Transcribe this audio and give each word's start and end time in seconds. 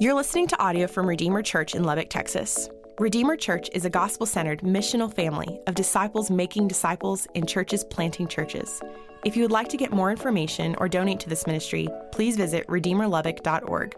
You're 0.00 0.14
listening 0.14 0.48
to 0.48 0.60
audio 0.60 0.88
from 0.88 1.08
Redeemer 1.08 1.40
Church 1.40 1.76
in 1.76 1.84
Lubbock, 1.84 2.10
Texas. 2.10 2.68
Redeemer 2.98 3.36
Church 3.36 3.70
is 3.72 3.84
a 3.84 3.90
gospel 3.90 4.26
centered 4.26 4.62
missional 4.62 5.12
family 5.12 5.60
of 5.68 5.76
disciples 5.76 6.32
making 6.32 6.66
disciples 6.66 7.28
and 7.36 7.48
churches 7.48 7.84
planting 7.84 8.26
churches. 8.26 8.82
If 9.24 9.36
you 9.36 9.42
would 9.42 9.52
like 9.52 9.68
to 9.68 9.76
get 9.76 9.92
more 9.92 10.10
information 10.10 10.74
or 10.78 10.88
donate 10.88 11.20
to 11.20 11.28
this 11.28 11.46
ministry, 11.46 11.88
please 12.10 12.36
visit 12.36 12.66
redeemerlubbock.org. 12.66 13.94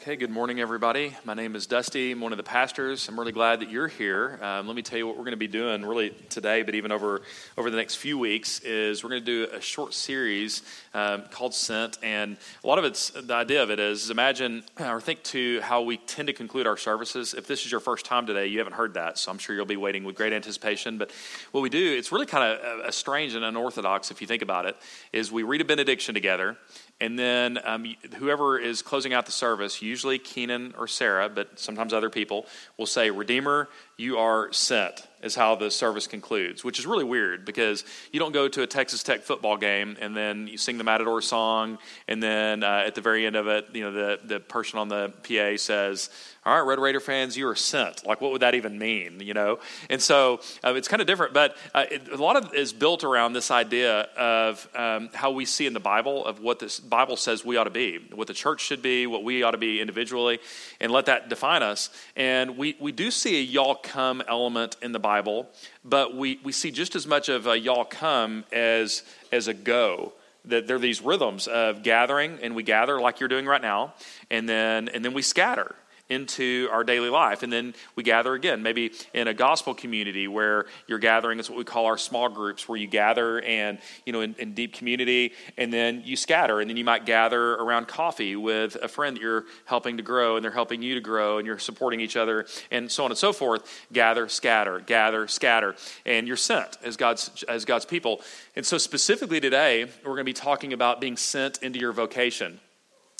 Okay, 0.00 0.14
good 0.14 0.30
morning, 0.30 0.60
everybody. 0.60 1.16
My 1.24 1.34
name 1.34 1.56
is 1.56 1.66
Dusty. 1.66 2.12
I'm 2.12 2.20
one 2.20 2.30
of 2.30 2.36
the 2.36 2.44
pastors. 2.44 3.08
I'm 3.08 3.18
really 3.18 3.32
glad 3.32 3.58
that 3.62 3.68
you're 3.68 3.88
here. 3.88 4.38
Um, 4.40 4.68
let 4.68 4.76
me 4.76 4.82
tell 4.82 4.96
you 4.96 5.08
what 5.08 5.16
we're 5.16 5.24
going 5.24 5.32
to 5.32 5.36
be 5.36 5.48
doing 5.48 5.84
really 5.84 6.10
today, 6.28 6.62
but 6.62 6.76
even 6.76 6.92
over, 6.92 7.22
over 7.56 7.68
the 7.68 7.76
next 7.76 7.96
few 7.96 8.16
weeks, 8.16 8.60
is 8.60 9.02
we're 9.02 9.10
going 9.10 9.24
to 9.24 9.46
do 9.46 9.52
a 9.52 9.60
short 9.60 9.92
series 9.92 10.62
um, 10.94 11.24
called 11.32 11.52
Sent. 11.52 11.98
And 12.04 12.36
a 12.62 12.66
lot 12.68 12.78
of 12.78 12.84
it's 12.84 13.10
the 13.10 13.34
idea 13.34 13.60
of 13.60 13.72
it 13.72 13.80
is 13.80 14.08
imagine 14.08 14.62
or 14.78 15.00
think 15.00 15.24
to 15.24 15.60
how 15.62 15.82
we 15.82 15.96
tend 15.96 16.28
to 16.28 16.32
conclude 16.32 16.68
our 16.68 16.76
services. 16.76 17.34
If 17.34 17.48
this 17.48 17.66
is 17.66 17.72
your 17.72 17.80
first 17.80 18.06
time 18.06 18.24
today, 18.24 18.46
you 18.46 18.58
haven't 18.58 18.74
heard 18.74 18.94
that, 18.94 19.18
so 19.18 19.32
I'm 19.32 19.38
sure 19.38 19.56
you'll 19.56 19.66
be 19.66 19.76
waiting 19.76 20.04
with 20.04 20.14
great 20.14 20.32
anticipation. 20.32 20.96
But 20.98 21.10
what 21.50 21.62
we 21.62 21.70
do, 21.70 21.96
it's 21.98 22.12
really 22.12 22.26
kind 22.26 22.44
of 22.44 22.84
a, 22.84 22.88
a 22.90 22.92
strange 22.92 23.34
and 23.34 23.44
unorthodox 23.44 24.12
if 24.12 24.20
you 24.20 24.28
think 24.28 24.42
about 24.42 24.64
it, 24.64 24.76
is 25.12 25.32
we 25.32 25.42
read 25.42 25.60
a 25.60 25.64
benediction 25.64 26.14
together 26.14 26.56
and 27.00 27.18
then 27.18 27.58
um, 27.64 27.94
whoever 28.16 28.58
is 28.58 28.82
closing 28.82 29.12
out 29.12 29.26
the 29.26 29.32
service, 29.32 29.80
usually 29.80 30.18
Keenan 30.18 30.74
or 30.76 30.88
Sarah, 30.88 31.28
but 31.28 31.58
sometimes 31.58 31.92
other 31.92 32.10
people, 32.10 32.46
will 32.76 32.86
say, 32.86 33.10
Redeemer, 33.10 33.68
you 33.96 34.18
are 34.18 34.52
sent 34.52 35.06
is 35.22 35.34
how 35.34 35.54
the 35.54 35.70
service 35.70 36.06
concludes, 36.06 36.64
which 36.64 36.78
is 36.78 36.86
really 36.86 37.04
weird 37.04 37.44
because 37.44 37.84
you 38.12 38.20
don't 38.20 38.32
go 38.32 38.48
to 38.48 38.62
a 38.62 38.66
Texas 38.66 39.02
Tech 39.02 39.22
football 39.22 39.56
game 39.56 39.96
and 40.00 40.16
then 40.16 40.46
you 40.46 40.58
sing 40.58 40.78
the 40.78 40.84
Matador 40.84 41.20
song, 41.20 41.78
and 42.06 42.22
then 42.22 42.62
uh, 42.62 42.84
at 42.86 42.94
the 42.94 43.00
very 43.00 43.26
end 43.26 43.36
of 43.36 43.46
it, 43.46 43.66
you 43.72 43.82
know, 43.82 43.92
the, 43.92 44.20
the 44.24 44.40
person 44.40 44.78
on 44.78 44.88
the 44.88 45.12
PA 45.22 45.56
says, 45.56 46.10
all 46.46 46.54
right, 46.54 46.66
Red 46.66 46.78
Raider 46.78 47.00
fans, 47.00 47.36
you 47.36 47.46
are 47.48 47.56
sent. 47.56 48.06
Like, 48.06 48.20
what 48.20 48.32
would 48.32 48.40
that 48.40 48.54
even 48.54 48.78
mean, 48.78 49.20
you 49.20 49.34
know? 49.34 49.58
And 49.90 50.00
so 50.00 50.40
uh, 50.64 50.74
it's 50.74 50.88
kind 50.88 51.02
of 51.02 51.06
different, 51.06 51.34
but 51.34 51.56
uh, 51.74 51.84
it, 51.90 52.08
a 52.08 52.16
lot 52.16 52.36
of 52.36 52.54
is 52.54 52.72
built 52.72 53.04
around 53.04 53.34
this 53.34 53.50
idea 53.50 54.02
of 54.16 54.66
um, 54.74 55.10
how 55.12 55.30
we 55.30 55.44
see 55.44 55.66
in 55.66 55.74
the 55.74 55.80
Bible 55.80 56.24
of 56.24 56.40
what 56.40 56.58
this 56.58 56.80
Bible 56.80 57.16
says 57.16 57.44
we 57.44 57.56
ought 57.56 57.64
to 57.64 57.70
be, 57.70 57.98
what 58.14 58.28
the 58.28 58.34
church 58.34 58.62
should 58.62 58.80
be, 58.80 59.06
what 59.06 59.24
we 59.24 59.42
ought 59.42 59.50
to 59.50 59.58
be 59.58 59.80
individually, 59.80 60.38
and 60.80 60.90
let 60.90 61.06
that 61.06 61.28
define 61.28 61.62
us. 61.62 61.90
And 62.16 62.56
we, 62.56 62.76
we 62.80 62.92
do 62.92 63.10
see 63.10 63.40
a 63.40 63.42
y'all 63.42 63.74
come 63.74 64.22
element 64.26 64.76
in 64.80 64.92
the 64.92 64.98
Bible 64.98 65.07
Bible, 65.08 65.48
but 65.86 66.14
we, 66.14 66.38
we 66.44 66.52
see 66.52 66.70
just 66.70 66.94
as 66.94 67.06
much 67.06 67.30
of 67.30 67.46
a 67.46 67.58
y'all 67.58 67.86
come 67.86 68.44
as, 68.52 69.04
as 69.32 69.48
a 69.48 69.54
go. 69.54 70.12
That 70.44 70.66
there 70.66 70.76
are 70.76 70.78
these 70.78 71.00
rhythms 71.00 71.46
of 71.46 71.82
gathering, 71.82 72.38
and 72.42 72.54
we 72.54 72.62
gather 72.62 73.00
like 73.00 73.18
you're 73.18 73.30
doing 73.30 73.46
right 73.46 73.62
now, 73.62 73.94
and 74.30 74.46
then, 74.46 74.88
and 74.88 75.02
then 75.02 75.14
we 75.14 75.22
scatter 75.22 75.74
into 76.08 76.68
our 76.72 76.84
daily 76.84 77.10
life. 77.10 77.42
And 77.42 77.52
then 77.52 77.74
we 77.94 78.02
gather 78.02 78.34
again, 78.34 78.62
maybe 78.62 78.92
in 79.12 79.28
a 79.28 79.34
gospel 79.34 79.74
community 79.74 80.26
where 80.26 80.66
you're 80.86 80.98
gathering. 80.98 81.38
It's 81.38 81.50
what 81.50 81.58
we 81.58 81.64
call 81.64 81.86
our 81.86 81.98
small 81.98 82.28
groups, 82.28 82.68
where 82.68 82.78
you 82.78 82.86
gather 82.86 83.40
and, 83.42 83.78
you 84.06 84.12
know, 84.12 84.22
in, 84.22 84.34
in, 84.38 84.54
deep 84.54 84.72
community, 84.72 85.32
and 85.56 85.72
then 85.72 86.02
you 86.04 86.16
scatter. 86.16 86.60
And 86.60 86.68
then 86.68 86.76
you 86.76 86.84
might 86.84 87.04
gather 87.04 87.54
around 87.54 87.88
coffee 87.88 88.36
with 88.36 88.76
a 88.76 88.88
friend 88.88 89.16
that 89.16 89.20
you're 89.20 89.44
helping 89.66 89.98
to 89.98 90.02
grow, 90.02 90.36
and 90.36 90.44
they're 90.44 90.50
helping 90.50 90.82
you 90.82 90.94
to 90.94 91.00
grow, 91.00 91.38
and 91.38 91.46
you're 91.46 91.58
supporting 91.58 92.00
each 92.00 92.16
other, 92.16 92.46
and 92.70 92.90
so 92.90 93.04
on 93.04 93.10
and 93.10 93.18
so 93.18 93.32
forth. 93.32 93.86
Gather, 93.92 94.28
scatter, 94.28 94.80
gather, 94.80 95.28
scatter. 95.28 95.76
And 96.06 96.26
you're 96.26 96.36
sent 96.36 96.78
as 96.82 96.96
God's, 96.96 97.44
as 97.48 97.64
God's 97.64 97.84
people. 97.84 98.22
And 98.56 98.64
so, 98.64 98.78
specifically 98.78 99.40
today, 99.40 99.84
we're 99.84 100.12
going 100.12 100.18
to 100.18 100.24
be 100.24 100.32
talking 100.32 100.72
about 100.72 101.00
being 101.00 101.16
sent 101.16 101.62
into 101.62 101.78
your 101.78 101.92
vocation. 101.92 102.60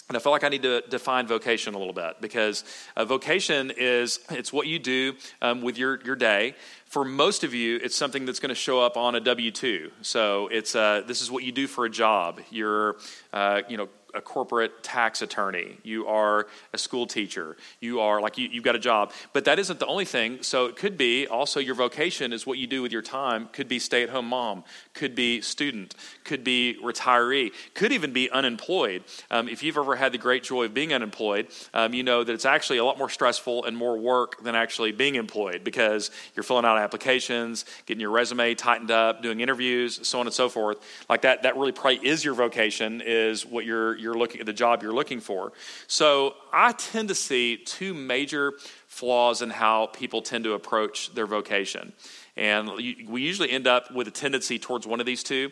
And 0.09 0.17
I 0.17 0.20
feel 0.20 0.33
like 0.33 0.42
I 0.42 0.48
need 0.48 0.62
to 0.62 0.81
define 0.89 1.27
vocation 1.27 1.75
a 1.75 1.78
little 1.78 1.92
bit 1.92 2.19
because 2.23 2.64
uh, 2.97 3.05
vocation 3.05 3.70
is 3.77 4.20
it's 4.31 4.53
what 4.53 4.67
you 4.67 4.78
do 4.78 5.14
um, 5.42 5.61
with 5.61 5.77
your, 5.77 6.01
your 6.03 6.17
day. 6.17 6.55
For 6.87 7.05
most 7.05 7.45
of 7.45 7.53
you, 7.53 7.79
it's 7.83 7.95
something 7.95 8.24
that's 8.24 8.41
going 8.41 8.48
to 8.48 8.55
show 8.55 8.80
up 8.80 8.97
on 8.97 9.14
a 9.17 9.20
W 9.20 9.51
two. 9.51 9.91
So 10.01 10.48
it's 10.48 10.74
uh, 10.74 11.02
this 11.07 11.20
is 11.20 11.30
what 11.30 11.45
you 11.45 11.52
do 11.52 11.67
for 11.67 11.85
a 11.85 11.91
job. 11.91 12.41
You're 12.51 12.97
uh, 13.35 13.61
you 13.68 13.77
know 13.77 13.91
a 14.14 14.20
corporate 14.20 14.83
tax 14.83 15.23
attorney, 15.23 15.79
you 15.83 16.07
are 16.07 16.46
a 16.73 16.79
school 16.79 17.07
teacher, 17.07 17.57
you 17.80 18.01
are 18.01 18.20
like 18.20 18.39
you, 18.39 18.48
have 18.55 18.63
got 18.63 18.74
a 18.74 18.79
job. 18.79 19.13
But 19.33 19.45
that 19.45 19.58
isn't 19.58 19.79
the 19.79 19.86
only 19.86 20.05
thing. 20.05 20.42
So 20.42 20.67
it 20.67 20.77
could 20.77 20.96
be 20.96 21.27
also 21.27 21.61
your 21.61 21.74
vocation 21.74 22.33
is 22.33 22.47
what 22.47 22.58
you 22.58 22.67
do 22.67 22.83
with 22.83 22.92
your 22.92 23.02
time, 23.02 23.48
could 23.52 23.68
be 23.68 23.79
stay 23.79 24.02
at 24.02 24.08
home 24.08 24.27
mom, 24.27 24.64
could 24.95 25.14
be 25.14 25.41
student, 25.41 25.95
could 26.24 26.42
be 26.42 26.79
retiree, 26.83 27.52
could 27.74 27.92
even 27.92 28.13
be 28.13 28.30
unemployed. 28.30 29.05
Um, 29.30 29.48
if 29.48 29.63
you've 29.63 29.77
ever 29.77 29.97
had 29.97 30.13
the 30.13 30.18
great 30.18 30.42
joy 30.42 30.64
of 30.64 30.74
being 30.74 30.92
unemployed, 30.95 31.48
um, 31.74 31.92
you 31.92 32.02
know 32.02 32.24
that 32.24 32.33
it's 32.33 32.47
actually 32.47 32.79
a 32.79 32.85
lot 32.85 32.98
more 32.98 33.11
stressful 33.11 33.64
and 33.64 33.77
more 33.77 33.98
work 33.98 34.42
than 34.42 34.55
actually 34.55 34.92
being 34.92 35.17
employed 35.17 35.64
because 35.64 36.11
you're 36.35 36.42
filling 36.42 36.64
out 36.64 36.79
applications, 36.79 37.64
getting 37.86 38.01
your 38.01 38.11
resume 38.11 38.55
tightened 38.55 38.91
up, 38.91 39.23
doing 39.23 39.41
interviews, 39.41 40.01
so 40.07 40.20
on 40.20 40.27
and 40.27 40.35
so 40.35 40.48
forth. 40.48 40.79
Like 41.08 41.23
that, 41.23 41.42
that 41.42 41.57
really 41.57 41.73
probably 41.73 42.07
is 42.07 42.24
your 42.24 42.35
vocation, 42.35 43.02
is 43.05 43.45
what 43.45 43.67
you're 43.67 43.98
you're 44.01 44.17
looking 44.17 44.41
at 44.41 44.47
the 44.47 44.53
job 44.53 44.83
you're 44.83 44.92
looking 44.92 45.20
for. 45.20 45.53
So 45.86 46.35
I 46.53 46.73
tend 46.73 47.09
to 47.09 47.14
see 47.14 47.57
two 47.57 47.95
major 47.95 48.55
flaws 48.86 49.42
in 49.42 49.51
how 49.51 49.86
people 49.86 50.23
tend 50.23 50.45
to 50.45 50.55
approach 50.55 51.14
their 51.14 51.27
vocation. 51.27 51.92
And 52.36 52.70
we 53.09 53.23
usually 53.23 53.51
end 53.51 53.67
up 53.67 53.92
with 53.92 54.09
a 54.09 54.13
tendency 54.13 54.59
towards 54.59 54.86
one 54.86 55.01
of 55.01 55.07
these 55.07 55.23
two. 55.23 55.51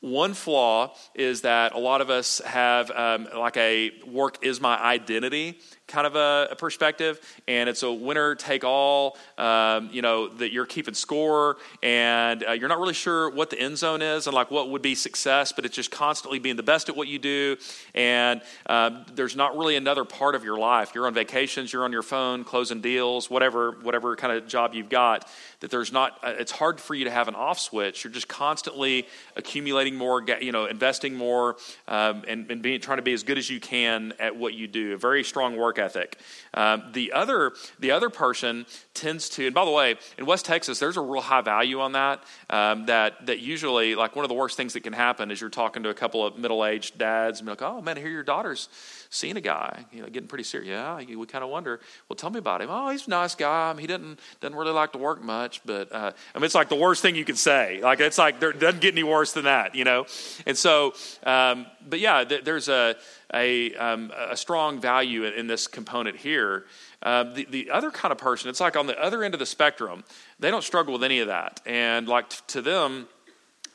One 0.00 0.34
flaw 0.34 0.94
is 1.14 1.40
that 1.40 1.74
a 1.74 1.78
lot 1.78 2.00
of 2.00 2.10
us 2.10 2.40
have 2.44 2.90
um, 2.90 3.28
like 3.34 3.56
a 3.56 3.92
work 4.06 4.44
is 4.44 4.60
my 4.60 4.78
identity 4.78 5.58
kind 5.86 6.06
of 6.06 6.16
a, 6.16 6.48
a 6.50 6.56
perspective, 6.56 7.20
and 7.46 7.68
it's 7.68 7.82
a 7.82 7.92
winner 7.92 8.34
take 8.34 8.64
all. 8.64 9.16
Um, 9.38 9.88
you 9.92 10.02
know 10.02 10.28
that 10.28 10.52
you're 10.52 10.66
keeping 10.66 10.94
score, 10.94 11.56
and 11.82 12.44
uh, 12.44 12.52
you're 12.52 12.68
not 12.68 12.78
really 12.78 12.94
sure 12.94 13.30
what 13.30 13.50
the 13.50 13.60
end 13.60 13.78
zone 13.78 14.02
is 14.02 14.26
and 14.26 14.34
like 14.34 14.50
what 14.50 14.70
would 14.70 14.82
be 14.82 14.94
success, 14.94 15.52
but 15.52 15.64
it's 15.64 15.76
just 15.76 15.90
constantly 15.90 16.38
being 16.38 16.56
the 16.56 16.62
best 16.62 16.88
at 16.88 16.96
what 16.96 17.08
you 17.08 17.18
do, 17.18 17.56
and 17.94 18.42
um, 18.66 19.04
there's 19.14 19.36
not 19.36 19.56
really 19.56 19.76
another 19.76 20.04
part 20.04 20.34
of 20.34 20.44
your 20.44 20.58
life. 20.58 20.92
You're 20.94 21.06
on 21.06 21.14
vacations, 21.14 21.72
you're 21.72 21.84
on 21.84 21.92
your 21.92 22.02
phone, 22.02 22.44
closing 22.44 22.80
deals, 22.80 23.30
whatever 23.30 23.72
whatever 23.82 24.16
kind 24.16 24.32
of 24.36 24.48
job 24.48 24.74
you've 24.74 24.88
got. 24.88 25.28
That 25.60 25.70
there's 25.70 25.92
not. 25.92 26.18
Uh, 26.22 26.34
it's 26.38 26.52
hard 26.52 26.80
for 26.80 26.94
you 26.94 27.04
to 27.04 27.10
have 27.10 27.28
an 27.28 27.34
off 27.34 27.58
switch. 27.58 28.04
You're 28.04 28.12
just 28.12 28.28
constantly 28.28 29.06
accumulating 29.36 29.96
more, 29.96 30.24
you 30.40 30.52
know, 30.52 30.66
investing 30.66 31.14
more, 31.14 31.56
um, 31.88 32.24
and, 32.28 32.50
and 32.50 32.62
being 32.62 32.80
trying 32.80 32.98
to 32.98 33.02
be 33.02 33.12
as 33.12 33.22
good 33.22 33.38
as 33.38 33.48
you 33.48 33.60
can 33.60 34.12
at 34.18 34.36
what 34.36 34.54
you 34.54 34.66
do. 34.66 34.94
A 34.94 34.98
very 34.98 35.24
strong 35.24 35.56
work 35.56 35.75
work 35.76 35.84
ethic. 35.84 36.18
Um, 36.54 36.84
the 36.92 37.12
other 37.12 37.52
the 37.78 37.90
other 37.90 38.10
person 38.10 38.66
tends 38.94 39.28
to, 39.30 39.46
and 39.46 39.54
by 39.54 39.64
the 39.64 39.70
way, 39.70 39.96
in 40.18 40.26
West 40.26 40.46
Texas, 40.46 40.78
there's 40.78 40.96
a 40.96 41.00
real 41.00 41.20
high 41.20 41.42
value 41.42 41.80
on 41.80 41.92
that. 41.92 42.22
Um, 42.48 42.86
that 42.86 43.26
that 43.26 43.40
usually, 43.40 43.94
like 43.94 44.16
one 44.16 44.24
of 44.24 44.28
the 44.28 44.34
worst 44.34 44.56
things 44.56 44.72
that 44.72 44.82
can 44.82 44.92
happen 44.92 45.30
is 45.30 45.40
you're 45.40 45.50
talking 45.50 45.82
to 45.82 45.90
a 45.90 45.94
couple 45.94 46.24
of 46.24 46.38
middle 46.38 46.64
aged 46.64 46.98
dads 46.98 47.40
and 47.40 47.46
be 47.46 47.50
like, 47.50 47.62
oh 47.62 47.80
man, 47.82 47.98
I 47.98 48.00
hear 48.00 48.10
your 48.10 48.22
daughter's 48.22 48.68
seeing 49.10 49.36
a 49.36 49.40
guy, 49.40 49.84
you 49.92 50.02
know, 50.02 50.08
getting 50.08 50.28
pretty 50.28 50.44
serious. 50.44 50.68
Yeah, 50.68 50.98
you 50.98 51.18
we 51.18 51.26
kind 51.26 51.44
of 51.44 51.50
wonder. 51.50 51.80
Well, 52.08 52.16
tell 52.16 52.30
me 52.30 52.38
about 52.38 52.62
him. 52.62 52.68
Oh, 52.70 52.90
he's 52.90 53.06
a 53.06 53.10
nice 53.10 53.34
guy. 53.34 53.70
I 53.70 53.72
mean, 53.72 53.80
he 53.80 53.86
doesn't 53.86 54.18
doesn't 54.40 54.56
really 54.56 54.72
like 54.72 54.92
to 54.92 54.98
work 54.98 55.22
much, 55.22 55.60
but 55.64 55.92
uh, 55.92 56.12
I 56.34 56.38
mean, 56.38 56.44
it's 56.44 56.54
like 56.54 56.68
the 56.68 56.76
worst 56.76 57.02
thing 57.02 57.14
you 57.14 57.24
can 57.24 57.36
say. 57.36 57.80
Like 57.82 58.00
it's 58.00 58.18
like 58.18 58.40
there 58.40 58.52
doesn't 58.52 58.80
get 58.80 58.94
any 58.94 59.04
worse 59.04 59.32
than 59.32 59.44
that, 59.44 59.74
you 59.74 59.84
know. 59.84 60.06
And 60.46 60.56
so, 60.56 60.94
um, 61.24 61.66
but 61.88 62.00
yeah, 62.00 62.24
th- 62.24 62.44
there's 62.44 62.68
a 62.68 62.96
a, 63.34 63.74
um, 63.74 64.12
a 64.16 64.36
strong 64.36 64.80
value 64.80 65.24
in, 65.24 65.34
in, 65.34 65.46
this 65.46 65.66
component 65.66 66.16
here. 66.16 66.64
Uh, 67.02 67.24
the, 67.24 67.46
the 67.50 67.70
other 67.70 67.90
kind 67.90 68.12
of 68.12 68.18
person, 68.18 68.48
it's 68.48 68.60
like 68.60 68.76
on 68.76 68.86
the 68.86 68.98
other 69.02 69.24
end 69.24 69.34
of 69.34 69.40
the 69.40 69.46
spectrum, 69.46 70.04
they 70.38 70.50
don't 70.50 70.62
struggle 70.62 70.92
with 70.92 71.02
any 71.02 71.20
of 71.20 71.26
that. 71.26 71.60
And 71.66 72.08
like 72.08 72.30
t- 72.30 72.36
to 72.48 72.62
them, 72.62 73.08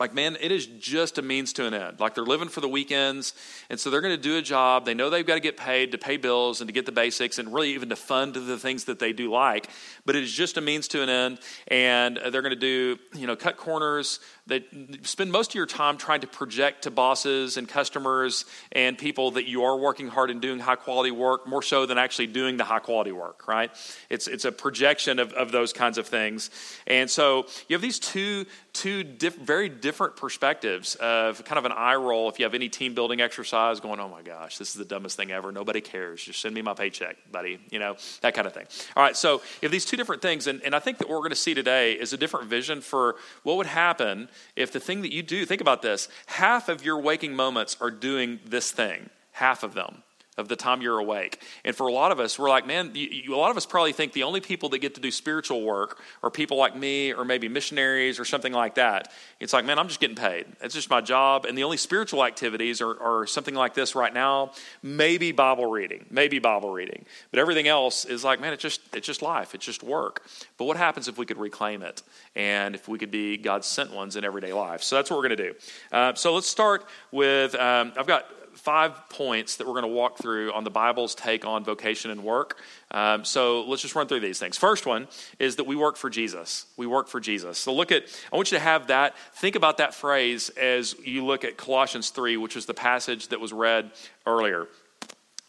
like, 0.01 0.16
man, 0.16 0.35
it 0.41 0.51
is 0.51 0.66
just 0.66 1.19
a 1.19 1.22
means 1.22 1.53
to 1.53 1.67
an 1.67 1.75
end. 1.75 1.99
Like, 1.99 2.16
they're 2.16 2.23
living 2.23 2.49
for 2.49 2.59
the 2.59 2.67
weekends, 2.67 3.35
and 3.69 3.79
so 3.79 3.91
they're 3.91 4.01
going 4.01 4.16
to 4.16 4.22
do 4.22 4.35
a 4.35 4.41
job. 4.41 4.83
They 4.83 4.95
know 4.95 5.11
they've 5.11 5.23
got 5.23 5.35
to 5.35 5.39
get 5.39 5.57
paid 5.57 5.91
to 5.91 5.99
pay 5.99 6.17
bills 6.17 6.59
and 6.59 6.67
to 6.67 6.73
get 6.73 6.87
the 6.87 6.91
basics 6.91 7.37
and 7.37 7.53
really 7.53 7.75
even 7.75 7.90
to 7.90 7.96
fund 7.96 8.34
the 8.34 8.57
things 8.57 8.85
that 8.85 8.97
they 8.97 9.14
do 9.14 9.29
like. 9.29 9.69
But 10.03 10.16
it 10.16 10.23
is 10.23 10.31
just 10.31 10.57
a 10.57 10.61
means 10.61 10.87
to 10.87 11.03
an 11.03 11.09
end, 11.09 11.40
and 11.67 12.17
they're 12.17 12.41
going 12.41 12.49
to 12.49 12.55
do, 12.55 12.97
you 13.14 13.28
know, 13.28 13.35
cut 13.35 13.57
corners, 13.57 14.19
that 14.47 14.64
spend 15.03 15.32
most 15.32 15.52
of 15.52 15.55
your 15.55 15.66
time 15.66 15.97
trying 15.97 16.22
to 16.22 16.28
project 16.28 16.84
to 16.84 16.91
bosses 16.91 17.58
and 17.58 17.67
customers 17.67 18.46
and 18.72 18.97
people 18.97 19.32
that 19.32 19.47
you 19.47 19.64
are 19.64 19.78
working 19.78 20.08
hard 20.08 20.29
and 20.32 20.41
doing 20.41 20.59
high 20.59 20.76
quality 20.76 21.11
work 21.11 21.47
more 21.47 21.61
so 21.61 21.85
than 21.85 21.97
actually 21.97 22.28
doing 22.28 22.58
the 22.58 22.64
high 22.64 22.79
quality 22.79 23.11
work 23.11 23.47
right? 23.47 23.72
It's, 24.09 24.28
it's 24.28 24.46
a 24.46 24.52
projection 24.52 25.20
of, 25.20 25.34
of 25.34 25.52
those 25.52 25.73
kinds 25.73 25.97
of 25.97 26.08
things. 26.08 26.49
And 26.88 27.09
so 27.09 27.47
you 27.67 27.76
have 27.76 27.82
these 27.82 27.99
two 27.99 28.46
two 28.73 29.03
diff, 29.03 29.35
very 29.35 29.67
different 29.67 30.16
perspectives 30.16 30.96
of 30.96 31.43
kind 31.43 31.59
of 31.59 31.66
an 31.66 31.73
eye 31.73 31.96
roll 31.96 32.29
if 32.29 32.40
you 32.40 32.46
have 32.46 32.53
any 32.53 32.70
team 32.70 32.93
building 32.93 33.20
exercise 33.20 33.82
going 33.82 33.99
oh 33.99 34.08
my 34.08 34.22
gosh 34.22 34.58
this 34.58 34.70
is 34.70 34.76
the 34.76 34.85
dumbest 34.85 35.17
thing 35.17 35.32
ever. 35.32 35.52
Nobody 35.52 35.82
cares. 35.82 36.23
Just 36.23 36.40
send 36.41 36.55
me 36.55 36.61
my 36.61 36.73
paycheck 36.73 37.17
buddy 37.32 37.59
you 37.70 37.79
know 37.79 37.97
that 38.22 38.34
kind 38.34 38.47
of 38.47 38.53
thing. 38.53 38.66
All 38.96 39.03
right 39.03 39.16
so 39.16 39.35
you 39.35 39.64
have 39.64 39.72
these 39.72 39.85
two 39.85 39.97
different 39.97 40.22
things 40.22 40.47
and, 40.47 40.61
and 40.64 40.73
i 40.73 40.79
think 40.79 40.97
that 40.99 41.09
what 41.09 41.16
we're 41.16 41.20
going 41.20 41.32
to 41.32 41.35
see 41.35 41.53
today 41.53 41.93
is 41.93 42.14
a 42.14 42.17
different 42.17 42.47
vision 42.47 42.82
for 42.82 43.16
what 43.43 43.58
would 43.58 43.66
happen 43.66 44.29
if 44.55 44.72
the 44.72 44.79
thing 44.79 45.01
that 45.01 45.13
you 45.13 45.23
do, 45.23 45.45
think 45.45 45.61
about 45.61 45.81
this, 45.81 46.07
half 46.28 46.69
of 46.69 46.83
your 46.83 46.99
waking 46.99 47.35
moments 47.35 47.78
are 47.79 47.91
doing 47.91 48.39
this 48.45 48.72
thing, 48.72 49.09
half 49.33 49.63
of 49.63 49.73
them. 49.73 50.03
Of 50.37 50.47
the 50.47 50.55
time 50.55 50.81
you're 50.81 50.97
awake. 50.97 51.41
And 51.66 51.75
for 51.75 51.87
a 51.87 51.91
lot 51.91 52.11
of 52.11 52.19
us, 52.19 52.39
we're 52.39 52.49
like, 52.49 52.66
man, 52.66 52.91
you, 52.93 53.07
you, 53.09 53.35
a 53.35 53.37
lot 53.37 53.51
of 53.51 53.57
us 53.57 53.66
probably 53.66 53.91
think 53.91 54.13
the 54.13 54.23
only 54.23 54.39
people 54.39 54.69
that 54.69 54.79
get 54.79 54.95
to 54.95 55.01
do 55.01 55.11
spiritual 55.11 55.61
work 55.61 55.99
are 56.23 56.29
people 56.29 56.55
like 56.55 56.73
me 56.75 57.13
or 57.13 57.25
maybe 57.25 57.49
missionaries 57.49 58.17
or 58.17 58.23
something 58.23 58.53
like 58.53 58.75
that. 58.75 59.11
It's 59.41 59.51
like, 59.51 59.66
man, 59.66 59.78
I'm 59.78 59.89
just 59.89 59.99
getting 59.99 60.16
paid. 60.16 60.45
It's 60.61 60.73
just 60.73 60.89
my 60.89 61.01
job. 61.01 61.45
And 61.45 61.57
the 61.57 61.63
only 61.66 61.75
spiritual 61.75 62.23
activities 62.23 62.81
are, 62.81 62.97
are 63.01 63.28
something 63.28 63.53
like 63.53 63.73
this 63.73 63.93
right 63.93 64.13
now, 64.13 64.51
maybe 64.81 65.33
Bible 65.33 65.69
reading, 65.69 66.05
maybe 66.09 66.39
Bible 66.39 66.72
reading. 66.72 67.05
But 67.31 67.39
everything 67.39 67.67
else 67.67 68.05
is 68.05 68.23
like, 68.23 68.39
man, 68.39 68.53
it's 68.53 68.63
just, 68.63 68.79
it's 68.93 69.05
just 69.05 69.22
life, 69.22 69.53
it's 69.53 69.66
just 69.66 69.83
work. 69.83 70.23
But 70.57 70.63
what 70.63 70.78
happens 70.78 71.09
if 71.09 71.17
we 71.17 71.25
could 71.25 71.37
reclaim 71.37 71.81
it 71.81 72.03
and 72.37 72.73
if 72.73 72.87
we 72.87 72.97
could 72.97 73.11
be 73.11 73.35
God's 73.35 73.67
sent 73.67 73.93
ones 73.93 74.16
in 74.16 74.23
everyday 74.23 74.53
life? 74.53 74.81
So 74.81 74.95
that's 74.95 75.09
what 75.09 75.17
we're 75.17 75.28
going 75.28 75.37
to 75.37 75.49
do. 75.49 75.55
Uh, 75.91 76.13
so 76.13 76.33
let's 76.33 76.47
start 76.47 76.85
with, 77.11 77.53
um, 77.55 77.91
I've 77.97 78.07
got 78.07 78.25
five 78.53 79.09
points 79.09 79.58
that 79.58 79.68
we're 79.68 79.74
going 79.74 79.84
to 79.84 79.88
walk 79.88 80.18
through 80.18 80.53
on 80.53 80.64
the 80.64 80.70
Bible's 80.70 81.16
take 81.16 81.46
on 81.46 81.64
vocation 81.64 82.12
and 82.12 82.24
work. 82.24 82.58
Um, 82.92 83.26
so 83.26 83.64
let's 83.64 83.82
just 83.82 83.96
run 83.96 84.08
through 84.08 84.20
these 84.20 84.40
things. 84.40 84.58
First 84.58 84.86
one 84.86 85.08
is 85.40 85.56
that 85.58 85.66
we 85.66 85.76
work 85.76 85.98
for 85.98 86.09
Jesus. 86.09 86.66
We 86.78 86.88
work 86.88 87.08
for 87.08 87.20
Jesus. 87.20 87.58
So 87.58 87.74
look 87.74 87.92
at, 87.92 88.03
I 88.32 88.36
want 88.36 88.52
you 88.52 88.58
to 88.58 88.64
have 88.64 88.88
that, 88.88 89.16
think 89.36 89.56
about 89.56 89.78
that 89.78 89.94
phrase 89.94 90.50
as 90.50 90.96
you 91.00 91.26
look 91.26 91.44
at 91.44 91.58
Colossians 91.58 92.09
3, 92.09 92.38
which 92.38 92.56
is 92.56 92.66
the 92.66 92.74
passage 92.74 93.30
that 93.30 93.40
was 93.40 93.53
read 93.53 93.92
earlier 94.26 94.68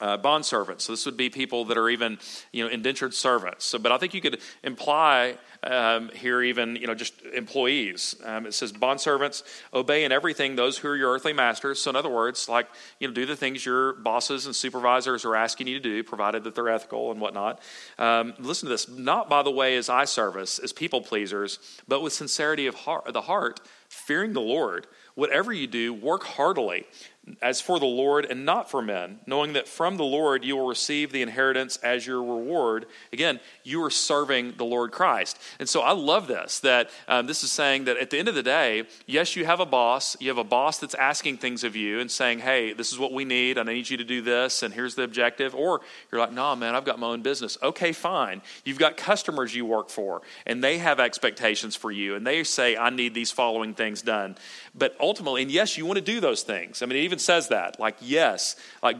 uh, 0.02 0.16
bond 0.16 0.44
servants. 0.44 0.84
So 0.84 0.92
this 0.92 1.06
would 1.06 1.16
be 1.16 1.30
people 1.30 1.64
that 1.66 1.78
are 1.78 1.88
even, 1.88 2.18
you 2.50 2.64
know, 2.64 2.70
indentured 2.70 3.14
servants. 3.14 3.64
So, 3.64 3.78
but 3.78 3.92
I 3.92 3.98
think 3.98 4.14
you 4.14 4.20
could 4.20 4.40
imply 4.64 5.38
um, 5.62 6.10
here 6.12 6.42
even, 6.42 6.74
you 6.74 6.88
know, 6.88 6.94
just 6.94 7.14
employees. 7.32 8.16
Um, 8.24 8.46
it 8.46 8.52
says 8.52 8.72
bond 8.72 9.00
servants 9.00 9.44
obey 9.72 10.02
in 10.02 10.10
everything 10.10 10.56
those 10.56 10.76
who 10.76 10.88
are 10.88 10.96
your 10.96 11.12
earthly 11.12 11.32
masters. 11.32 11.80
So 11.80 11.90
in 11.90 11.96
other 11.96 12.08
words, 12.08 12.48
like 12.48 12.66
you 12.98 13.06
know, 13.06 13.14
do 13.14 13.24
the 13.24 13.36
things 13.36 13.64
your 13.64 13.92
bosses 13.92 14.46
and 14.46 14.56
supervisors 14.56 15.24
are 15.24 15.36
asking 15.36 15.68
you 15.68 15.78
to 15.78 15.80
do, 15.80 16.02
provided 16.02 16.42
that 16.44 16.56
they're 16.56 16.68
ethical 16.68 17.12
and 17.12 17.20
whatnot. 17.20 17.62
Um, 17.96 18.34
listen 18.40 18.66
to 18.66 18.70
this: 18.70 18.88
not 18.88 19.30
by 19.30 19.44
the 19.44 19.52
way 19.52 19.76
as 19.76 19.88
eye 19.88 20.04
service, 20.06 20.58
as 20.58 20.72
people 20.72 21.00
pleasers, 21.00 21.60
but 21.86 22.02
with 22.02 22.12
sincerity 22.12 22.66
of 22.66 22.74
heart, 22.74 23.12
the 23.12 23.22
heart, 23.22 23.60
fearing 23.88 24.32
the 24.32 24.40
Lord. 24.40 24.88
Whatever 25.14 25.52
you 25.52 25.66
do, 25.66 25.92
work 25.92 26.24
heartily 26.24 26.86
as 27.40 27.60
for 27.60 27.78
the 27.78 27.86
Lord 27.86 28.24
and 28.24 28.44
not 28.44 28.68
for 28.68 28.82
men, 28.82 29.20
knowing 29.26 29.52
that 29.52 29.68
from 29.68 29.96
the 29.96 30.04
Lord 30.04 30.44
you 30.44 30.56
will 30.56 30.66
receive 30.66 31.12
the 31.12 31.22
inheritance 31.22 31.76
as 31.78 32.04
your 32.04 32.20
reward. 32.20 32.86
Again, 33.12 33.38
you 33.62 33.82
are 33.84 33.90
serving 33.90 34.54
the 34.56 34.64
Lord 34.64 34.90
Christ. 34.90 35.38
And 35.60 35.68
so 35.68 35.82
I 35.82 35.92
love 35.92 36.26
this 36.26 36.58
that 36.60 36.90
um, 37.06 37.26
this 37.26 37.44
is 37.44 37.52
saying 37.52 37.84
that 37.84 37.96
at 37.96 38.10
the 38.10 38.18
end 38.18 38.26
of 38.26 38.34
the 38.34 38.42
day, 38.42 38.84
yes, 39.06 39.36
you 39.36 39.44
have 39.44 39.60
a 39.60 39.66
boss. 39.66 40.16
You 40.20 40.28
have 40.28 40.38
a 40.38 40.44
boss 40.44 40.78
that's 40.78 40.94
asking 40.94 41.38
things 41.38 41.62
of 41.62 41.76
you 41.76 42.00
and 42.00 42.10
saying, 42.10 42.40
hey, 42.40 42.72
this 42.72 42.92
is 42.92 42.98
what 42.98 43.12
we 43.12 43.24
need, 43.24 43.56
and 43.56 43.70
I 43.70 43.74
need 43.74 43.88
you 43.88 43.96
to 43.98 44.04
do 44.04 44.20
this, 44.20 44.64
and 44.64 44.74
here's 44.74 44.96
the 44.96 45.04
objective. 45.04 45.54
Or 45.54 45.80
you're 46.10 46.20
like, 46.20 46.32
no, 46.32 46.56
man, 46.56 46.74
I've 46.74 46.84
got 46.84 46.98
my 46.98 47.06
own 47.08 47.22
business. 47.22 47.56
Okay, 47.62 47.92
fine. 47.92 48.42
You've 48.64 48.78
got 48.78 48.96
customers 48.96 49.54
you 49.54 49.64
work 49.64 49.90
for, 49.90 50.22
and 50.44 50.62
they 50.62 50.78
have 50.78 50.98
expectations 50.98 51.76
for 51.76 51.92
you, 51.92 52.16
and 52.16 52.26
they 52.26 52.42
say, 52.42 52.76
I 52.76 52.90
need 52.90 53.14
these 53.14 53.30
following 53.30 53.74
things 53.74 54.02
done. 54.02 54.36
But 54.74 54.96
ultimately, 54.98 55.42
and 55.42 55.50
yes, 55.50 55.78
you 55.78 55.86
want 55.86 55.98
to 55.98 56.04
do 56.04 56.18
those 56.18 56.42
things. 56.42 56.82
I 56.82 56.86
mean, 56.86 56.98
even 56.98 57.11
says 57.20 57.48
that. 57.48 57.78
Like, 57.78 57.96
yes, 58.00 58.56
like 58.82 58.96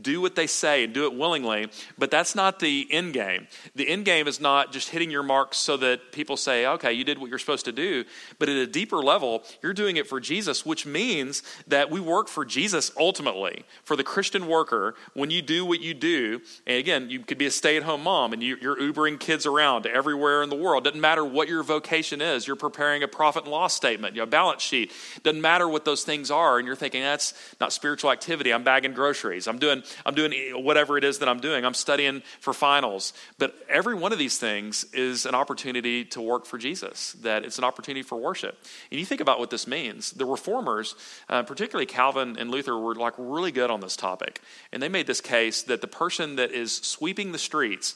do 0.00 0.20
what 0.20 0.34
they 0.34 0.46
say 0.46 0.84
and 0.84 0.92
do 0.92 1.04
it 1.04 1.14
willingly, 1.14 1.68
but 1.98 2.10
that's 2.10 2.34
not 2.34 2.58
the 2.58 2.86
end 2.90 3.12
game. 3.12 3.46
The 3.74 3.88
end 3.88 4.04
game 4.04 4.26
is 4.26 4.40
not 4.40 4.72
just 4.72 4.90
hitting 4.90 5.10
your 5.10 5.22
marks 5.22 5.58
so 5.58 5.76
that 5.78 6.12
people 6.12 6.36
say, 6.36 6.66
okay, 6.66 6.92
you 6.92 7.04
did 7.04 7.18
what 7.18 7.28
you're 7.28 7.38
supposed 7.38 7.64
to 7.66 7.72
do, 7.72 8.04
but 8.38 8.48
at 8.48 8.56
a 8.56 8.66
deeper 8.66 8.98
level, 8.98 9.42
you're 9.62 9.74
doing 9.74 9.96
it 9.96 10.06
for 10.06 10.20
Jesus, 10.20 10.64
which 10.64 10.86
means 10.86 11.42
that 11.66 11.90
we 11.90 12.00
work 12.00 12.28
for 12.28 12.44
Jesus 12.44 12.90
ultimately. 12.98 13.64
For 13.84 13.96
the 13.96 14.04
Christian 14.04 14.46
worker, 14.46 14.94
when 15.14 15.30
you 15.30 15.42
do 15.42 15.64
what 15.64 15.80
you 15.80 15.94
do, 15.94 16.40
and 16.66 16.78
again, 16.78 17.10
you 17.10 17.20
could 17.20 17.38
be 17.38 17.46
a 17.46 17.50
stay 17.50 17.76
at 17.76 17.82
home 17.82 18.02
mom 18.02 18.32
and 18.32 18.42
you, 18.42 18.56
are 18.56 18.76
Ubering 18.76 19.18
kids 19.18 19.46
around 19.46 19.86
everywhere 19.86 20.42
in 20.42 20.50
the 20.50 20.56
world. 20.56 20.84
Doesn't 20.84 21.00
matter 21.00 21.24
what 21.24 21.48
your 21.48 21.62
vocation 21.62 22.20
is, 22.20 22.46
you're 22.46 22.56
preparing 22.56 23.02
a 23.02 23.08
profit 23.08 23.44
and 23.44 23.52
loss 23.52 23.74
statement, 23.74 24.18
a 24.18 24.26
balance 24.26 24.62
sheet. 24.62 24.92
Doesn't 25.22 25.40
matter 25.40 25.68
what 25.68 25.84
those 25.84 26.04
things 26.04 26.30
are, 26.30 26.58
and 26.58 26.66
you're 26.66 26.76
thinking, 26.76 27.02
that's 27.02 27.34
not 27.60 27.72
spiritual 27.72 28.10
activity. 28.10 28.52
I'm 28.52 28.64
bagging 28.64 28.92
groceries. 28.92 29.46
I'm 29.46 29.58
doing, 29.58 29.82
I'm 30.04 30.14
doing 30.14 30.32
whatever 30.62 30.98
it 30.98 31.04
is 31.04 31.18
that 31.18 31.28
I'm 31.28 31.40
doing. 31.40 31.64
I'm 31.64 31.74
studying 31.74 32.22
for 32.40 32.52
finals. 32.52 33.12
But 33.38 33.54
every 33.68 33.94
one 33.94 34.12
of 34.12 34.18
these 34.18 34.38
things 34.38 34.84
is 34.92 35.26
an 35.26 35.34
opportunity 35.34 36.04
to 36.06 36.20
work 36.20 36.46
for 36.46 36.58
Jesus, 36.58 37.12
that 37.22 37.44
it's 37.44 37.58
an 37.58 37.64
opportunity 37.64 38.02
for 38.02 38.16
worship. 38.16 38.58
And 38.90 39.00
you 39.00 39.06
think 39.06 39.20
about 39.20 39.38
what 39.38 39.50
this 39.50 39.66
means. 39.66 40.12
The 40.12 40.26
reformers, 40.26 40.94
uh, 41.28 41.42
particularly 41.42 41.86
Calvin 41.86 42.36
and 42.38 42.50
Luther, 42.50 42.78
were 42.78 42.94
like 42.94 43.14
really 43.18 43.52
good 43.52 43.70
on 43.70 43.80
this 43.80 43.96
topic. 43.96 44.40
And 44.72 44.82
they 44.82 44.88
made 44.88 45.06
this 45.06 45.20
case 45.20 45.62
that 45.64 45.80
the 45.80 45.86
person 45.86 46.36
that 46.36 46.52
is 46.52 46.74
sweeping 46.74 47.32
the 47.32 47.38
streets, 47.38 47.94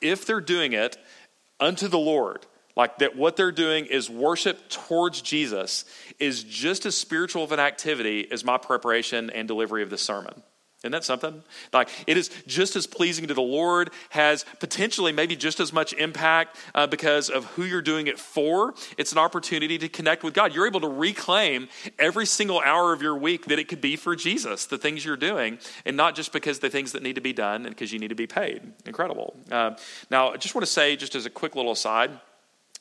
if 0.00 0.26
they're 0.26 0.40
doing 0.40 0.72
it 0.72 0.96
unto 1.60 1.88
the 1.88 1.98
Lord, 1.98 2.46
like 2.76 2.98
that 2.98 3.16
what 3.16 3.36
they're 3.36 3.52
doing 3.52 3.86
is 3.86 4.10
worship 4.10 4.68
towards 4.68 5.22
Jesus 5.22 5.84
is 6.18 6.42
just 6.42 6.86
as 6.86 6.96
spiritual 6.96 7.44
of 7.44 7.52
an 7.52 7.60
activity 7.60 8.30
as 8.30 8.44
my 8.44 8.58
preparation 8.58 9.30
and 9.30 9.46
delivery 9.46 9.82
of 9.82 9.90
the 9.90 9.98
sermon. 9.98 10.42
Isn't 10.84 10.92
that 10.92 11.04
something? 11.04 11.42
Like 11.72 11.88
it 12.06 12.18
is 12.18 12.30
just 12.46 12.76
as 12.76 12.86
pleasing 12.86 13.26
to 13.28 13.34
the 13.34 13.40
Lord, 13.40 13.90
has 14.10 14.44
potentially 14.60 15.12
maybe 15.12 15.34
just 15.34 15.58
as 15.58 15.72
much 15.72 15.94
impact 15.94 16.58
uh, 16.74 16.86
because 16.86 17.30
of 17.30 17.46
who 17.46 17.64
you're 17.64 17.80
doing 17.80 18.06
it 18.06 18.18
for. 18.18 18.74
It's 18.98 19.10
an 19.10 19.16
opportunity 19.16 19.78
to 19.78 19.88
connect 19.88 20.22
with 20.22 20.34
God. 20.34 20.54
You're 20.54 20.66
able 20.66 20.80
to 20.80 20.88
reclaim 20.88 21.68
every 21.98 22.26
single 22.26 22.60
hour 22.60 22.92
of 22.92 23.00
your 23.00 23.16
week 23.16 23.46
that 23.46 23.58
it 23.58 23.66
could 23.66 23.80
be 23.80 23.96
for 23.96 24.14
Jesus, 24.14 24.66
the 24.66 24.76
things 24.76 25.06
you're 25.06 25.16
doing, 25.16 25.58
and 25.86 25.96
not 25.96 26.14
just 26.14 26.34
because 26.34 26.58
the 26.58 26.68
things 26.68 26.92
that 26.92 27.02
need 27.02 27.14
to 27.14 27.22
be 27.22 27.32
done 27.32 27.64
and 27.64 27.74
because 27.74 27.90
you 27.90 27.98
need 27.98 28.08
to 28.08 28.14
be 28.14 28.26
paid. 28.26 28.60
Incredible. 28.84 29.34
Uh, 29.50 29.70
now, 30.10 30.32
I 30.32 30.36
just 30.36 30.54
want 30.54 30.66
to 30.66 30.70
say, 30.70 30.96
just 30.96 31.14
as 31.14 31.24
a 31.24 31.30
quick 31.30 31.56
little 31.56 31.72
aside, 31.72 32.10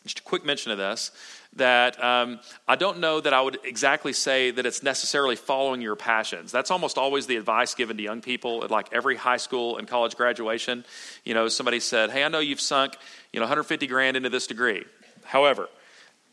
just 0.04 0.20
a 0.20 0.24
quick 0.24 0.46
mention 0.46 0.72
of 0.72 0.78
this 0.78 1.12
that 1.56 2.04
um, 2.04 2.40
I 2.68 2.76
don't 2.76 3.00
know 3.00 3.22
that 3.22 3.34
I 3.34 3.42
would 3.42 3.60
exactly 3.64 4.14
say 4.14 4.52
that 4.52 4.66
it's 4.66 4.82
necessarily 4.82 5.36
following 5.36 5.82
your 5.82 5.96
passions. 5.96 6.52
That's 6.52 6.72
almost 6.72 6.98
always 6.98 7.28
the 7.28 7.36
advice 7.36 7.76
given 7.76 7.98
to 7.98 8.04
young 8.04 8.22
people 8.22 8.64
at 8.64 8.72
like 8.72 8.92
every 8.92 9.16
high 9.16 9.38
school 9.38 9.78
and 9.78 9.88
college 9.88 10.16
graduation. 10.16 10.84
You 11.24 11.34
know, 11.34 11.48
somebody 11.48 11.80
said, 11.80 12.10
Hey, 12.10 12.24
I 12.24 12.28
know 12.28 12.40
you've 12.40 12.62
sunk, 12.62 12.98
you 13.32 13.40
know, 13.40 13.44
150 13.44 13.86
grand 13.88 14.18
into 14.18 14.30
this 14.30 14.48
degree. 14.48 14.84
However, 15.24 15.70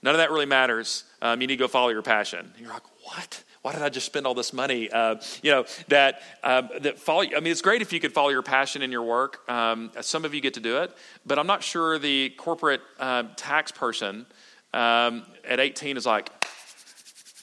none 0.02 0.14
of 0.14 0.18
that 0.18 0.30
really 0.30 0.46
matters. 0.46 1.04
Um, 1.20 1.40
you 1.40 1.46
need 1.46 1.54
to 1.54 1.64
go 1.64 1.68
follow 1.68 1.90
your 1.90 2.02
passion. 2.02 2.50
And 2.54 2.64
you're 2.64 2.72
like, 2.72 3.04
What? 3.04 3.44
Why 3.62 3.72
did 3.72 3.82
I 3.82 3.90
just 3.90 4.06
spend 4.06 4.26
all 4.26 4.34
this 4.34 4.52
money? 4.52 4.90
Uh, 4.90 5.16
you 5.42 5.50
know, 5.50 5.64
that, 5.88 6.22
um, 6.42 6.70
that 6.80 6.98
follow, 6.98 7.22
I 7.22 7.40
mean, 7.40 7.52
it's 7.52 7.60
great 7.60 7.82
if 7.82 7.92
you 7.92 8.00
could 8.00 8.12
follow 8.12 8.30
your 8.30 8.42
passion 8.42 8.80
in 8.80 8.90
your 8.90 9.02
work. 9.02 9.48
Um, 9.50 9.90
some 10.00 10.24
of 10.24 10.32
you 10.32 10.40
get 10.40 10.54
to 10.54 10.60
do 10.60 10.78
it, 10.78 10.92
but 11.26 11.38
I'm 11.38 11.46
not 11.46 11.62
sure 11.62 11.98
the 11.98 12.30
corporate 12.30 12.80
uh, 12.98 13.24
tax 13.36 13.70
person 13.70 14.24
um, 14.72 15.24
at 15.46 15.60
18 15.60 15.96
is 15.96 16.06
like, 16.06 16.30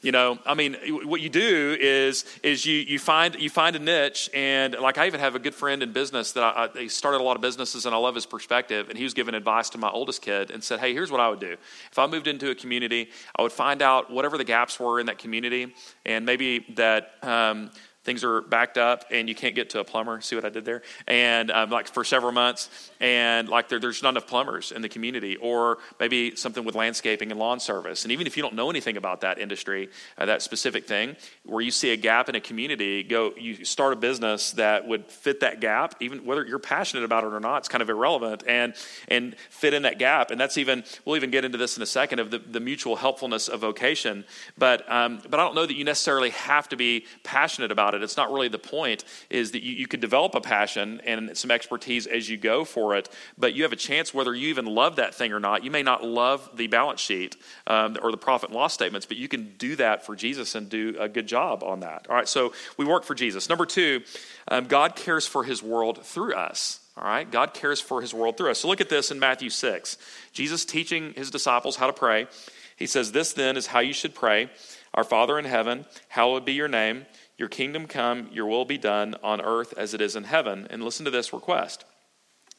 you 0.07 0.13
know, 0.13 0.39
I 0.45 0.53
mean, 0.53 0.77
what 1.03 1.19
you 1.19 1.27
do 1.27 1.75
is 1.77 2.23
is 2.41 2.65
you 2.65 2.77
you 2.77 2.97
find 2.97 3.35
you 3.35 3.49
find 3.49 3.75
a 3.75 3.79
niche, 3.79 4.29
and 4.33 4.73
like 4.79 4.97
I 4.97 5.05
even 5.05 5.19
have 5.19 5.35
a 5.35 5.39
good 5.39 5.53
friend 5.53 5.83
in 5.83 5.91
business 5.91 6.31
that 6.31 6.43
I, 6.45 6.69
I, 6.73 6.87
started 6.87 7.19
a 7.19 7.25
lot 7.25 7.35
of 7.35 7.41
businesses, 7.41 7.85
and 7.85 7.93
I 7.93 7.97
love 7.97 8.15
his 8.15 8.25
perspective. 8.25 8.87
And 8.87 8.97
he 8.97 9.03
was 9.03 9.13
giving 9.13 9.35
advice 9.35 9.69
to 9.71 9.77
my 9.77 9.89
oldest 9.89 10.21
kid 10.21 10.49
and 10.49 10.63
said, 10.63 10.79
"Hey, 10.79 10.93
here's 10.93 11.11
what 11.11 11.19
I 11.19 11.27
would 11.27 11.41
do. 11.41 11.57
If 11.91 11.99
I 11.99 12.07
moved 12.07 12.27
into 12.27 12.49
a 12.49 12.55
community, 12.55 13.09
I 13.37 13.41
would 13.41 13.51
find 13.51 13.81
out 13.81 14.09
whatever 14.09 14.37
the 14.37 14.45
gaps 14.45 14.79
were 14.79 15.01
in 15.01 15.07
that 15.07 15.17
community, 15.17 15.75
and 16.05 16.25
maybe 16.25 16.65
that." 16.75 17.15
Um, 17.21 17.69
things 18.07 18.23
are 18.23 18.41
backed 18.41 18.77
up 18.77 19.03
and 19.11 19.27
you 19.27 19.35
can't 19.35 19.53
get 19.53 19.71
to 19.71 19.81
a 19.81 19.83
plumber. 19.83 20.21
See 20.21 20.37
what 20.37 20.45
I 20.45 20.49
did 20.49 20.63
there? 20.63 20.81
And 21.07 21.51
um, 21.51 21.69
like 21.69 21.89
for 21.89 22.05
several 22.05 22.31
months, 22.31 22.69
and 23.01 23.49
like 23.49 23.67
there, 23.67 23.79
there's 23.79 24.01
not 24.01 24.11
enough 24.11 24.27
plumbers 24.27 24.71
in 24.71 24.81
the 24.81 24.87
community, 24.87 25.35
or 25.35 25.79
maybe 25.99 26.33
something 26.37 26.63
with 26.63 26.73
landscaping 26.73 27.31
and 27.31 27.39
lawn 27.39 27.59
service. 27.59 28.05
And 28.05 28.13
even 28.13 28.25
if 28.25 28.37
you 28.37 28.43
don't 28.43 28.55
know 28.55 28.69
anything 28.69 28.95
about 28.95 29.21
that 29.21 29.39
industry, 29.39 29.89
uh, 30.17 30.25
that 30.25 30.41
specific 30.41 30.87
thing, 30.87 31.17
where 31.43 31.61
you 31.61 31.69
see 31.69 31.91
a 31.91 31.97
gap 31.97 32.29
in 32.29 32.35
a 32.35 32.39
community, 32.39 33.03
go 33.03 33.33
you 33.37 33.65
start 33.65 33.91
a 33.91 33.97
business 33.97 34.51
that 34.51 34.87
would 34.87 35.11
fit 35.11 35.41
that 35.41 35.59
gap, 35.59 35.95
even 35.99 36.23
whether 36.25 36.45
you're 36.45 36.59
passionate 36.59 37.03
about 37.03 37.25
it 37.25 37.33
or 37.33 37.41
not, 37.41 37.57
it's 37.57 37.67
kind 37.67 37.81
of 37.81 37.89
irrelevant, 37.89 38.41
and 38.47 38.73
and 39.09 39.35
fit 39.49 39.73
in 39.73 39.81
that 39.81 39.99
gap. 39.99 40.31
And 40.31 40.39
that's 40.39 40.57
even 40.57 40.85
we'll 41.03 41.17
even 41.17 41.29
get 41.29 41.43
into 41.43 41.57
this 41.57 41.75
in 41.75 41.83
a 41.83 41.85
second 41.85 42.19
of 42.19 42.31
the, 42.31 42.39
the 42.39 42.61
mutual 42.61 42.95
helpfulness 42.95 43.49
of 43.49 43.59
vocation. 43.59 44.23
But 44.57 44.89
um, 44.89 45.19
but 45.29 45.41
I 45.41 45.43
don't 45.43 45.55
know 45.55 45.65
that 45.65 45.75
you 45.75 45.83
necessarily 45.83 46.29
have 46.29 46.69
to 46.69 46.77
be 46.77 47.05
passionate 47.23 47.69
about 47.69 47.95
it 47.95 47.96
it. 47.97 48.03
It's 48.03 48.17
not 48.17 48.31
really 48.31 48.47
the 48.47 48.59
point, 48.59 49.03
is 49.29 49.51
that 49.51 49.63
you, 49.63 49.73
you 49.73 49.87
could 49.87 49.99
develop 49.99 50.35
a 50.35 50.41
passion 50.41 51.01
and 51.05 51.37
some 51.37 51.51
expertise 51.51 52.07
as 52.07 52.29
you 52.29 52.37
go 52.37 52.63
for 52.63 52.95
it, 52.95 53.09
but 53.37 53.53
you 53.53 53.63
have 53.63 53.73
a 53.73 53.77
chance 53.77 54.13
whether 54.13 54.33
you 54.33 54.47
even 54.47 54.65
love 54.65 54.95
that 54.95 55.13
thing 55.13 55.33
or 55.33 55.39
not. 55.39 55.63
You 55.63 55.71
may 55.71 55.83
not 55.83 56.03
love 56.03 56.49
the 56.55 56.67
balance 56.67 57.01
sheet 57.01 57.35
um, 57.67 57.97
or 58.01 58.11
the 58.11 58.17
profit 58.17 58.49
and 58.49 58.55
loss 58.57 58.73
statements, 58.73 59.05
but 59.05 59.17
you 59.17 59.27
can 59.27 59.53
do 59.57 59.75
that 59.75 60.05
for 60.05 60.15
Jesus 60.15 60.55
and 60.55 60.69
do 60.69 60.95
a 60.99 61.09
good 61.09 61.27
job 61.27 61.63
on 61.63 61.81
that. 61.81 62.07
All 62.09 62.15
right, 62.15 62.27
so 62.27 62.53
we 62.77 62.85
work 62.85 63.03
for 63.03 63.15
Jesus. 63.15 63.49
Number 63.49 63.65
two, 63.65 64.01
um, 64.47 64.65
God 64.65 64.95
cares 64.95 65.27
for 65.27 65.43
his 65.43 65.61
world 65.61 66.03
through 66.03 66.33
us. 66.33 66.79
All 66.97 67.03
right, 67.03 67.29
God 67.29 67.53
cares 67.53 67.79
for 67.79 68.01
his 68.01 68.13
world 68.13 68.37
through 68.37 68.51
us. 68.51 68.59
So 68.59 68.67
look 68.67 68.81
at 68.81 68.89
this 68.89 69.11
in 69.11 69.19
Matthew 69.19 69.51
6. 69.51 69.97
Jesus 70.33 70.65
teaching 70.65 71.13
his 71.13 71.29
disciples 71.29 71.75
how 71.75 71.87
to 71.87 71.93
pray. 71.93 72.27
He 72.75 72.87
says, 72.87 73.11
This 73.11 73.33
then 73.33 73.55
is 73.55 73.67
how 73.67 73.79
you 73.79 73.93
should 73.93 74.15
pray 74.15 74.49
Our 74.93 75.03
Father 75.03 75.37
in 75.37 75.45
heaven, 75.45 75.85
hallowed 76.07 76.45
be 76.45 76.53
your 76.53 76.67
name. 76.67 77.05
Your 77.37 77.49
kingdom 77.49 77.87
come, 77.87 78.29
your 78.31 78.47
will 78.47 78.65
be 78.65 78.77
done 78.77 79.15
on 79.21 79.41
earth 79.41 79.73
as 79.77 79.93
it 79.93 80.01
is 80.01 80.15
in 80.15 80.23
heaven. 80.23 80.67
And 80.69 80.83
listen 80.83 81.05
to 81.05 81.11
this 81.11 81.33
request 81.33 81.85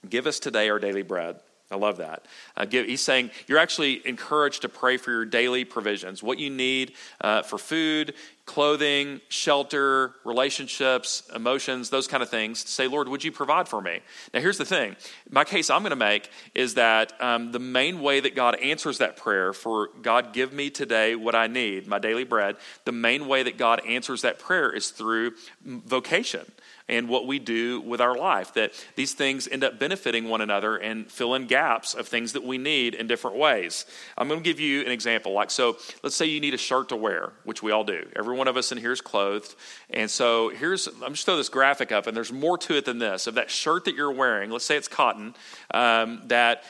Give 0.08 0.26
us 0.26 0.38
today 0.38 0.68
our 0.70 0.78
daily 0.78 1.02
bread. 1.02 1.40
I 1.70 1.76
love 1.76 1.98
that. 1.98 2.24
Uh, 2.56 2.64
give, 2.64 2.86
he's 2.86 3.02
saying 3.02 3.30
you're 3.46 3.58
actually 3.58 4.06
encouraged 4.06 4.62
to 4.62 4.70
pray 4.70 4.96
for 4.96 5.10
your 5.10 5.26
daily 5.26 5.66
provisions, 5.66 6.22
what 6.22 6.38
you 6.38 6.48
need 6.48 6.94
uh, 7.20 7.42
for 7.42 7.58
food, 7.58 8.14
clothing, 8.46 9.20
shelter, 9.28 10.14
relationships, 10.24 11.28
emotions, 11.34 11.90
those 11.90 12.08
kind 12.08 12.22
of 12.22 12.30
things. 12.30 12.66
Say, 12.66 12.88
Lord, 12.88 13.06
would 13.08 13.22
you 13.22 13.30
provide 13.30 13.68
for 13.68 13.82
me? 13.82 14.00
Now, 14.32 14.40
here's 14.40 14.56
the 14.56 14.64
thing. 14.64 14.96
My 15.28 15.44
case 15.44 15.68
I'm 15.68 15.82
going 15.82 15.90
to 15.90 15.96
make 15.96 16.30
is 16.54 16.72
that 16.74 17.12
um, 17.20 17.52
the 17.52 17.58
main 17.58 18.00
way 18.00 18.20
that 18.20 18.34
God 18.34 18.54
answers 18.56 18.96
that 18.98 19.18
prayer 19.18 19.52
for 19.52 19.90
God, 20.00 20.32
give 20.32 20.54
me 20.54 20.70
today 20.70 21.16
what 21.16 21.34
I 21.34 21.48
need, 21.48 21.86
my 21.86 21.98
daily 21.98 22.24
bread, 22.24 22.56
the 22.86 22.92
main 22.92 23.28
way 23.28 23.42
that 23.42 23.58
God 23.58 23.82
answers 23.86 24.22
that 24.22 24.38
prayer 24.38 24.70
is 24.72 24.88
through 24.88 25.32
vocation 25.62 26.46
and 26.88 27.08
what 27.08 27.26
we 27.26 27.38
do 27.38 27.80
with 27.80 28.00
our 28.00 28.16
life. 28.16 28.54
That 28.54 28.72
these 28.96 29.14
things 29.14 29.46
end 29.48 29.64
up 29.64 29.78
benefiting 29.78 30.28
one 30.28 30.40
another 30.40 30.76
and 30.76 31.10
fill 31.10 31.34
in 31.34 31.46
gaps 31.46 31.94
of 31.94 32.08
things 32.08 32.32
that 32.32 32.44
we 32.44 32.58
need 32.58 32.94
in 32.94 33.06
different 33.06 33.36
ways. 33.36 33.86
I'm 34.16 34.28
going 34.28 34.40
to 34.40 34.44
give 34.44 34.60
you 34.60 34.82
an 34.82 34.90
example. 34.90 35.32
Like, 35.32 35.50
so 35.50 35.76
let's 36.02 36.16
say 36.16 36.26
you 36.26 36.40
need 36.40 36.54
a 36.54 36.58
shirt 36.58 36.88
to 36.90 36.96
wear, 36.96 37.32
which 37.44 37.62
we 37.62 37.72
all 37.72 37.84
do. 37.84 38.08
Every 38.16 38.36
one 38.36 38.48
of 38.48 38.56
us 38.56 38.72
in 38.72 38.78
here 38.78 38.92
is 38.92 39.00
clothed. 39.00 39.54
And 39.90 40.10
so 40.10 40.48
here's, 40.50 40.86
I'm 40.86 41.12
just 41.12 41.26
throw 41.26 41.36
this 41.36 41.48
graphic 41.48 41.92
up, 41.92 42.06
and 42.06 42.16
there's 42.16 42.32
more 42.32 42.58
to 42.58 42.76
it 42.76 42.84
than 42.84 42.98
this. 42.98 43.26
Of 43.26 43.34
that 43.34 43.50
shirt 43.50 43.84
that 43.84 43.94
you're 43.94 44.12
wearing, 44.12 44.50
let's 44.50 44.64
say 44.64 44.76
it's 44.76 44.88
cotton, 44.88 45.34
um, 45.72 46.22
that 46.26 46.62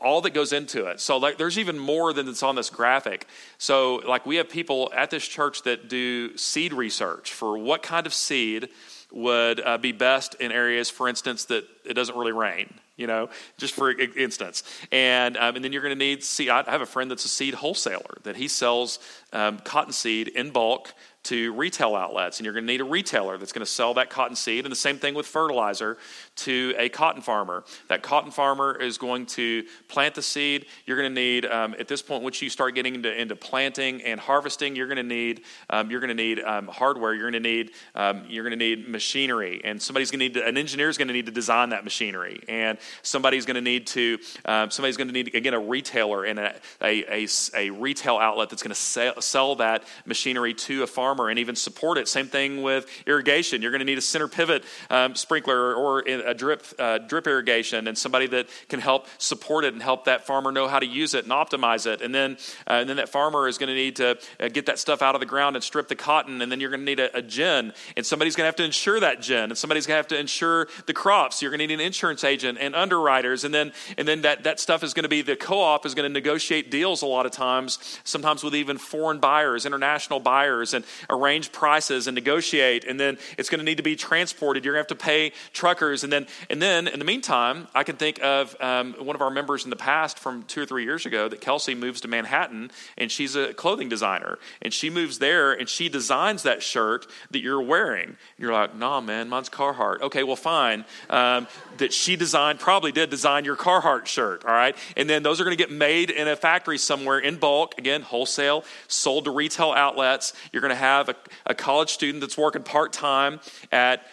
all 0.00 0.20
that 0.22 0.30
goes 0.30 0.52
into 0.52 0.86
it. 0.86 1.00
So 1.00 1.18
like 1.18 1.38
there's 1.38 1.58
even 1.58 1.78
more 1.78 2.12
than 2.12 2.26
that's 2.26 2.42
on 2.42 2.54
this 2.54 2.70
graphic. 2.70 3.26
So 3.58 3.96
like 3.96 4.26
we 4.26 4.36
have 4.36 4.48
people 4.48 4.90
at 4.94 5.10
this 5.10 5.26
church 5.26 5.62
that 5.62 5.88
do 5.88 6.36
seed 6.36 6.72
research 6.72 7.32
for 7.32 7.58
what 7.58 7.82
kind 7.82 8.06
of 8.06 8.14
seed 8.14 8.68
would 9.12 9.60
uh, 9.64 9.78
be 9.78 9.92
best 9.92 10.34
in 10.36 10.52
areas, 10.52 10.90
for 10.90 11.08
instance, 11.08 11.44
that 11.46 11.64
it 11.84 11.94
doesn't 11.94 12.16
really 12.16 12.32
rain, 12.32 12.72
you 12.96 13.06
know, 13.06 13.28
just 13.56 13.74
for 13.74 13.90
instance. 13.90 14.62
And, 14.90 15.36
um, 15.36 15.56
and 15.56 15.64
then 15.64 15.72
you're 15.72 15.82
going 15.82 15.96
to 15.96 16.04
need 16.04 16.22
seed. 16.24 16.48
I 16.48 16.62
have 16.70 16.82
a 16.82 16.86
friend 16.86 17.10
that's 17.10 17.24
a 17.24 17.28
seed 17.28 17.54
wholesaler 17.54 18.18
that 18.24 18.36
he 18.36 18.48
sells 18.48 18.98
um, 19.32 19.58
cotton 19.60 19.92
seed 19.92 20.28
in 20.28 20.50
bulk 20.50 20.92
to 21.26 21.52
retail 21.52 21.94
outlets, 21.94 22.38
and 22.38 22.44
you're 22.44 22.54
going 22.54 22.66
to 22.66 22.72
need 22.72 22.80
a 22.80 22.84
retailer 22.84 23.38
that's 23.38 23.52
going 23.52 23.64
to 23.64 23.70
sell 23.70 23.94
that 23.94 24.10
cotton 24.10 24.36
seed. 24.36 24.64
And 24.64 24.72
the 24.72 24.76
same 24.76 24.98
thing 24.98 25.14
with 25.14 25.26
fertilizer 25.26 25.98
to 26.36 26.74
a 26.78 26.88
cotton 26.88 27.22
farmer. 27.22 27.64
That 27.88 28.02
cotton 28.02 28.30
farmer 28.30 28.76
is 28.80 28.98
going 28.98 29.26
to 29.26 29.64
plant 29.88 30.14
the 30.14 30.22
seed. 30.22 30.66
You're 30.84 30.96
going 30.96 31.14
to 31.14 31.20
need, 31.20 31.46
um, 31.46 31.74
at 31.78 31.88
this 31.88 32.02
point, 32.02 32.22
once 32.22 32.42
you 32.42 32.50
start 32.50 32.74
getting 32.74 32.94
into, 32.94 33.20
into 33.20 33.36
planting 33.36 34.02
and 34.02 34.20
harvesting, 34.20 34.76
you're 34.76 34.86
going 34.86 34.96
to 34.96 35.02
need 35.02 35.42
um, 35.70 35.90
you're 35.90 36.00
going 36.00 36.16
to 36.16 36.22
need 36.22 36.40
um, 36.40 36.68
hardware. 36.68 37.14
You're 37.14 37.30
going 37.30 37.42
to 37.42 37.48
need 37.48 37.72
um, 37.94 38.24
you're 38.28 38.44
going 38.44 38.58
to 38.58 38.64
need 38.64 38.88
machinery, 38.88 39.60
and 39.64 39.80
somebody's 39.80 40.10
going 40.10 40.20
to 40.20 40.24
need 40.26 40.34
to, 40.34 40.46
an 40.46 40.56
engineer 40.56 40.88
is 40.88 40.98
going 40.98 41.08
to 41.08 41.14
need 41.14 41.26
to 41.26 41.32
design 41.32 41.70
that 41.70 41.84
machinery, 41.84 42.40
and 42.48 42.78
somebody's 43.02 43.46
going 43.46 43.56
to 43.56 43.60
need 43.60 43.86
to 43.88 44.18
um, 44.44 44.70
somebody's 44.70 44.96
going 44.96 45.08
to 45.08 45.14
need 45.14 45.34
again 45.34 45.54
a 45.54 45.58
retailer 45.58 46.24
and 46.24 46.38
a, 46.38 46.54
a, 46.82 47.24
a, 47.24 47.28
a 47.54 47.70
retail 47.70 48.16
outlet 48.16 48.50
that's 48.50 48.62
going 48.62 48.74
to 48.74 48.80
sell, 48.80 49.20
sell 49.20 49.56
that 49.56 49.84
machinery 50.04 50.54
to 50.54 50.82
a 50.82 50.86
farmer 50.86 51.15
and 51.30 51.38
even 51.38 51.56
support 51.56 51.98
it. 51.98 52.08
Same 52.08 52.26
thing 52.26 52.62
with 52.62 52.86
irrigation. 53.06 53.62
You're 53.62 53.70
going 53.70 53.80
to 53.80 53.86
need 53.86 53.98
a 53.98 54.02
center 54.02 54.28
pivot 54.28 54.64
um, 54.90 55.14
sprinkler 55.14 55.74
or 55.74 56.00
a 56.00 56.34
drip, 56.34 56.64
uh, 56.78 56.98
drip 56.98 57.26
irrigation 57.26 57.88
and 57.88 57.96
somebody 57.96 58.26
that 58.28 58.48
can 58.68 58.80
help 58.80 59.06
support 59.18 59.64
it 59.64 59.72
and 59.72 59.82
help 59.82 60.04
that 60.04 60.26
farmer 60.26 60.52
know 60.52 60.68
how 60.68 60.78
to 60.78 60.86
use 60.86 61.14
it 61.14 61.24
and 61.24 61.32
optimize 61.32 61.86
it. 61.86 62.02
And 62.02 62.14
then, 62.14 62.36
uh, 62.66 62.74
and 62.74 62.88
then 62.88 62.96
that 62.96 63.08
farmer 63.08 63.48
is 63.48 63.58
going 63.58 63.68
to 63.68 63.74
need 63.74 63.96
to 63.96 64.18
uh, 64.40 64.48
get 64.48 64.66
that 64.66 64.78
stuff 64.78 65.02
out 65.02 65.14
of 65.14 65.20
the 65.20 65.26
ground 65.26 65.56
and 65.56 65.64
strip 65.64 65.88
the 65.88 65.96
cotton. 65.96 66.42
And 66.42 66.52
then 66.52 66.60
you're 66.60 66.70
going 66.70 66.80
to 66.80 66.86
need 66.86 67.00
a, 67.00 67.16
a 67.16 67.22
gin 67.22 67.72
and 67.96 68.04
somebody's 68.04 68.36
going 68.36 68.44
to 68.44 68.48
have 68.48 68.56
to 68.56 68.64
insure 68.64 69.00
that 69.00 69.20
gin 69.20 69.44
and 69.44 69.58
somebody's 69.58 69.86
going 69.86 69.94
to 69.94 69.98
have 69.98 70.08
to 70.08 70.18
insure 70.18 70.68
the 70.86 70.92
crops. 70.92 71.42
You're 71.42 71.50
going 71.50 71.60
to 71.60 71.66
need 71.66 71.74
an 71.74 71.80
insurance 71.80 72.24
agent 72.24 72.58
and 72.60 72.74
underwriters. 72.74 73.44
And 73.44 73.54
then, 73.54 73.72
and 73.96 74.06
then 74.06 74.22
that, 74.22 74.44
that 74.44 74.60
stuff 74.60 74.82
is 74.82 74.94
going 74.94 75.04
to 75.04 75.08
be 75.08 75.22
the 75.22 75.36
co-op 75.36 75.86
is 75.86 75.94
going 75.94 76.08
to 76.08 76.12
negotiate 76.12 76.70
deals 76.70 77.02
a 77.02 77.06
lot 77.06 77.26
of 77.26 77.32
times, 77.32 78.00
sometimes 78.04 78.42
with 78.42 78.54
even 78.54 78.78
foreign 78.78 79.18
buyers, 79.18 79.66
international 79.66 80.20
buyers. 80.20 80.74
And 80.74 80.84
arrange 81.10 81.52
prices 81.52 82.06
and 82.06 82.14
negotiate, 82.14 82.84
and 82.84 82.98
then 82.98 83.18
it's 83.38 83.48
going 83.48 83.58
to 83.58 83.64
need 83.64 83.76
to 83.76 83.82
be 83.82 83.96
transported. 83.96 84.64
You're 84.64 84.74
going 84.74 84.84
to 84.84 84.92
have 84.92 84.98
to 84.98 85.04
pay 85.04 85.32
truckers, 85.52 86.04
and 86.04 86.12
then 86.12 86.26
and 86.50 86.60
then 86.62 86.88
in 86.88 86.98
the 86.98 87.04
meantime, 87.04 87.68
I 87.74 87.84
can 87.84 87.96
think 87.96 88.22
of 88.22 88.56
um, 88.60 88.94
one 88.94 89.16
of 89.16 89.22
our 89.22 89.30
members 89.30 89.64
in 89.64 89.70
the 89.70 89.76
past 89.76 90.18
from 90.18 90.42
two 90.44 90.62
or 90.62 90.66
three 90.66 90.84
years 90.84 91.06
ago 91.06 91.28
that 91.28 91.40
Kelsey 91.40 91.74
moves 91.74 92.00
to 92.02 92.08
Manhattan, 92.08 92.70
and 92.96 93.10
she's 93.10 93.36
a 93.36 93.52
clothing 93.54 93.88
designer, 93.88 94.38
and 94.62 94.72
she 94.72 94.90
moves 94.90 95.18
there 95.18 95.52
and 95.52 95.68
she 95.68 95.88
designs 95.88 96.42
that 96.42 96.62
shirt 96.62 97.06
that 97.30 97.40
you're 97.40 97.62
wearing. 97.62 98.16
You're 98.38 98.52
like, 98.52 98.74
nah, 98.74 99.00
man, 99.00 99.28
mine's 99.28 99.48
Carhartt. 99.48 100.00
Okay, 100.00 100.22
well, 100.22 100.36
fine. 100.36 100.84
Um, 101.10 101.46
that 101.78 101.92
she 101.92 102.16
designed, 102.16 102.58
probably 102.58 102.92
did 102.92 103.10
design 103.10 103.44
your 103.44 103.56
Carhartt 103.56 104.06
shirt, 104.06 104.44
all 104.44 104.52
right? 104.52 104.76
And 104.96 105.08
then 105.08 105.22
those 105.22 105.40
are 105.40 105.44
going 105.44 105.56
to 105.56 105.62
get 105.62 105.70
made 105.70 106.10
in 106.10 106.28
a 106.28 106.36
factory 106.36 106.78
somewhere 106.78 107.18
in 107.18 107.36
bulk, 107.36 107.74
again, 107.78 108.02
wholesale, 108.02 108.64
sold 108.88 109.24
to 109.24 109.30
retail 109.30 109.72
outlets. 109.72 110.32
You're 110.52 110.62
going 110.62 110.70
to 110.70 110.76
have 110.76 110.85
have 110.86 111.08
a, 111.08 111.16
a 111.46 111.54
college 111.54 111.90
student 111.90 112.20
that's 112.20 112.38
working 112.38 112.62
part 112.62 112.92
time 112.92 113.40
at 113.72 114.06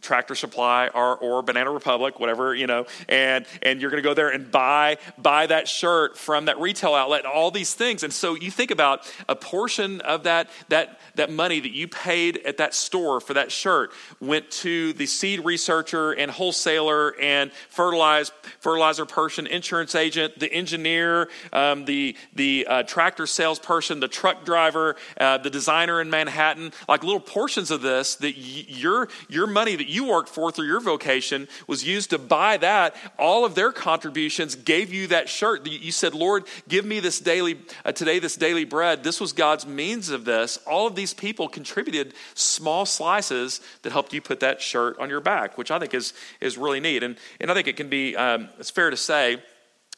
Tractor 0.00 0.36
Supply 0.36 0.88
or, 0.88 1.16
or 1.16 1.42
Banana 1.42 1.70
Republic, 1.70 2.20
whatever, 2.20 2.54
you 2.54 2.66
know, 2.66 2.86
and, 3.08 3.44
and 3.62 3.80
you're 3.80 3.90
going 3.90 4.02
to 4.02 4.08
go 4.08 4.14
there 4.14 4.28
and 4.28 4.50
buy, 4.50 4.98
buy 5.18 5.46
that 5.48 5.66
shirt 5.66 6.16
from 6.16 6.44
that 6.44 6.60
retail 6.60 6.94
outlet 6.94 7.24
and 7.24 7.32
all 7.32 7.50
these 7.50 7.74
things. 7.74 8.04
And 8.04 8.12
so 8.12 8.34
you 8.34 8.52
think 8.52 8.70
about 8.70 9.12
a 9.28 9.34
portion 9.34 10.00
of 10.02 10.22
that, 10.24 10.48
that, 10.68 11.00
that 11.16 11.30
money 11.30 11.58
that 11.58 11.72
you 11.72 11.88
paid 11.88 12.38
at 12.46 12.58
that 12.58 12.72
store 12.72 13.20
for 13.20 13.34
that 13.34 13.50
shirt 13.50 13.90
went 14.20 14.48
to 14.50 14.92
the 14.92 15.06
seed 15.06 15.44
researcher 15.44 16.12
and 16.12 16.30
wholesaler 16.30 17.18
and 17.20 17.50
fertilizer, 17.68 18.32
fertilizer 18.60 19.06
person, 19.06 19.48
insurance 19.48 19.96
agent, 19.96 20.38
the 20.38 20.52
engineer, 20.52 21.28
um, 21.52 21.84
the, 21.84 22.16
the 22.36 22.64
uh, 22.68 22.82
tractor 22.84 23.26
salesperson, 23.26 23.98
the 23.98 24.08
truck 24.08 24.44
driver, 24.44 24.94
uh, 25.18 25.36
the 25.38 25.50
designer 25.50 26.00
in 26.00 26.10
Manhattan, 26.10 26.72
like 26.88 27.02
little 27.02 27.20
portions 27.20 27.72
of 27.72 27.82
this 27.82 28.14
that 28.16 28.36
y- 28.36 28.64
your, 28.68 29.08
your 29.28 29.48
money 29.48 29.79
that 29.80 29.88
you 29.88 30.04
worked 30.04 30.28
for 30.28 30.52
through 30.52 30.66
your 30.66 30.80
vocation 30.80 31.48
was 31.66 31.82
used 31.82 32.10
to 32.10 32.18
buy 32.18 32.58
that. 32.58 32.94
All 33.18 33.46
of 33.46 33.54
their 33.54 33.72
contributions 33.72 34.54
gave 34.54 34.92
you 34.92 35.06
that 35.06 35.28
shirt. 35.28 35.66
You 35.66 35.90
said, 35.90 36.14
Lord, 36.14 36.44
give 36.68 36.84
me 36.84 37.00
this 37.00 37.18
daily, 37.18 37.58
uh, 37.84 37.92
today, 37.92 38.18
this 38.18 38.36
daily 38.36 38.66
bread. 38.66 39.02
This 39.02 39.20
was 39.20 39.32
God's 39.32 39.66
means 39.66 40.10
of 40.10 40.26
this. 40.26 40.58
All 40.66 40.86
of 40.86 40.94
these 40.94 41.14
people 41.14 41.48
contributed 41.48 42.12
small 42.34 42.84
slices 42.84 43.62
that 43.82 43.92
helped 43.92 44.12
you 44.12 44.20
put 44.20 44.40
that 44.40 44.60
shirt 44.60 44.98
on 44.98 45.08
your 45.08 45.20
back, 45.20 45.56
which 45.56 45.70
I 45.70 45.78
think 45.78 45.94
is, 45.94 46.12
is 46.40 46.58
really 46.58 46.80
neat. 46.80 47.02
And, 47.02 47.16
and 47.40 47.50
I 47.50 47.54
think 47.54 47.66
it 47.66 47.76
can 47.76 47.88
be, 47.88 48.14
um, 48.16 48.50
it's 48.58 48.70
fair 48.70 48.90
to 48.90 48.96
say, 48.98 49.42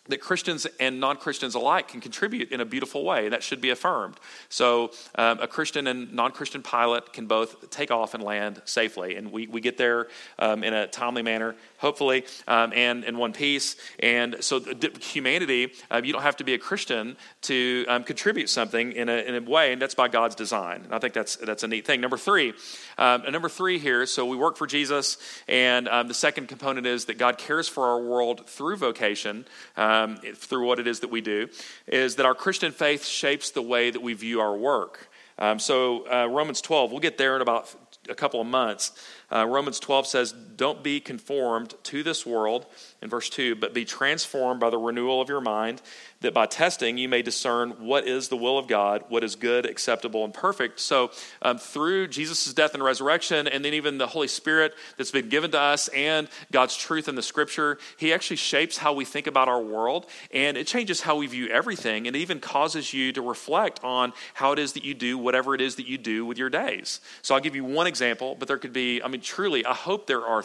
that 0.08 0.20
Christians 0.20 0.66
and 0.80 0.98
non 0.98 1.16
Christians 1.16 1.54
alike 1.54 1.88
can 1.88 2.00
contribute 2.00 2.50
in 2.50 2.60
a 2.60 2.64
beautiful 2.64 3.04
way. 3.04 3.28
That 3.28 3.42
should 3.42 3.60
be 3.60 3.70
affirmed. 3.70 4.16
So, 4.48 4.90
um, 5.14 5.38
a 5.40 5.46
Christian 5.46 5.86
and 5.86 6.12
non 6.12 6.32
Christian 6.32 6.62
pilot 6.62 7.12
can 7.12 7.26
both 7.26 7.70
take 7.70 7.90
off 7.90 8.14
and 8.14 8.22
land 8.22 8.60
safely. 8.64 9.16
And 9.16 9.30
we, 9.30 9.46
we 9.46 9.60
get 9.60 9.78
there 9.78 10.08
um, 10.40 10.64
in 10.64 10.74
a 10.74 10.88
timely 10.88 11.22
manner, 11.22 11.54
hopefully, 11.78 12.24
um, 12.48 12.72
and 12.74 13.04
in 13.04 13.16
one 13.16 13.32
piece. 13.32 13.76
And 14.00 14.36
so, 14.40 14.60
humanity, 15.00 15.72
uh, 15.90 16.00
you 16.02 16.12
don't 16.12 16.22
have 16.22 16.36
to 16.38 16.44
be 16.44 16.54
a 16.54 16.58
Christian 16.58 17.16
to 17.42 17.84
um, 17.88 18.02
contribute 18.02 18.48
something 18.48 18.92
in 18.92 19.08
a, 19.08 19.16
in 19.18 19.36
a 19.36 19.40
way, 19.48 19.72
and 19.72 19.80
that's 19.80 19.94
by 19.94 20.08
God's 20.08 20.34
design. 20.34 20.82
And 20.84 20.94
I 20.94 20.98
think 20.98 21.14
that's, 21.14 21.36
that's 21.36 21.62
a 21.62 21.68
neat 21.68 21.86
thing. 21.86 22.00
Number 22.00 22.18
three, 22.18 22.54
um, 22.98 23.22
number 23.30 23.48
three 23.48 23.78
here 23.78 24.04
so 24.06 24.26
we 24.26 24.36
work 24.36 24.56
for 24.56 24.66
Jesus, 24.66 25.16
and 25.46 25.88
um, 25.88 26.08
the 26.08 26.14
second 26.14 26.48
component 26.48 26.86
is 26.86 27.04
that 27.04 27.18
God 27.18 27.38
cares 27.38 27.68
for 27.68 27.86
our 27.86 28.02
world 28.02 28.48
through 28.48 28.76
vocation 28.76 29.44
um, 29.92 30.16
through 30.34 30.66
what 30.66 30.78
it 30.78 30.86
is 30.86 31.00
that 31.00 31.10
we 31.10 31.20
do, 31.20 31.48
is 31.86 32.16
that 32.16 32.26
our 32.26 32.34
Christian 32.34 32.72
faith 32.72 33.04
shapes 33.04 33.50
the 33.50 33.62
way 33.62 33.90
that 33.90 34.02
we 34.02 34.14
view 34.14 34.40
our 34.40 34.56
work. 34.56 35.08
Um, 35.38 35.58
so, 35.58 36.08
uh, 36.10 36.26
Romans 36.26 36.60
12, 36.60 36.90
we'll 36.90 37.00
get 37.00 37.18
there 37.18 37.36
in 37.36 37.42
about 37.42 37.74
a 38.08 38.14
couple 38.14 38.40
of 38.40 38.46
months. 38.46 38.92
Uh, 39.32 39.46
Romans 39.46 39.80
12 39.80 40.06
says, 40.06 40.32
Don't 40.32 40.82
be 40.82 41.00
conformed 41.00 41.74
to 41.84 42.02
this 42.02 42.26
world, 42.26 42.66
in 43.00 43.08
verse 43.08 43.30
2, 43.30 43.56
but 43.56 43.72
be 43.72 43.84
transformed 43.84 44.60
by 44.60 44.68
the 44.68 44.78
renewal 44.78 45.20
of 45.20 45.28
your 45.28 45.40
mind, 45.40 45.80
that 46.20 46.34
by 46.34 46.46
testing 46.46 46.98
you 46.98 47.08
may 47.08 47.22
discern 47.22 47.70
what 47.84 48.06
is 48.06 48.28
the 48.28 48.36
will 48.36 48.58
of 48.58 48.68
God, 48.68 49.04
what 49.08 49.24
is 49.24 49.34
good, 49.34 49.66
acceptable, 49.66 50.24
and 50.24 50.32
perfect. 50.32 50.78
So, 50.78 51.10
um, 51.40 51.58
through 51.58 52.08
Jesus' 52.08 52.52
death 52.52 52.74
and 52.74 52.82
resurrection, 52.82 53.48
and 53.48 53.64
then 53.64 53.74
even 53.74 53.98
the 53.98 54.06
Holy 54.06 54.28
Spirit 54.28 54.74
that's 54.96 55.10
been 55.10 55.28
given 55.28 55.50
to 55.50 55.58
us, 55.58 55.88
and 55.88 56.28
God's 56.52 56.76
truth 56.76 57.08
in 57.08 57.16
the 57.16 57.22
scripture, 57.22 57.78
He 57.96 58.12
actually 58.12 58.36
shapes 58.36 58.76
how 58.76 58.92
we 58.92 59.04
think 59.04 59.26
about 59.26 59.48
our 59.48 59.60
world, 59.60 60.06
and 60.30 60.56
it 60.56 60.66
changes 60.66 61.00
how 61.00 61.16
we 61.16 61.26
view 61.26 61.48
everything, 61.48 62.06
and 62.06 62.14
it 62.14 62.20
even 62.20 62.38
causes 62.38 62.92
you 62.92 63.12
to 63.14 63.22
reflect 63.22 63.82
on 63.82 64.12
how 64.34 64.52
it 64.52 64.58
is 64.58 64.74
that 64.74 64.84
you 64.84 64.94
do 64.94 65.18
whatever 65.18 65.54
it 65.54 65.60
is 65.60 65.76
that 65.76 65.88
you 65.88 65.98
do 65.98 66.24
with 66.24 66.38
your 66.38 66.50
days. 66.50 67.00
So, 67.22 67.34
I'll 67.34 67.40
give 67.40 67.56
you 67.56 67.64
one 67.64 67.86
example, 67.86 68.36
but 68.38 68.46
there 68.46 68.58
could 68.58 68.72
be, 68.72 69.02
I 69.02 69.08
truly, 69.22 69.64
I 69.64 69.74
hope 69.74 70.06
there 70.06 70.26
are 70.26 70.44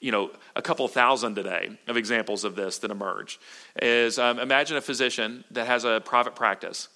you 0.00 0.12
know 0.12 0.30
a 0.54 0.62
couple 0.62 0.86
thousand 0.88 1.34
today 1.34 1.78
of 1.86 1.96
examples 1.96 2.44
of 2.44 2.56
this 2.56 2.78
that 2.78 2.90
emerge 2.90 3.40
is 3.80 4.18
um, 4.18 4.38
imagine 4.38 4.76
a 4.76 4.80
physician 4.80 5.44
that 5.50 5.66
has 5.66 5.84
a 5.84 6.02
private 6.04 6.34
practice 6.34 6.88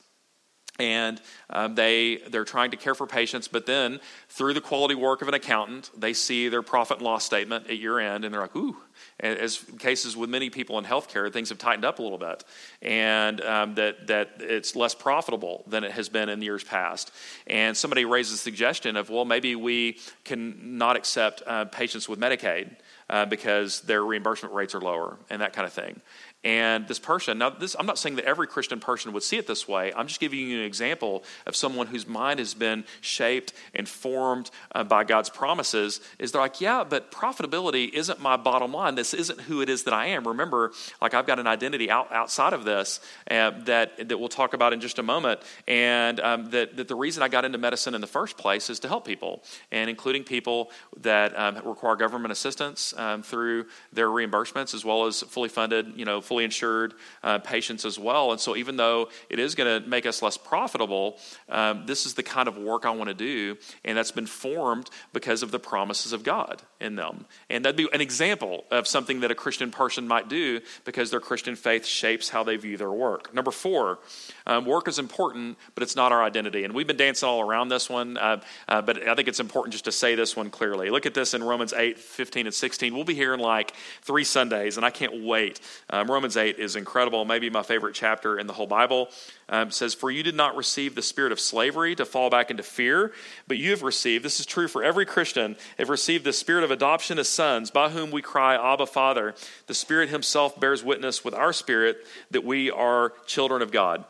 and 0.78 1.20
um, 1.50 1.74
they 1.74 2.16
they're 2.30 2.44
trying 2.44 2.70
to 2.70 2.76
care 2.76 2.94
for 2.94 3.06
patients 3.06 3.48
but 3.48 3.66
then 3.66 4.00
through 4.28 4.54
the 4.54 4.60
quality 4.60 4.94
work 4.94 5.22
of 5.22 5.28
an 5.28 5.34
accountant 5.34 5.90
they 5.96 6.12
see 6.12 6.48
their 6.48 6.62
profit 6.62 6.98
and 6.98 7.06
loss 7.06 7.24
statement 7.24 7.68
at 7.68 7.78
year 7.78 7.98
end 7.98 8.24
and 8.24 8.32
they're 8.32 8.42
like 8.42 8.56
ooh. 8.56 8.76
As 9.20 9.64
cases 9.78 10.16
with 10.16 10.30
many 10.30 10.50
people 10.50 10.78
in 10.78 10.84
healthcare 10.84 11.32
things 11.32 11.48
have 11.48 11.58
tightened 11.58 11.84
up 11.84 11.98
a 11.98 12.02
little 12.02 12.18
bit 12.18 12.44
and 12.82 13.40
um, 13.40 13.74
that 13.74 14.06
that 14.06 14.30
it's 14.40 14.76
less 14.76 14.94
profitable 14.94 15.64
than 15.66 15.84
it 15.84 15.92
has 15.92 16.08
been 16.08 16.28
in 16.28 16.42
years 16.42 16.64
past. 16.64 17.12
And 17.46 17.76
somebody 17.76 18.04
raises 18.04 18.32
the 18.32 18.38
suggestion 18.38 18.96
of 18.96 19.10
well 19.10 19.24
maybe 19.24 19.56
we 19.56 19.98
can 20.24 20.78
not 20.78 20.96
accept 20.96 21.42
uh, 21.46 21.64
patients 21.66 22.08
with 22.08 22.20
medicaid 22.20 22.76
uh, 23.10 23.24
because 23.24 23.80
their 23.82 24.04
reimbursement 24.04 24.54
rates 24.54 24.74
are 24.74 24.80
lower 24.80 25.16
and 25.30 25.42
that 25.42 25.52
kind 25.52 25.66
of 25.66 25.72
thing 25.72 26.00
and 26.44 26.86
this 26.86 27.00
person, 27.00 27.38
now 27.38 27.50
this, 27.50 27.74
I'm 27.78 27.86
not 27.86 27.98
saying 27.98 28.16
that 28.16 28.24
every 28.24 28.46
Christian 28.46 28.78
person 28.78 29.12
would 29.12 29.24
see 29.24 29.38
it 29.38 29.48
this 29.48 29.66
way. 29.66 29.92
I'm 29.92 30.06
just 30.06 30.20
giving 30.20 30.38
you 30.38 30.58
an 30.58 30.64
example 30.64 31.24
of 31.46 31.56
someone 31.56 31.88
whose 31.88 32.06
mind 32.06 32.38
has 32.38 32.54
been 32.54 32.84
shaped 33.00 33.52
and 33.74 33.88
formed 33.88 34.50
uh, 34.72 34.84
by 34.84 35.02
God's 35.02 35.30
promises. 35.30 36.00
Is 36.20 36.30
they're 36.30 36.40
like, 36.40 36.60
yeah, 36.60 36.84
but 36.84 37.10
profitability 37.10 37.92
isn't 37.92 38.20
my 38.20 38.36
bottom 38.36 38.72
line. 38.72 38.94
This 38.94 39.14
isn't 39.14 39.40
who 39.42 39.62
it 39.62 39.68
is 39.68 39.82
that 39.84 39.94
I 39.94 40.06
am. 40.06 40.28
Remember, 40.28 40.72
like 41.02 41.12
I've 41.12 41.26
got 41.26 41.40
an 41.40 41.48
identity 41.48 41.90
out, 41.90 42.12
outside 42.12 42.52
of 42.52 42.64
this 42.64 43.00
uh, 43.28 43.50
that, 43.64 44.08
that 44.08 44.18
we'll 44.18 44.28
talk 44.28 44.54
about 44.54 44.72
in 44.72 44.80
just 44.80 45.00
a 45.00 45.02
moment. 45.02 45.40
And 45.66 46.20
um, 46.20 46.50
that, 46.50 46.76
that 46.76 46.86
the 46.86 46.94
reason 46.94 47.24
I 47.24 47.28
got 47.28 47.44
into 47.46 47.58
medicine 47.58 47.96
in 47.96 48.00
the 48.00 48.06
first 48.06 48.38
place 48.38 48.70
is 48.70 48.78
to 48.80 48.88
help 48.88 49.04
people, 49.04 49.42
and 49.72 49.90
including 49.90 50.22
people 50.22 50.70
that 50.98 51.36
um, 51.36 51.56
require 51.64 51.96
government 51.96 52.30
assistance 52.30 52.94
um, 52.96 53.24
through 53.24 53.66
their 53.92 54.06
reimbursements 54.08 54.72
as 54.72 54.84
well 54.84 55.06
as 55.06 55.22
fully 55.22 55.48
funded, 55.48 55.94
you 55.96 56.04
know, 56.04 56.20
fully 56.28 56.44
insured 56.44 56.94
uh, 57.22 57.38
patients 57.38 57.84
as 57.84 57.98
well. 57.98 58.30
And 58.30 58.40
so, 58.40 58.54
even 58.54 58.76
though 58.76 59.08
it 59.30 59.38
is 59.38 59.54
going 59.54 59.82
to 59.82 59.88
make 59.88 60.06
us 60.06 60.22
less 60.22 60.36
profitable, 60.36 61.18
um, 61.48 61.84
this 61.86 62.06
is 62.06 62.14
the 62.14 62.22
kind 62.22 62.48
of 62.48 62.56
work 62.56 62.84
I 62.84 62.90
want 62.90 63.08
to 63.08 63.14
do, 63.14 63.56
and 63.84 63.96
that's 63.96 64.12
been 64.12 64.26
formed 64.26 64.90
because 65.12 65.42
of 65.42 65.50
the 65.50 65.58
promises 65.58 66.12
of 66.12 66.22
God 66.22 66.62
in 66.80 66.94
them. 66.96 67.24
And 67.50 67.64
that'd 67.64 67.76
be 67.76 67.88
an 67.92 68.00
example 68.00 68.64
of 68.70 68.86
something 68.86 69.20
that 69.20 69.30
a 69.30 69.34
Christian 69.34 69.70
person 69.70 70.06
might 70.06 70.28
do 70.28 70.60
because 70.84 71.10
their 71.10 71.20
Christian 71.20 71.56
faith 71.56 71.86
shapes 71.86 72.28
how 72.28 72.44
they 72.44 72.56
view 72.56 72.76
their 72.76 72.92
work. 72.92 73.32
Number 73.34 73.50
four, 73.50 73.98
um, 74.46 74.64
work 74.64 74.86
is 74.86 74.98
important, 74.98 75.56
but 75.74 75.82
it's 75.82 75.96
not 75.96 76.12
our 76.12 76.22
identity. 76.22 76.64
And 76.64 76.74
we've 76.74 76.86
been 76.86 76.96
dancing 76.96 77.28
all 77.28 77.40
around 77.40 77.68
this 77.68 77.88
one, 77.88 78.16
uh, 78.16 78.40
uh, 78.68 78.82
but 78.82 79.08
I 79.08 79.14
think 79.14 79.28
it's 79.28 79.40
important 79.40 79.72
just 79.72 79.86
to 79.86 79.92
say 79.92 80.14
this 80.14 80.36
one 80.36 80.50
clearly. 80.50 80.90
Look 80.90 81.06
at 81.06 81.14
this 81.14 81.34
in 81.34 81.42
Romans 81.42 81.72
8, 81.72 81.98
15, 81.98 82.46
and 82.46 82.54
16. 82.54 82.94
We'll 82.94 83.04
be 83.04 83.14
here 83.14 83.34
in 83.34 83.40
like 83.40 83.72
three 84.02 84.24
Sundays, 84.24 84.76
and 84.76 84.84
I 84.84 84.90
can't 84.90 85.24
wait. 85.24 85.60
Um, 85.90 86.10
Romans 86.18 86.36
8 86.36 86.58
is 86.58 86.74
incredible, 86.74 87.24
maybe 87.24 87.48
my 87.48 87.62
favorite 87.62 87.94
chapter 87.94 88.40
in 88.40 88.48
the 88.48 88.52
whole 88.52 88.66
Bible. 88.66 89.08
Um, 89.48 89.70
says, 89.70 89.94
For 89.94 90.10
you 90.10 90.24
did 90.24 90.34
not 90.34 90.56
receive 90.56 90.96
the 90.96 91.00
spirit 91.00 91.30
of 91.30 91.38
slavery 91.38 91.94
to 91.94 92.04
fall 92.04 92.28
back 92.28 92.50
into 92.50 92.64
fear, 92.64 93.12
but 93.46 93.56
you 93.56 93.70
have 93.70 93.82
received, 93.82 94.24
this 94.24 94.40
is 94.40 94.44
true 94.44 94.66
for 94.66 94.82
every 94.82 95.06
Christian, 95.06 95.54
have 95.78 95.88
received 95.88 96.24
the 96.24 96.32
spirit 96.32 96.64
of 96.64 96.72
adoption 96.72 97.20
as 97.20 97.28
sons, 97.28 97.70
by 97.70 97.90
whom 97.90 98.10
we 98.10 98.20
cry, 98.20 98.56
Abba, 98.56 98.86
Father. 98.86 99.36
The 99.68 99.74
Spirit 99.74 100.08
Himself 100.08 100.58
bears 100.58 100.82
witness 100.82 101.24
with 101.24 101.34
our 101.34 101.52
spirit 101.52 101.98
that 102.32 102.42
we 102.42 102.68
are 102.68 103.12
children 103.24 103.62
of 103.62 103.70
God 103.70 104.04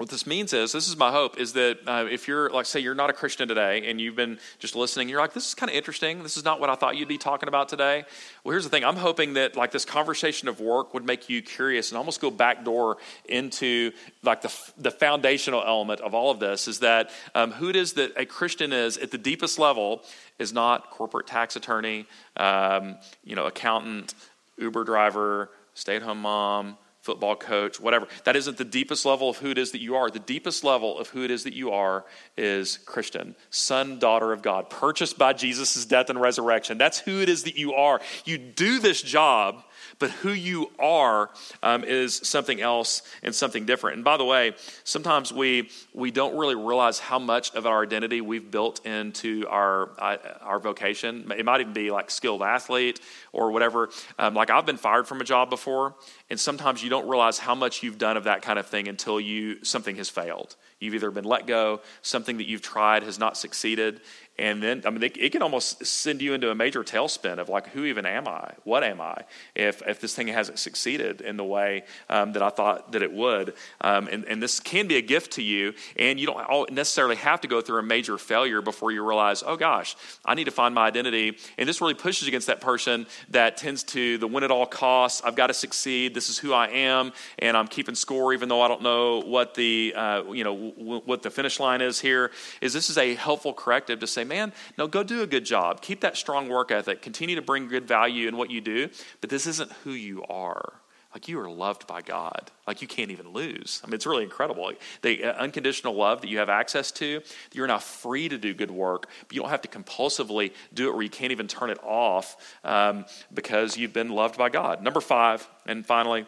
what 0.00 0.08
this 0.08 0.26
means 0.26 0.54
is 0.54 0.72
this 0.72 0.88
is 0.88 0.96
my 0.96 1.10
hope 1.10 1.38
is 1.38 1.52
that 1.52 1.78
uh, 1.86 2.06
if 2.10 2.26
you're 2.26 2.48
like 2.48 2.64
say 2.64 2.80
you're 2.80 2.94
not 2.94 3.10
a 3.10 3.12
christian 3.12 3.46
today 3.46 3.86
and 3.86 4.00
you've 4.00 4.16
been 4.16 4.38
just 4.58 4.74
listening 4.74 5.10
you're 5.10 5.20
like 5.20 5.34
this 5.34 5.48
is 5.48 5.54
kind 5.54 5.68
of 5.68 5.76
interesting. 5.76 6.22
This 6.22 6.38
is 6.38 6.44
not 6.44 6.58
what 6.58 6.70
i 6.70 6.74
thought 6.74 6.96
you'd 6.96 7.06
be 7.06 7.18
talking 7.18 7.50
about 7.50 7.68
today. 7.68 8.04
Well 8.42 8.52
here's 8.52 8.64
the 8.64 8.70
thing. 8.70 8.82
I'm 8.82 8.96
hoping 8.96 9.34
that 9.34 9.56
like 9.56 9.72
this 9.72 9.84
conversation 9.84 10.48
of 10.48 10.58
work 10.58 10.94
would 10.94 11.04
make 11.04 11.28
you 11.28 11.42
curious 11.42 11.90
and 11.90 11.98
almost 11.98 12.22
go 12.22 12.30
back 12.30 12.64
door 12.64 12.96
into 13.26 13.92
like 14.22 14.40
the, 14.40 14.58
the 14.78 14.90
foundational 14.90 15.62
element 15.62 16.00
of 16.00 16.14
all 16.14 16.30
of 16.30 16.40
this 16.40 16.66
is 16.66 16.78
that 16.78 17.10
um, 17.34 17.52
who 17.52 17.68
it 17.68 17.76
is 17.76 17.92
that 17.92 18.10
a 18.16 18.24
christian 18.24 18.72
is 18.72 18.96
at 18.96 19.10
the 19.10 19.18
deepest 19.18 19.58
level 19.58 20.02
is 20.38 20.50
not 20.50 20.90
corporate 20.90 21.26
tax 21.26 21.56
attorney 21.56 22.06
um, 22.38 22.96
you 23.22 23.36
know 23.36 23.44
accountant 23.44 24.14
uber 24.56 24.82
driver 24.82 25.50
stay-at-home 25.74 26.22
mom 26.22 26.78
football 27.00 27.34
coach, 27.34 27.80
whatever. 27.80 28.06
That 28.24 28.36
isn't 28.36 28.58
the 28.58 28.64
deepest 28.64 29.06
level 29.06 29.30
of 29.30 29.38
who 29.38 29.50
it 29.50 29.58
is 29.58 29.72
that 29.72 29.80
you 29.80 29.96
are. 29.96 30.10
The 30.10 30.18
deepest 30.18 30.64
level 30.64 30.98
of 30.98 31.08
who 31.08 31.24
it 31.24 31.30
is 31.30 31.44
that 31.44 31.54
you 31.54 31.70
are 31.70 32.04
is 32.36 32.78
Christian, 32.78 33.34
son, 33.48 33.98
daughter 33.98 34.32
of 34.32 34.42
God, 34.42 34.68
purchased 34.68 35.16
by 35.16 35.32
Jesus' 35.32 35.84
death 35.86 36.10
and 36.10 36.20
resurrection. 36.20 36.78
That's 36.78 36.98
who 36.98 37.20
it 37.20 37.28
is 37.28 37.44
that 37.44 37.56
you 37.56 37.72
are. 37.74 38.00
You 38.24 38.38
do 38.38 38.78
this 38.78 39.00
job 39.00 39.64
but 40.00 40.10
who 40.10 40.32
you 40.32 40.72
are 40.80 41.30
um, 41.62 41.84
is 41.84 42.16
something 42.16 42.60
else 42.60 43.02
and 43.22 43.32
something 43.32 43.66
different. 43.66 43.96
And 43.96 44.04
by 44.04 44.16
the 44.16 44.24
way, 44.24 44.54
sometimes 44.82 45.32
we 45.32 45.70
we 45.94 46.10
don't 46.10 46.36
really 46.36 46.56
realize 46.56 46.98
how 46.98 47.20
much 47.20 47.54
of 47.54 47.66
our 47.66 47.82
identity 47.82 48.20
we've 48.20 48.50
built 48.50 48.84
into 48.84 49.46
our 49.48 49.90
uh, 49.98 50.16
our 50.40 50.58
vocation. 50.58 51.30
It 51.36 51.44
might 51.44 51.60
even 51.60 51.72
be 51.72 51.92
like 51.92 52.10
skilled 52.10 52.42
athlete 52.42 53.00
or 53.32 53.52
whatever. 53.52 53.90
Um, 54.18 54.34
like 54.34 54.50
I've 54.50 54.66
been 54.66 54.78
fired 54.78 55.06
from 55.06 55.20
a 55.20 55.24
job 55.24 55.50
before, 55.50 55.94
and 56.30 56.40
sometimes 56.40 56.82
you 56.82 56.90
don't 56.90 57.08
realize 57.08 57.38
how 57.38 57.54
much 57.54 57.82
you've 57.82 57.98
done 57.98 58.16
of 58.16 58.24
that 58.24 58.42
kind 58.42 58.58
of 58.58 58.66
thing 58.66 58.88
until 58.88 59.20
you 59.20 59.62
something 59.64 59.96
has 59.96 60.08
failed. 60.08 60.56
You've 60.80 60.94
either 60.94 61.10
been 61.10 61.24
let 61.24 61.46
go, 61.46 61.82
something 62.00 62.38
that 62.38 62.48
you've 62.48 62.62
tried 62.62 63.02
has 63.02 63.18
not 63.18 63.36
succeeded, 63.36 64.00
and 64.40 64.62
then 64.62 64.82
I 64.86 64.90
mean 64.90 65.02
it, 65.02 65.32
can 65.32 65.42
almost 65.42 65.84
send 65.84 66.22
you 66.22 66.32
into 66.32 66.50
a 66.50 66.54
major 66.54 66.82
tailspin 66.82 67.38
of 67.38 67.50
like 67.50 67.68
who 67.68 67.84
even 67.84 68.06
am 68.06 68.26
I? 68.26 68.54
What 68.64 68.82
am 68.82 69.00
I? 69.00 69.24
If 69.54 69.82
if 69.86 70.00
this 70.00 70.14
thing 70.14 70.28
hasn't 70.28 70.58
succeeded 70.58 71.20
in 71.20 71.36
the 71.36 71.44
way 71.44 71.84
um, 72.08 72.32
that 72.32 72.42
I 72.42 72.48
thought 72.48 72.92
that 72.92 73.02
it 73.02 73.12
would, 73.12 73.52
um, 73.82 74.08
and, 74.08 74.24
and 74.24 74.42
this 74.42 74.58
can 74.58 74.88
be 74.88 74.96
a 74.96 75.02
gift 75.02 75.32
to 75.32 75.42
you, 75.42 75.74
and 75.96 76.18
you 76.18 76.26
don't 76.26 76.72
necessarily 76.72 77.16
have 77.16 77.42
to 77.42 77.48
go 77.48 77.60
through 77.60 77.80
a 77.80 77.82
major 77.82 78.16
failure 78.16 78.62
before 78.62 78.90
you 78.90 79.06
realize, 79.06 79.42
oh 79.46 79.56
gosh, 79.56 79.94
I 80.24 80.34
need 80.34 80.44
to 80.44 80.50
find 80.50 80.74
my 80.74 80.86
identity, 80.86 81.36
and 81.58 81.68
this 81.68 81.82
really 81.82 81.94
pushes 81.94 82.26
against 82.26 82.46
that 82.46 82.62
person 82.62 83.06
that 83.28 83.58
tends 83.58 83.82
to 83.84 84.16
the 84.16 84.26
win 84.26 84.44
at 84.44 84.50
all 84.50 84.64
costs. 84.64 85.20
I've 85.22 85.36
got 85.36 85.48
to 85.48 85.54
succeed. 85.54 86.14
This 86.14 86.30
is 86.30 86.38
who 86.38 86.54
I 86.54 86.68
am, 86.68 87.12
and 87.38 87.58
I'm 87.58 87.68
keeping 87.68 87.94
score 87.94 88.32
even 88.32 88.48
though 88.48 88.62
I 88.62 88.68
don't 88.68 88.82
know 88.82 89.20
what 89.20 89.52
the 89.54 89.92
uh, 89.94 90.22
you 90.32 90.44
know 90.44 90.69
what 90.76 91.22
the 91.22 91.30
finish 91.30 91.60
line 91.60 91.80
is 91.80 92.00
here. 92.00 92.30
Is 92.60 92.72
this 92.72 92.90
is 92.90 92.98
a 92.98 93.14
helpful 93.14 93.52
corrective 93.52 94.00
to 94.00 94.06
say 94.06 94.24
man, 94.24 94.52
no, 94.78 94.86
go 94.86 95.02
do 95.02 95.22
a 95.22 95.26
good 95.26 95.44
job. 95.44 95.80
Keep 95.82 96.00
that 96.00 96.16
strong 96.16 96.48
work 96.48 96.70
ethic. 96.70 97.02
Continue 97.02 97.36
to 97.36 97.42
bring 97.42 97.68
good 97.68 97.86
value 97.86 98.28
in 98.28 98.36
what 98.36 98.50
you 98.50 98.60
do, 98.60 98.88
but 99.20 99.30
this 99.30 99.46
isn't 99.46 99.72
who 99.84 99.92
you 99.92 100.22
are. 100.24 100.72
Like 101.12 101.26
you 101.26 101.40
are 101.40 101.50
loved 101.50 101.88
by 101.88 102.02
God. 102.02 102.52
Like 102.68 102.82
you 102.82 102.88
can't 102.88 103.10
even 103.10 103.30
lose. 103.30 103.80
I 103.82 103.88
mean, 103.88 103.94
it's 103.94 104.06
really 104.06 104.22
incredible. 104.22 104.72
The 105.02 105.24
uh, 105.24 105.32
unconditional 105.32 105.94
love 105.94 106.20
that 106.20 106.28
you 106.30 106.38
have 106.38 106.48
access 106.48 106.92
to, 106.92 107.22
you're 107.52 107.66
now 107.66 107.78
free 107.78 108.28
to 108.28 108.38
do 108.38 108.54
good 108.54 108.70
work, 108.70 109.08
but 109.26 109.34
you 109.34 109.40
don't 109.40 109.50
have 109.50 109.62
to 109.62 109.68
compulsively 109.68 110.52
do 110.72 110.88
it 110.88 110.92
where 110.92 111.02
you 111.02 111.10
can't 111.10 111.32
even 111.32 111.48
turn 111.48 111.70
it 111.70 111.82
off 111.82 112.36
um, 112.62 113.06
because 113.34 113.76
you've 113.76 113.92
been 113.92 114.10
loved 114.10 114.38
by 114.38 114.50
God. 114.50 114.84
Number 114.84 115.00
five, 115.00 115.48
and 115.66 115.84
finally, 115.84 116.26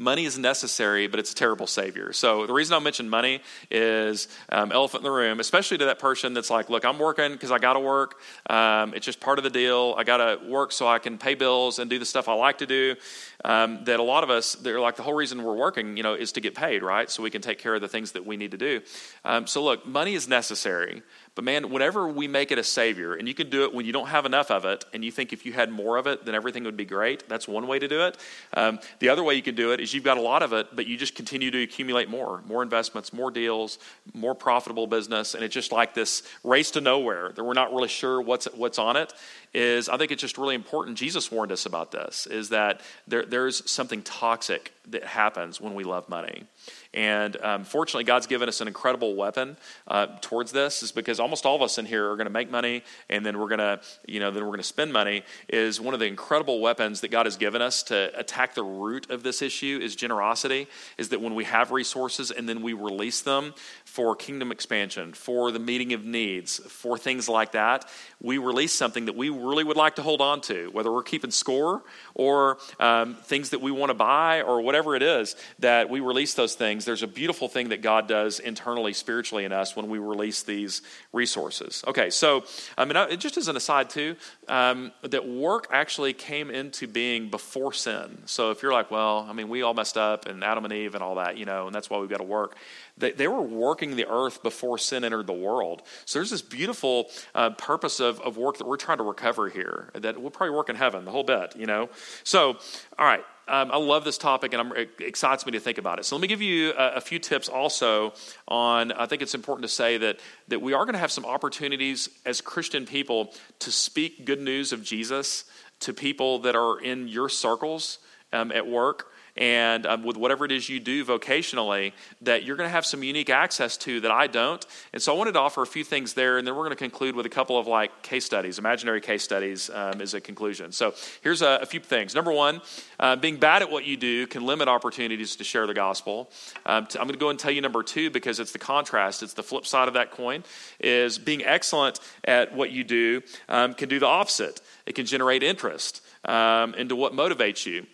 money 0.00 0.24
is 0.24 0.38
necessary, 0.38 1.06
but 1.06 1.20
it's 1.20 1.30
a 1.30 1.34
terrible 1.34 1.66
savior. 1.66 2.12
So 2.12 2.46
the 2.46 2.54
reason 2.54 2.74
I 2.74 2.78
mention 2.78 3.08
money 3.08 3.42
is 3.70 4.28
um, 4.48 4.72
elephant 4.72 5.02
in 5.02 5.04
the 5.04 5.10
room, 5.10 5.40
especially 5.40 5.76
to 5.78 5.84
that 5.84 5.98
person 5.98 6.32
that's 6.32 6.48
like, 6.48 6.70
look, 6.70 6.86
I'm 6.86 6.98
working 6.98 7.32
because 7.32 7.50
I 7.50 7.58
got 7.58 7.74
to 7.74 7.80
work. 7.80 8.18
Um, 8.48 8.94
it's 8.94 9.04
just 9.04 9.20
part 9.20 9.38
of 9.38 9.44
the 9.44 9.50
deal. 9.50 9.94
I 9.98 10.04
got 10.04 10.16
to 10.16 10.48
work 10.48 10.72
so 10.72 10.88
I 10.88 10.98
can 10.98 11.18
pay 11.18 11.34
bills 11.34 11.78
and 11.78 11.90
do 11.90 11.98
the 11.98 12.06
stuff 12.06 12.28
I 12.28 12.32
like 12.32 12.58
to 12.58 12.66
do. 12.66 12.96
Um, 13.44 13.84
that 13.84 14.00
a 14.00 14.02
lot 14.02 14.24
of 14.24 14.30
us, 14.30 14.54
they're 14.54 14.80
like 14.80 14.96
the 14.96 15.02
whole 15.02 15.14
reason 15.14 15.42
we're 15.42 15.54
working, 15.54 15.96
you 15.96 16.02
know, 16.02 16.14
is 16.14 16.32
to 16.32 16.40
get 16.40 16.54
paid, 16.54 16.82
right? 16.82 17.10
So 17.10 17.22
we 17.22 17.30
can 17.30 17.42
take 17.42 17.58
care 17.58 17.74
of 17.74 17.80
the 17.80 17.88
things 17.88 18.12
that 18.12 18.26
we 18.26 18.36
need 18.36 18.50
to 18.50 18.58
do. 18.58 18.80
Um, 19.24 19.46
so 19.46 19.62
look, 19.62 19.86
money 19.86 20.14
is 20.14 20.28
necessary, 20.28 21.02
but 21.34 21.44
man, 21.44 21.70
whenever 21.70 22.08
we 22.08 22.26
make 22.26 22.50
it 22.50 22.58
a 22.58 22.64
savior, 22.64 23.14
and 23.14 23.28
you 23.28 23.34
can 23.34 23.50
do 23.50 23.64
it 23.64 23.72
when 23.72 23.86
you 23.86 23.92
don't 23.92 24.08
have 24.08 24.26
enough 24.26 24.50
of 24.50 24.64
it, 24.64 24.84
and 24.92 25.04
you 25.04 25.12
think 25.12 25.32
if 25.32 25.46
you 25.46 25.52
had 25.52 25.70
more 25.70 25.96
of 25.96 26.06
it, 26.06 26.24
then 26.24 26.34
everything 26.34 26.64
would 26.64 26.76
be 26.76 26.84
great. 26.84 27.28
That's 27.28 27.46
one 27.46 27.66
way 27.66 27.78
to 27.78 27.88
do 27.88 28.02
it. 28.02 28.18
Um, 28.54 28.80
the 28.98 29.08
other 29.08 29.22
way 29.22 29.34
you 29.34 29.42
can 29.42 29.54
do 29.54 29.72
it 29.72 29.80
is 29.80 29.94
you've 29.94 30.04
got 30.04 30.18
a 30.18 30.20
lot 30.20 30.42
of 30.42 30.52
it, 30.52 30.74
but 30.74 30.86
you 30.86 30.96
just 30.96 31.14
continue 31.14 31.50
to 31.50 31.62
accumulate 31.62 32.08
more, 32.08 32.42
more 32.46 32.62
investments, 32.62 33.12
more 33.12 33.30
deals, 33.30 33.78
more 34.12 34.34
profitable 34.34 34.86
business, 34.86 35.34
and 35.34 35.44
it's 35.44 35.54
just 35.54 35.72
like 35.72 35.94
this 35.94 36.22
race 36.42 36.70
to 36.72 36.80
nowhere 36.80 37.30
that 37.30 37.44
we're 37.44 37.54
not 37.54 37.72
really 37.72 37.88
sure 37.88 38.20
what's 38.20 38.46
what's 38.54 38.78
on 38.78 38.96
it 38.96 39.12
is 39.52 39.88
I 39.88 39.96
think 39.96 40.12
it's 40.12 40.20
just 40.20 40.38
really 40.38 40.54
important. 40.54 40.96
Jesus 40.96 41.30
warned 41.30 41.52
us 41.52 41.66
about 41.66 41.90
this 41.90 42.26
is 42.26 42.50
that 42.50 42.80
there, 43.08 43.24
there's 43.24 43.68
something 43.70 44.02
toxic 44.02 44.72
that 44.88 45.04
happens 45.04 45.60
when 45.60 45.74
we 45.74 45.84
love 45.84 46.08
money. 46.08 46.44
And 46.92 47.36
um, 47.42 47.64
fortunately, 47.64 48.04
God's 48.04 48.26
given 48.26 48.48
us 48.48 48.60
an 48.60 48.66
incredible 48.66 49.14
weapon 49.14 49.56
uh, 49.86 50.08
towards 50.20 50.50
this, 50.50 50.82
is 50.82 50.90
because 50.90 51.20
almost 51.20 51.46
all 51.46 51.54
of 51.54 51.62
us 51.62 51.78
in 51.78 51.86
here 51.86 52.10
are 52.10 52.16
going 52.16 52.26
to 52.26 52.32
make 52.32 52.50
money, 52.50 52.82
and 53.08 53.24
then 53.24 53.38
we're 53.38 53.48
going 53.48 53.58
to, 53.58 53.80
you 54.06 54.18
know, 54.18 54.32
then 54.32 54.42
we're 54.42 54.50
going 54.50 54.58
to 54.58 54.64
spend 54.64 54.92
money. 54.92 55.22
Is 55.48 55.80
one 55.80 55.94
of 55.94 56.00
the 56.00 56.06
incredible 56.06 56.60
weapons 56.60 57.00
that 57.02 57.12
God 57.12 57.26
has 57.26 57.36
given 57.36 57.62
us 57.62 57.84
to 57.84 58.10
attack 58.18 58.54
the 58.54 58.64
root 58.64 59.08
of 59.10 59.22
this 59.22 59.40
issue 59.40 59.78
is 59.80 59.94
generosity. 59.94 60.66
Is 60.98 61.10
that 61.10 61.20
when 61.20 61.36
we 61.36 61.44
have 61.44 61.70
resources 61.70 62.32
and 62.32 62.48
then 62.48 62.60
we 62.60 62.72
release 62.72 63.20
them 63.20 63.54
for 63.84 64.16
kingdom 64.16 64.50
expansion, 64.50 65.12
for 65.12 65.52
the 65.52 65.60
meeting 65.60 65.92
of 65.92 66.04
needs, 66.04 66.58
for 66.58 66.98
things 66.98 67.28
like 67.28 67.52
that, 67.52 67.88
we 68.20 68.38
release 68.38 68.72
something 68.72 69.04
that 69.04 69.16
we 69.16 69.30
really 69.40 69.64
would 69.64 69.76
like 69.76 69.96
to 69.96 70.02
hold 70.02 70.20
on 70.20 70.40
to, 70.42 70.70
whether 70.72 70.92
we're 70.92 71.02
keeping 71.02 71.30
score 71.30 71.82
or 72.14 72.58
um, 72.78 73.14
things 73.14 73.50
that 73.50 73.60
we 73.60 73.70
want 73.70 73.90
to 73.90 73.94
buy 73.94 74.42
or 74.42 74.60
whatever 74.60 74.94
it 74.94 75.02
is 75.02 75.36
that 75.58 75.88
we 75.90 76.00
release 76.00 76.34
those 76.34 76.54
things. 76.54 76.84
There's 76.84 77.02
a 77.02 77.08
beautiful 77.08 77.48
thing 77.48 77.70
that 77.70 77.82
God 77.82 78.08
does 78.08 78.40
internally, 78.40 78.92
spiritually 78.92 79.44
in 79.44 79.52
us 79.52 79.74
when 79.74 79.88
we 79.88 79.98
release 79.98 80.42
these 80.42 80.82
resources. 81.12 81.82
Okay, 81.86 82.10
so 82.10 82.44
I 82.76 82.84
mean, 82.84 83.18
just 83.18 83.36
as 83.36 83.48
an 83.48 83.56
aside 83.56 83.90
too, 83.90 84.16
um, 84.48 84.92
that 85.02 85.26
work 85.26 85.66
actually 85.70 86.12
came 86.12 86.50
into 86.50 86.86
being 86.86 87.30
before 87.30 87.72
sin. 87.72 88.22
So 88.26 88.50
if 88.50 88.62
you're 88.62 88.72
like, 88.72 88.90
well, 88.90 89.26
I 89.28 89.32
mean, 89.32 89.48
we 89.48 89.62
all 89.62 89.74
messed 89.74 89.96
up 89.96 90.26
and 90.26 90.42
Adam 90.44 90.64
and 90.64 90.72
Eve 90.72 90.94
and 90.94 91.02
all 91.02 91.16
that, 91.16 91.36
you 91.36 91.44
know, 91.44 91.66
and 91.66 91.74
that's 91.74 91.88
why 91.88 91.98
we've 91.98 92.10
got 92.10 92.18
to 92.18 92.24
work. 92.24 92.56
They, 93.00 93.12
they 93.12 93.28
were 93.28 93.42
working 93.42 93.96
the 93.96 94.06
earth 94.08 94.42
before 94.42 94.78
sin 94.78 95.04
entered 95.04 95.26
the 95.26 95.32
world. 95.32 95.82
So 96.04 96.18
there's 96.18 96.30
this 96.30 96.42
beautiful 96.42 97.08
uh, 97.34 97.50
purpose 97.50 98.00
of, 98.00 98.20
of 98.20 98.36
work 98.36 98.58
that 98.58 98.66
we're 98.66 98.76
trying 98.76 98.98
to 98.98 99.04
recover 99.04 99.48
here 99.48 99.90
that 99.94 100.20
we'll 100.20 100.30
probably 100.30 100.54
work 100.54 100.68
in 100.68 100.76
heaven 100.76 101.04
the 101.04 101.10
whole 101.10 101.24
bit, 101.24 101.56
you 101.56 101.66
know. 101.66 101.88
So, 102.24 102.58
all 102.98 103.06
right. 103.06 103.24
Um, 103.48 103.72
I 103.72 103.78
love 103.78 104.04
this 104.04 104.16
topic 104.16 104.52
and 104.52 104.60
I'm, 104.60 104.76
it 104.76 104.90
excites 105.00 105.44
me 105.44 105.50
to 105.52 105.60
think 105.60 105.78
about 105.78 105.98
it. 105.98 106.04
So 106.04 106.14
let 106.14 106.22
me 106.22 106.28
give 106.28 106.40
you 106.40 106.70
a, 106.70 106.92
a 106.96 107.00
few 107.00 107.18
tips 107.18 107.48
also 107.48 108.12
on. 108.46 108.92
I 108.92 109.06
think 109.06 109.22
it's 109.22 109.34
important 109.34 109.64
to 109.64 109.74
say 109.74 109.98
that 109.98 110.20
that 110.46 110.62
we 110.62 110.72
are 110.72 110.84
going 110.84 110.92
to 110.92 111.00
have 111.00 111.10
some 111.10 111.26
opportunities 111.26 112.08
as 112.24 112.40
Christian 112.40 112.86
people 112.86 113.34
to 113.58 113.72
speak 113.72 114.24
good 114.24 114.40
news 114.40 114.72
of 114.72 114.84
Jesus 114.84 115.46
to 115.80 115.92
people 115.92 116.38
that 116.40 116.54
are 116.54 116.78
in 116.80 117.08
your 117.08 117.28
circles 117.28 117.98
um, 118.32 118.52
at 118.52 118.68
work 118.68 119.10
and 119.36 119.86
um, 119.86 120.02
with 120.02 120.16
whatever 120.16 120.44
it 120.44 120.52
is 120.52 120.68
you 120.68 120.80
do 120.80 121.04
vocationally 121.04 121.92
that 122.22 122.44
you're 122.44 122.56
going 122.56 122.66
to 122.66 122.72
have 122.72 122.86
some 122.86 123.02
unique 123.02 123.30
access 123.30 123.76
to 123.78 124.00
that 124.00 124.10
I 124.10 124.26
don't. 124.26 124.64
And 124.92 125.00
so 125.00 125.14
I 125.14 125.18
wanted 125.18 125.32
to 125.32 125.40
offer 125.40 125.62
a 125.62 125.66
few 125.66 125.84
things 125.84 126.14
there, 126.14 126.38
and 126.38 126.46
then 126.46 126.54
we're 126.54 126.64
going 126.64 126.70
to 126.70 126.76
conclude 126.76 127.14
with 127.14 127.26
a 127.26 127.30
couple 127.30 127.58
of 127.58 127.66
like 127.66 128.02
case 128.02 128.24
studies, 128.24 128.58
imaginary 128.58 129.00
case 129.00 129.22
studies 129.22 129.70
um, 129.70 130.00
a 130.00 130.20
conclusion. 130.20 130.72
So 130.72 130.94
here's 131.22 131.42
a, 131.42 131.60
a 131.62 131.66
few 131.66 131.80
things. 131.80 132.14
Number 132.14 132.32
one, 132.32 132.60
uh, 132.98 133.16
being 133.16 133.36
bad 133.36 133.62
at 133.62 133.70
what 133.70 133.84
you 133.84 133.96
do 133.96 134.26
can 134.26 134.44
limit 134.44 134.68
opportunities 134.68 135.36
to 135.36 135.44
share 135.44 135.66
the 135.66 135.74
gospel. 135.74 136.30
Um, 136.66 136.86
I'm 136.94 137.06
going 137.06 137.12
to 137.12 137.18
go 137.18 137.30
and 137.30 137.38
tell 137.38 137.50
you 137.50 137.60
number 137.60 137.82
two 137.82 138.10
because 138.10 138.40
it's 138.40 138.52
the 138.52 138.58
contrast, 138.58 139.22
it's 139.22 139.34
the 139.34 139.42
flip 139.42 139.66
side 139.66 139.88
of 139.88 139.94
that 139.94 140.10
coin, 140.10 140.44
is 140.80 141.18
being 141.18 141.44
excellent 141.44 142.00
at 142.24 142.54
what 142.54 142.70
you 142.70 142.84
do 142.84 143.22
um, 143.48 143.74
can 143.74 143.88
do 143.88 143.98
the 143.98 144.06
opposite. 144.06 144.60
It 144.86 144.94
can 144.94 145.06
generate 145.06 145.42
interest 145.42 146.02
um, 146.24 146.74
into 146.74 146.96
what 146.96 147.12
motivates 147.12 147.66
you 147.66 147.86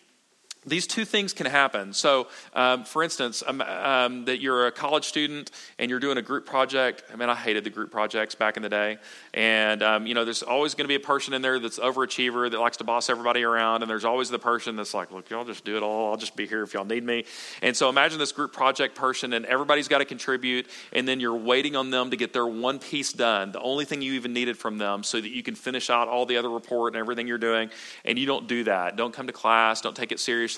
these 0.67 0.87
two 0.87 1.05
things 1.05 1.33
can 1.33 1.47
happen. 1.47 1.93
So, 1.93 2.27
um, 2.53 2.85
for 2.85 3.03
instance, 3.05 3.43
um, 3.47 3.61
um, 3.61 4.25
that 4.25 4.41
you're 4.41 4.67
a 4.67 4.73
college 4.73 5.05
student 5.05 5.53
and 5.79 5.89
you're 5.91 6.01
doing 6.01 6.19
a 6.19 6.23
group 6.23 6.45
project. 6.45 7.05
I 7.13 7.17
mean, 7.17 7.29
I 7.29 7.37
hated 7.37 7.63
the 7.63 7.71
group 7.71 7.93
projects 7.93 8.35
back 8.35 8.57
in 8.57 8.63
the 8.65 8.69
day. 8.69 8.99
And, 9.33 9.83
um, 9.83 10.07
you 10.07 10.15
know, 10.15 10.25
there's 10.25 10.43
always 10.43 10.75
going 10.75 10.85
to 10.85 10.89
be 10.89 10.97
a 10.97 11.01
person 11.01 11.35
in 11.35 11.43
there 11.43 11.61
that's 11.61 11.79
overachiever 11.79 12.51
that 12.51 12.59
likes 12.59 12.79
to 12.79 12.85
boss 12.85 13.09
everybody 13.09 13.45
around. 13.45 13.83
And 13.83 13.91
there's 13.91 14.05
always 14.05 14.29
the 14.29 14.41
person 14.41 14.75
that's 14.75 14.93
like, 14.93 15.13
look, 15.13 15.31
y'all 15.31 15.45
just 15.45 15.65
do 15.65 15.77
it 15.77 15.85
all. 15.85 16.11
I'll 16.11 16.17
just 16.17 16.35
be 16.35 16.47
here 16.47 16.65
if 16.65 16.75
y'all 16.75 16.85
need 16.85 17.05
me. 17.05 17.27
And 17.63 17.77
so 17.77 17.89
imagine 17.89 18.19
this 18.19 18.33
group 18.33 18.53
project 18.53 18.97
person 18.97 19.35
and 19.35 19.47
everybody's 19.47 19.87
got 19.87 19.99
to 19.99 20.05
contribute. 20.05 20.67
And 20.93 21.07
then 21.07 21.21
you're 21.21 21.37
waiting 21.37 21.77
on 21.77 21.91
them 21.91 22.11
to 22.11 22.17
get 22.17 22.33
their 22.33 22.47
one 22.47 22.81
piece 22.81 23.13
done, 23.13 23.53
the 23.53 23.61
only 23.61 23.85
thing 23.85 24.03
you 24.03 24.15
even 24.15 24.33
needed 24.33 24.59
from 24.59 24.79
them 24.79 25.05
so 25.05 25.21
that 25.21 25.29
you 25.29 25.45
can 25.45 25.55
finish 25.55 25.91
out 25.91 26.09
all 26.09 26.27
the 26.27 26.37
other 26.37 26.51
report 26.51 26.95
and 26.95 27.01
everything 27.01 27.29
you're 27.29 27.39
doing. 27.39 27.71
And 28.05 28.19
you 28.19 28.27
don't 28.27 28.49
do 28.49 28.65
that. 28.65 28.97
Don't 28.97 29.15
come 29.15 29.29
to 29.29 29.33
class. 29.33 29.81
Don't 29.81 29.95
take 29.95 30.11
it 30.11 30.19
seriously 30.19 30.56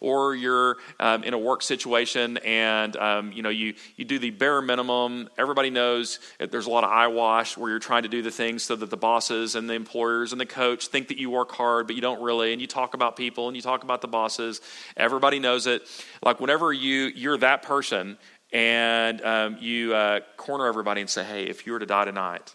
or 0.00 0.34
you're 0.34 0.76
um, 1.00 1.24
in 1.24 1.34
a 1.34 1.38
work 1.38 1.62
situation 1.62 2.38
and 2.38 2.96
um, 2.96 3.32
you 3.32 3.42
know 3.42 3.48
you, 3.48 3.74
you 3.96 4.04
do 4.04 4.18
the 4.18 4.30
bare 4.30 4.62
minimum. 4.62 5.28
Everybody 5.38 5.70
knows 5.70 6.18
there's 6.38 6.66
a 6.66 6.70
lot 6.70 6.84
of 6.84 6.90
eyewash 6.90 7.56
where 7.56 7.70
you're 7.70 7.78
trying 7.78 8.02
to 8.02 8.08
do 8.08 8.22
the 8.22 8.30
things 8.30 8.62
so 8.62 8.76
that 8.76 8.90
the 8.90 8.96
bosses 8.96 9.54
and 9.54 9.68
the 9.68 9.74
employers 9.74 10.32
and 10.32 10.40
the 10.40 10.46
coach 10.46 10.88
think 10.88 11.08
that 11.08 11.18
you 11.18 11.30
work 11.30 11.52
hard, 11.52 11.86
but 11.86 11.96
you 11.96 12.02
don't 12.02 12.22
really. 12.22 12.52
And 12.52 12.60
you 12.60 12.66
talk 12.66 12.94
about 12.94 13.16
people 13.16 13.48
and 13.48 13.56
you 13.56 13.62
talk 13.62 13.84
about 13.84 14.00
the 14.00 14.08
bosses. 14.08 14.60
Everybody 14.96 15.38
knows 15.38 15.66
it. 15.66 15.82
Like 16.22 16.40
whenever 16.40 16.72
you 16.72 17.10
you're 17.14 17.38
that 17.38 17.62
person 17.62 18.18
and 18.52 19.20
um, 19.22 19.56
you 19.60 19.94
uh, 19.94 20.20
corner 20.36 20.66
everybody 20.66 21.00
and 21.00 21.10
say, 21.10 21.24
"Hey, 21.24 21.44
if 21.44 21.66
you 21.66 21.72
were 21.72 21.78
to 21.78 21.86
die 21.86 22.04
tonight, 22.04 22.54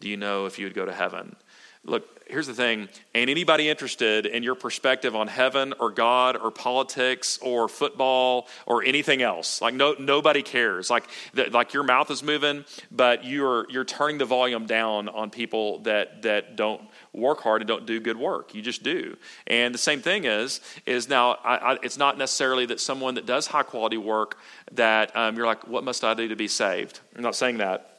do 0.00 0.08
you 0.08 0.16
know 0.16 0.46
if 0.46 0.58
you 0.58 0.66
would 0.66 0.74
go 0.74 0.84
to 0.84 0.92
heaven?" 0.92 1.36
Look, 1.88 2.18
here's 2.28 2.46
the 2.46 2.54
thing 2.54 2.88
ain't 3.14 3.30
anybody 3.30 3.68
interested 3.68 4.26
in 4.26 4.42
your 4.42 4.54
perspective 4.54 5.16
on 5.16 5.26
heaven 5.26 5.74
or 5.80 5.90
God 5.90 6.36
or 6.36 6.50
politics 6.50 7.38
or 7.38 7.68
football 7.68 8.46
or 8.66 8.84
anything 8.84 9.22
else. 9.22 9.60
Like 9.62 9.74
no 9.74 9.94
nobody 9.98 10.42
cares. 10.42 10.90
Like 10.90 11.04
the, 11.32 11.46
like 11.50 11.72
your 11.72 11.82
mouth 11.82 12.10
is 12.10 12.22
moving, 12.22 12.64
but 12.90 13.24
you're 13.24 13.66
you're 13.70 13.84
turning 13.84 14.18
the 14.18 14.26
volume 14.26 14.66
down 14.66 15.08
on 15.08 15.30
people 15.30 15.78
that 15.80 16.22
that 16.22 16.56
don't 16.56 16.82
work 17.12 17.40
hard 17.40 17.62
and 17.62 17.68
don't 17.68 17.86
do 17.86 17.98
good 18.00 18.18
work. 18.18 18.54
You 18.54 18.62
just 18.62 18.82
do. 18.82 19.16
And 19.46 19.74
the 19.74 19.78
same 19.78 20.02
thing 20.02 20.24
is 20.24 20.60
is 20.86 21.08
now 21.08 21.32
I, 21.44 21.56
I, 21.56 21.78
it's 21.82 21.98
not 21.98 22.18
necessarily 22.18 22.66
that 22.66 22.80
someone 22.80 23.14
that 23.14 23.26
does 23.26 23.46
high 23.46 23.62
quality 23.62 23.96
work 23.96 24.38
that 24.72 25.16
um, 25.16 25.36
you're 25.36 25.46
like, 25.46 25.66
what 25.66 25.84
must 25.84 26.04
I 26.04 26.14
do 26.14 26.28
to 26.28 26.36
be 26.36 26.48
saved? 26.48 27.00
I'm 27.16 27.22
not 27.22 27.34
saying 27.34 27.58
that 27.58 27.97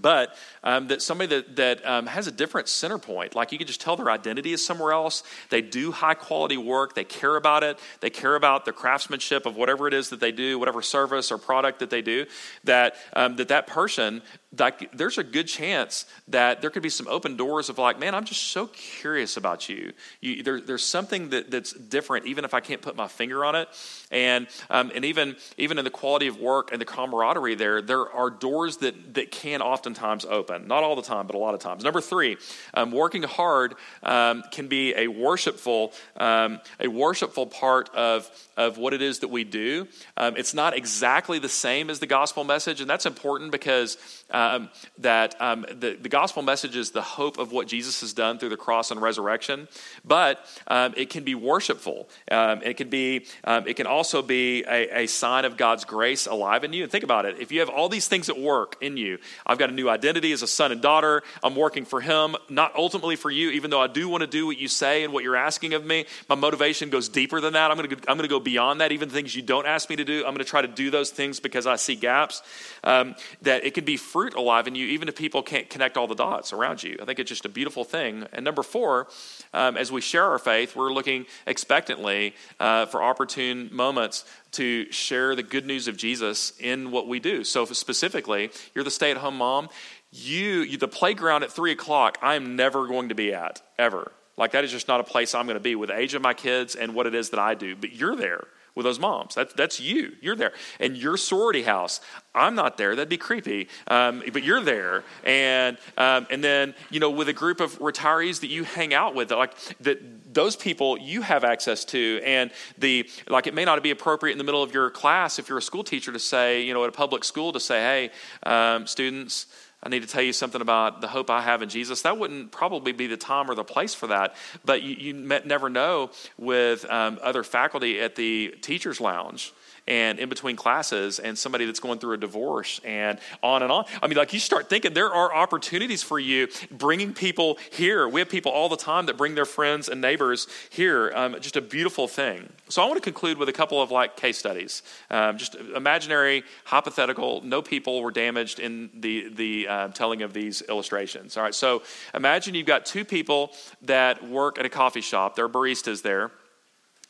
but 0.00 0.34
um, 0.62 0.88
that 0.88 1.02
somebody 1.02 1.28
that, 1.36 1.56
that 1.56 1.86
um, 1.86 2.06
has 2.06 2.26
a 2.26 2.32
different 2.32 2.68
center 2.68 2.98
point 2.98 3.34
like 3.34 3.52
you 3.52 3.58
can 3.58 3.66
just 3.66 3.80
tell 3.80 3.96
their 3.96 4.10
identity 4.10 4.52
is 4.52 4.64
somewhere 4.64 4.92
else. 4.92 5.22
They 5.50 5.62
do 5.62 5.92
high 5.92 6.14
quality 6.14 6.56
work. 6.56 6.94
They 6.94 7.04
care 7.04 7.36
about 7.36 7.62
it. 7.62 7.78
They 8.00 8.10
care 8.10 8.34
about 8.34 8.64
the 8.64 8.72
craftsmanship 8.72 9.46
of 9.46 9.56
whatever 9.56 9.88
it 9.88 9.94
is 9.94 10.10
that 10.10 10.20
they 10.20 10.32
do 10.32 10.58
whatever 10.58 10.82
service 10.82 11.30
or 11.30 11.38
product 11.38 11.78
that 11.80 11.90
they 11.90 12.02
do 12.02 12.26
that 12.64 12.96
um, 13.14 13.36
that 13.36 13.48
that 13.48 13.66
person 13.66 14.22
like 14.58 14.92
there's 14.92 15.18
a 15.18 15.24
good 15.24 15.48
chance 15.48 16.06
that 16.28 16.60
there 16.60 16.70
could 16.70 16.82
be 16.82 16.90
some 16.90 17.08
open 17.08 17.36
doors 17.36 17.68
of 17.68 17.78
like 17.78 17.98
man 17.98 18.14
i'm 18.14 18.24
just 18.24 18.44
so 18.44 18.66
curious 18.68 19.36
about 19.36 19.68
you, 19.68 19.92
you 20.20 20.42
there, 20.42 20.60
there's 20.60 20.84
something 20.84 21.30
that, 21.30 21.50
that's 21.50 21.72
different 21.72 22.26
even 22.26 22.44
if 22.44 22.54
i 22.54 22.60
can't 22.60 22.82
put 22.82 22.96
my 22.96 23.08
finger 23.08 23.44
on 23.44 23.54
it. 23.54 23.68
And 24.10 24.46
um, 24.70 24.92
and 24.94 25.04
even 25.04 25.36
even 25.56 25.78
in 25.78 25.84
the 25.84 25.90
quality 25.90 26.26
of 26.26 26.38
work 26.38 26.70
and 26.72 26.80
the 26.80 26.84
camaraderie 26.84 27.54
there 27.54 27.80
there 27.80 28.10
are 28.10 28.30
doors 28.30 28.78
that 28.78 29.14
that 29.14 29.30
can 29.30 29.62
oftentimes 29.62 30.24
open. 30.24 30.68
Not 30.68 30.82
all 30.82 30.96
the 30.96 31.02
time 31.02 31.26
but 31.26 31.34
a 31.34 31.38
lot 31.38 31.54
of 31.54 31.60
times. 31.60 31.84
Number 31.84 32.00
three 32.00 32.36
um, 32.74 32.90
working 32.90 33.22
hard 33.22 33.74
um, 34.02 34.42
can 34.50 34.68
be 34.68 34.94
a 34.94 35.08
worshipful 35.08 35.92
um, 36.16 36.60
a 36.80 36.88
worshipful 36.88 37.46
part 37.46 37.88
of 37.94 38.30
of 38.56 38.78
what 38.78 38.92
it 38.92 39.02
is 39.02 39.20
that 39.20 39.28
we 39.28 39.44
do. 39.44 39.88
Um, 40.16 40.36
it's 40.36 40.54
not 40.54 40.76
exactly 40.76 41.38
the 41.38 41.48
same 41.48 41.90
as 41.90 41.98
the 41.98 42.06
gospel 42.06 42.44
message 42.44 42.80
and 42.80 42.88
that's 42.88 43.06
important 43.06 43.52
because 43.52 43.96
um, 44.44 44.70
that 44.98 45.40
um, 45.40 45.64
the, 45.68 45.96
the 46.00 46.08
gospel 46.08 46.42
message 46.42 46.76
is 46.76 46.90
the 46.90 47.02
hope 47.02 47.38
of 47.38 47.52
what 47.52 47.66
Jesus 47.66 48.00
has 48.00 48.12
done 48.12 48.38
through 48.38 48.50
the 48.50 48.56
cross 48.56 48.90
and 48.90 49.00
resurrection, 49.00 49.68
but 50.04 50.44
um, 50.68 50.94
it 50.96 51.10
can 51.10 51.24
be 51.24 51.34
worshipful. 51.34 52.08
Um, 52.30 52.62
it 52.62 52.76
can 52.76 52.88
be. 52.88 53.26
Um, 53.44 53.66
it 53.66 53.74
can 53.76 53.86
also 53.86 54.22
be 54.22 54.64
a, 54.64 55.04
a, 55.04 55.06
sign 55.06 55.44
of 55.44 55.56
God's 55.56 55.84
grace 55.84 56.26
alive 56.26 56.64
in 56.64 56.72
you. 56.72 56.82
And 56.82 56.92
think 56.92 57.04
about 57.04 57.24
it: 57.26 57.40
if 57.40 57.52
you 57.52 57.60
have 57.60 57.68
all 57.68 57.88
these 57.88 58.08
things 58.08 58.28
at 58.28 58.38
work 58.38 58.76
in 58.80 58.96
you, 58.96 59.18
I've 59.46 59.58
got 59.58 59.70
a 59.70 59.72
new 59.72 59.88
identity 59.88 60.32
as 60.32 60.42
a 60.42 60.46
son 60.46 60.72
and 60.72 60.80
daughter. 60.80 61.22
I'm 61.42 61.56
working 61.56 61.84
for 61.84 62.00
Him, 62.00 62.36
not 62.48 62.74
ultimately 62.76 63.16
for 63.16 63.30
you. 63.30 63.50
Even 63.50 63.70
though 63.70 63.80
I 63.80 63.86
do 63.86 64.08
want 64.08 64.22
to 64.22 64.26
do 64.26 64.46
what 64.46 64.58
you 64.58 64.68
say 64.68 65.04
and 65.04 65.12
what 65.12 65.24
you're 65.24 65.36
asking 65.36 65.74
of 65.74 65.84
me, 65.84 66.06
my 66.28 66.34
motivation 66.34 66.90
goes 66.90 67.08
deeper 67.08 67.40
than 67.40 67.52
that. 67.54 67.70
I'm 67.70 67.76
going 67.76 67.88
to. 67.88 67.96
I'm 68.08 68.16
going 68.16 68.28
to 68.28 68.28
go 68.28 68.40
beyond 68.40 68.80
that. 68.80 68.92
Even 68.92 69.08
things 69.08 69.34
you 69.34 69.42
don't 69.42 69.66
ask 69.66 69.88
me 69.88 69.96
to 69.96 70.04
do, 70.04 70.18
I'm 70.18 70.34
going 70.34 70.38
to 70.38 70.44
try 70.44 70.62
to 70.62 70.68
do 70.68 70.90
those 70.90 71.10
things 71.10 71.40
because 71.40 71.66
I 71.66 71.76
see 71.76 71.94
gaps. 71.94 72.42
Um, 72.82 73.14
that 73.42 73.64
it 73.64 73.74
can 73.74 73.84
be 73.84 73.96
fruit 73.96 74.33
alive 74.36 74.66
in 74.66 74.74
you, 74.74 74.86
even 74.86 75.08
if 75.08 75.16
people 75.16 75.42
can't 75.42 75.68
connect 75.68 75.96
all 75.96 76.06
the 76.06 76.14
dots 76.14 76.52
around 76.52 76.82
you. 76.82 76.96
I 77.00 77.04
think 77.04 77.18
it's 77.18 77.28
just 77.28 77.44
a 77.44 77.48
beautiful 77.48 77.84
thing. 77.84 78.26
And 78.32 78.44
number 78.44 78.62
four, 78.62 79.08
um, 79.52 79.76
as 79.76 79.90
we 79.90 80.00
share 80.00 80.24
our 80.24 80.38
faith, 80.38 80.76
we're 80.76 80.92
looking 80.92 81.26
expectantly 81.46 82.34
uh, 82.60 82.86
for 82.86 83.02
opportune 83.02 83.68
moments 83.72 84.24
to 84.52 84.90
share 84.92 85.34
the 85.34 85.42
good 85.42 85.66
news 85.66 85.88
of 85.88 85.96
Jesus 85.96 86.52
in 86.58 86.90
what 86.90 87.08
we 87.08 87.20
do. 87.20 87.44
So, 87.44 87.64
specifically, 87.64 88.50
you're 88.74 88.84
the 88.84 88.90
stay 88.90 89.10
at 89.10 89.16
home 89.16 89.38
mom. 89.38 89.68
You, 90.12 90.60
you, 90.60 90.78
the 90.78 90.88
playground 90.88 91.42
at 91.42 91.50
three 91.50 91.72
o'clock, 91.72 92.18
I'm 92.22 92.54
never 92.54 92.86
going 92.86 93.08
to 93.08 93.14
be 93.14 93.34
at, 93.34 93.62
ever. 93.78 94.12
Like, 94.36 94.52
that 94.52 94.64
is 94.64 94.70
just 94.70 94.88
not 94.88 95.00
a 95.00 95.04
place 95.04 95.34
I'm 95.34 95.46
going 95.46 95.56
to 95.56 95.60
be 95.60 95.74
with 95.74 95.88
the 95.88 95.98
age 95.98 96.14
of 96.14 96.22
my 96.22 96.34
kids 96.34 96.76
and 96.76 96.94
what 96.94 97.06
it 97.06 97.14
is 97.14 97.30
that 97.30 97.40
I 97.40 97.54
do. 97.54 97.74
But 97.74 97.92
you're 97.92 98.16
there 98.16 98.44
with 98.74 98.84
those 98.84 98.98
moms. 98.98 99.34
That's, 99.34 99.52
that's 99.54 99.80
you. 99.80 100.12
You're 100.20 100.36
there. 100.36 100.52
And 100.80 100.96
your 100.96 101.16
sorority 101.16 101.62
house, 101.62 102.00
I'm 102.34 102.54
not 102.54 102.76
there. 102.76 102.96
That'd 102.96 103.08
be 103.08 103.16
creepy. 103.16 103.68
Um, 103.86 104.22
but 104.32 104.42
you're 104.42 104.60
there. 104.60 105.04
And, 105.24 105.78
um, 105.96 106.26
and 106.30 106.42
then, 106.42 106.74
you 106.90 107.00
know, 107.00 107.10
with 107.10 107.28
a 107.28 107.32
group 107.32 107.60
of 107.60 107.78
retirees 107.78 108.40
that 108.40 108.48
you 108.48 108.64
hang 108.64 108.92
out 108.92 109.14
with, 109.14 109.30
like 109.30 109.54
that 109.80 110.34
those 110.34 110.56
people 110.56 110.98
you 110.98 111.22
have 111.22 111.44
access 111.44 111.84
to. 111.86 112.20
And 112.24 112.50
the, 112.78 113.08
like, 113.28 113.46
it 113.46 113.54
may 113.54 113.64
not 113.64 113.80
be 113.82 113.90
appropriate 113.90 114.32
in 114.32 114.38
the 114.38 114.44
middle 114.44 114.62
of 114.62 114.74
your 114.74 114.90
class 114.90 115.38
if 115.38 115.48
you're 115.48 115.58
a 115.58 115.62
school 115.62 115.84
teacher 115.84 116.12
to 116.12 116.18
say, 116.18 116.62
you 116.62 116.74
know, 116.74 116.82
at 116.82 116.88
a 116.88 116.92
public 116.92 117.22
school 117.24 117.52
to 117.52 117.60
say, 117.60 117.80
hey, 117.80 118.10
um, 118.42 118.86
students, 118.86 119.46
I 119.84 119.90
need 119.90 120.00
to 120.00 120.08
tell 120.08 120.22
you 120.22 120.32
something 120.32 120.62
about 120.62 121.02
the 121.02 121.08
hope 121.08 121.28
I 121.28 121.42
have 121.42 121.60
in 121.60 121.68
Jesus. 121.68 122.02
That 122.02 122.18
wouldn't 122.18 122.50
probably 122.50 122.92
be 122.92 123.06
the 123.06 123.18
time 123.18 123.50
or 123.50 123.54
the 123.54 123.64
place 123.64 123.94
for 123.94 124.06
that. 124.06 124.34
But 124.64 124.82
you, 124.82 124.96
you 124.96 125.12
never 125.12 125.68
know 125.68 126.10
with 126.38 126.90
um, 126.90 127.18
other 127.22 127.42
faculty 127.42 128.00
at 128.00 128.16
the 128.16 128.54
teacher's 128.62 129.00
lounge 129.00 129.52
and 129.86 130.18
in 130.18 130.28
between 130.28 130.56
classes 130.56 131.18
and 131.18 131.36
somebody 131.36 131.66
that's 131.66 131.80
going 131.80 131.98
through 131.98 132.14
a 132.14 132.16
divorce 132.16 132.80
and 132.84 133.18
on 133.42 133.62
and 133.62 133.70
on. 133.70 133.84
I 134.02 134.06
mean, 134.06 134.16
like 134.16 134.32
you 134.32 134.40
start 134.40 134.68
thinking 134.68 134.94
there 134.94 135.12
are 135.12 135.34
opportunities 135.34 136.02
for 136.02 136.18
you 136.18 136.48
bringing 136.70 137.12
people 137.12 137.58
here. 137.70 138.08
We 138.08 138.20
have 138.20 138.28
people 138.28 138.52
all 138.52 138.68
the 138.68 138.76
time 138.76 139.06
that 139.06 139.16
bring 139.16 139.34
their 139.34 139.44
friends 139.44 139.88
and 139.88 140.00
neighbors 140.00 140.46
here. 140.70 141.12
Um, 141.14 141.36
just 141.40 141.56
a 141.56 141.60
beautiful 141.60 142.08
thing. 142.08 142.48
So 142.68 142.82
I 142.82 142.86
want 142.86 142.96
to 142.96 143.02
conclude 143.02 143.38
with 143.38 143.48
a 143.48 143.52
couple 143.52 143.80
of 143.80 143.90
like 143.90 144.16
case 144.16 144.38
studies. 144.38 144.82
Um, 145.10 145.38
just 145.38 145.54
imaginary, 145.54 146.44
hypothetical. 146.64 147.42
No 147.42 147.62
people 147.62 148.02
were 148.02 148.10
damaged 148.10 148.58
in 148.58 148.90
the 148.94 149.28
the 149.28 149.68
uh, 149.68 149.88
telling 149.88 150.22
of 150.22 150.32
these 150.32 150.62
illustrations. 150.68 151.36
All 151.36 151.42
right. 151.42 151.54
So 151.54 151.82
imagine 152.14 152.54
you've 152.54 152.66
got 152.66 152.86
two 152.86 153.04
people 153.04 153.52
that 153.82 154.26
work 154.26 154.58
at 154.58 154.64
a 154.64 154.70
coffee 154.70 155.00
shop. 155.00 155.36
They're 155.36 155.48
baristas 155.48 156.02
there. 156.02 156.30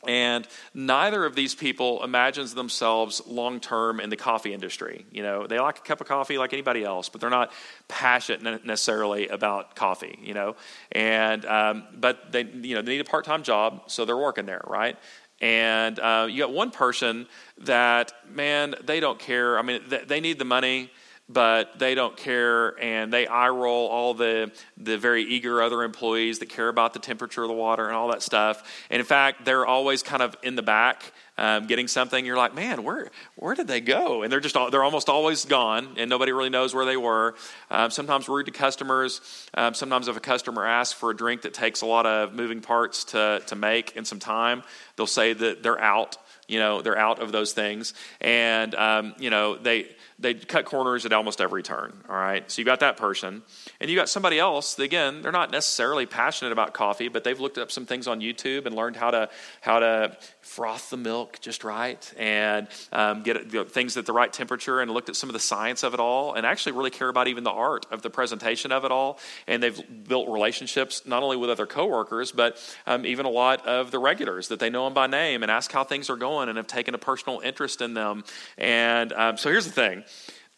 And 0.09 0.47
neither 0.73 1.25
of 1.25 1.35
these 1.35 1.55
people 1.55 2.03
imagines 2.05 2.55
themselves 2.55 3.23
long 3.27 3.61
term 3.61 4.01
in 4.01 4.11
the 4.11 4.17
coffee 4.17 4.53
industry. 4.53 5.05
You 5.11 5.23
know, 5.23 5.47
they 5.47 5.59
like 5.59 5.79
a 5.79 5.83
cup 5.83 6.01
of 6.01 6.07
coffee 6.07 6.39
like 6.39 6.53
anybody 6.53 6.85
else, 6.85 7.09
but 7.09 7.21
they're 7.21 7.31
not 7.31 7.53
passionate 7.89 8.65
necessarily 8.65 9.29
about 9.29 9.75
coffee. 9.75 10.19
You 10.23 10.35
know, 10.35 10.57
and 10.93 11.45
um, 11.47 11.85
but 11.95 12.33
they 12.33 12.45
you 12.45 12.75
know 12.75 12.83
they 12.83 12.93
need 12.93 13.01
a 13.01 13.05
part 13.05 13.25
time 13.25 13.43
job, 13.43 13.83
so 13.87 14.05
they're 14.05 14.17
working 14.17 14.47
there, 14.47 14.63
right? 14.67 14.97
And 15.41 15.99
uh, 15.99 16.27
you 16.31 16.39
got 16.39 16.53
one 16.53 16.71
person 16.71 17.27
that 17.59 18.13
man, 18.29 18.75
they 18.85 19.01
don't 19.01 19.19
care. 19.19 19.59
I 19.59 19.63
mean, 19.63 19.83
they 20.07 20.21
need 20.21 20.39
the 20.39 20.45
money 20.45 20.91
but 21.29 21.79
they 21.79 21.95
don't 21.95 22.17
care 22.17 22.79
and 22.81 23.13
they 23.13 23.27
eye 23.27 23.49
roll 23.49 23.89
all 23.89 24.13
the, 24.13 24.53
the 24.77 24.99
very 24.99 25.23
eager 25.23 25.63
other 25.63 25.83
employees 25.83 26.41
that 26.41 26.51
care 26.51 26.69
about 26.69 26.93
the 26.93 26.99
temperature 26.99 27.43
of 27.43 27.49
the 27.49 27.55
water 27.55 27.87
and 27.87 27.95
all 27.95 28.09
that 28.09 28.23
stuff. 28.23 28.63
And 28.91 29.01
in 29.01 29.07
fact, 29.07 29.45
they're 29.45 29.65
always 29.65 30.03
kind 30.03 30.23
of 30.23 30.37
in 30.43 30.55
the 30.55 30.63
back 30.63 31.13
um, 31.39 31.67
getting 31.67 31.89
something. 31.89 32.27
You're 32.27 32.37
like, 32.37 32.55
man, 32.55 32.85
where, 32.85 33.11
where 33.37 33.55
did 33.55 33.67
they 33.67 33.81
go? 33.81 34.23
And 34.23 34.31
they're 34.31 34.41
just 34.41 34.55
they're 34.71 34.85
almost 34.85 35.09
always 35.09 35.47
gone 35.47 35.95
and 35.97 36.11
nobody 36.11 36.33
really 36.33 36.51
knows 36.51 36.75
where 36.75 36.85
they 36.85 36.97
were. 36.97 37.35
Um, 37.71 37.91
sometimes 37.91 38.29
rude 38.29 38.47
to 38.47 38.53
customers. 38.53 39.21
Um, 39.55 39.73
sometimes 39.73 40.09
if 40.09 40.17
a 40.17 40.21
customer 40.21 40.67
asks 40.67 40.93
for 40.93 41.11
a 41.11 41.17
drink 41.17 41.43
that 41.43 41.55
takes 41.55 41.81
a 41.81 41.87
lot 41.87 42.05
of 42.05 42.35
moving 42.35 42.61
parts 42.61 43.05
to, 43.05 43.43
to 43.47 43.57
make 43.57 43.97
and 43.97 44.07
some 44.07 44.19
time, 44.19 44.63
they'll 44.97 45.07
say 45.07 45.33
that 45.33 45.63
they're 45.63 45.81
out 45.81 46.19
you 46.47 46.59
know 46.59 46.83
they're 46.83 46.99
out 46.99 47.21
of 47.21 47.33
those 47.33 47.53
things 47.53 47.95
and 48.21 48.75
um, 48.75 49.15
you 49.19 49.31
know 49.31 49.57
they 49.57 49.89
they 50.19 50.35
cut 50.35 50.65
corners 50.65 51.05
at 51.05 51.13
almost 51.13 51.41
every 51.41 51.63
turn. 51.63 51.93
All 52.09 52.15
right. 52.15 52.49
So 52.51 52.61
you 52.61 52.65
got 52.65 52.81
that 52.81 52.97
person. 52.97 53.43
And 53.81 53.91
you 53.91 53.97
got 53.97 54.09
somebody 54.09 54.39
else, 54.39 54.79
again, 54.79 55.23
they're 55.23 55.33
not 55.33 55.51
necessarily 55.51 56.07
passionate 56.07 56.53
about 56.53 56.73
coffee, 56.73 57.09
but 57.09 57.25
they've 57.25 57.39
looked 57.39 57.59
up 57.59 57.73
some 57.73 57.85
things 57.85 58.07
on 58.07 58.21
YouTube 58.21 58.67
and 58.67 58.77
learned 58.77 58.97
how 58.97 59.11
to 59.11 59.29
how 59.61 59.81
to 59.81 60.17
froth 60.41 60.91
the 60.91 60.97
milk 60.97 61.39
just 61.41 61.65
right 61.65 62.13
and 62.17 62.69
um, 62.93 63.23
get 63.23 63.53
you 63.53 63.61
know, 63.61 63.65
things 63.65 63.97
at 63.97 64.07
the 64.07 64.13
right 64.13 64.33
temperature 64.33 64.81
and 64.81 64.91
looked 64.91 65.09
at 65.09 65.17
some 65.17 65.29
of 65.29 65.33
the 65.33 65.41
science 65.41 65.83
of 65.83 65.95
it 65.95 66.01
all 66.01 66.35
and 66.35 66.47
actually 66.47 66.73
really 66.73 66.91
care 66.91 67.09
about 67.09 67.27
even 67.29 67.43
the 67.45 67.51
art 67.51 67.87
of 67.91 68.03
the 68.03 68.11
presentation 68.11 68.71
of 68.71 68.85
it 68.85 68.93
all. 68.93 69.19
And 69.47 69.63
they've 69.63 69.81
built 70.07 70.29
relationships 70.29 71.03
not 71.07 71.23
only 71.23 71.37
with 71.37 71.51
other 71.51 71.67
coworkers, 71.67 72.31
but 72.31 72.59
um, 72.87 73.05
even 73.05 73.27
a 73.27 73.31
lot 73.31 73.67
of 73.67 73.91
the 73.91 73.99
regulars 73.99 74.49
that 74.49 74.61
they 74.61 74.71
know 74.71 74.85
them 74.85 74.95
by 74.95 75.07
name 75.07 75.43
and 75.43 75.51
ask 75.51 75.73
how 75.73 75.83
things 75.83 76.09
are 76.09 76.17
going 76.17 76.49
and 76.49 76.57
have 76.57 76.67
taken 76.67 76.95
a 76.95 76.99
personal 76.99 77.41
interest 77.41 77.81
in 77.81 77.95
them. 77.95 78.23
And 78.57 79.13
um, 79.13 79.37
so 79.37 79.51
here's 79.51 79.67
the 79.67 79.73
thing 79.73 80.04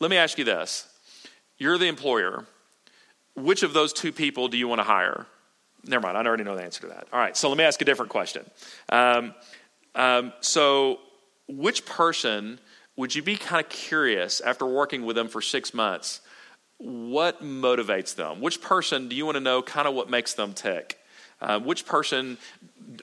let 0.01 0.11
me 0.11 0.17
ask 0.17 0.39
you 0.39 0.45
this 0.45 0.87
you're 1.59 1.79
the 1.79 1.87
employer. 1.87 2.45
Which 3.35 3.63
of 3.63 3.75
those 3.75 3.93
two 3.93 4.13
people 4.13 4.49
do 4.49 4.57
you 4.57 4.67
want 4.67 4.79
to 4.79 4.85
hire? 4.85 5.27
Never 5.85 6.07
mind, 6.07 6.17
I 6.17 6.25
already 6.25 6.45
know 6.45 6.57
the 6.57 6.63
answer 6.63 6.81
to 6.83 6.87
that. 6.89 7.07
All 7.13 7.19
right, 7.19 7.37
so 7.37 7.49
let 7.49 7.59
me 7.59 7.65
ask 7.65 7.81
a 7.83 7.85
different 7.85 8.11
question. 8.11 8.45
Um, 8.89 9.35
um, 9.95 10.33
so, 10.41 11.01
which 11.49 11.85
person 11.85 12.59
would 12.97 13.15
you 13.15 13.23
be 13.23 13.37
kind 13.37 13.65
of 13.65 13.71
curious 13.71 14.41
after 14.41 14.67
working 14.67 15.05
with 15.05 15.17
them 15.17 15.29
for 15.29 15.41
six 15.41 15.75
months? 15.75 16.23
What 16.79 17.43
motivates 17.43 18.15
them? 18.15 18.41
Which 18.41 18.61
person 18.61 19.09
do 19.09 19.17
you 19.17 19.25
want 19.25 19.37
to 19.37 19.41
know 19.41 19.63
kind 19.63 19.87
of 19.87 19.95
what 19.95 20.11
makes 20.11 20.35
them 20.35 20.55
tick? 20.55 20.99
Uh, 21.41 21.61
which 21.61 21.87
person 21.87 22.39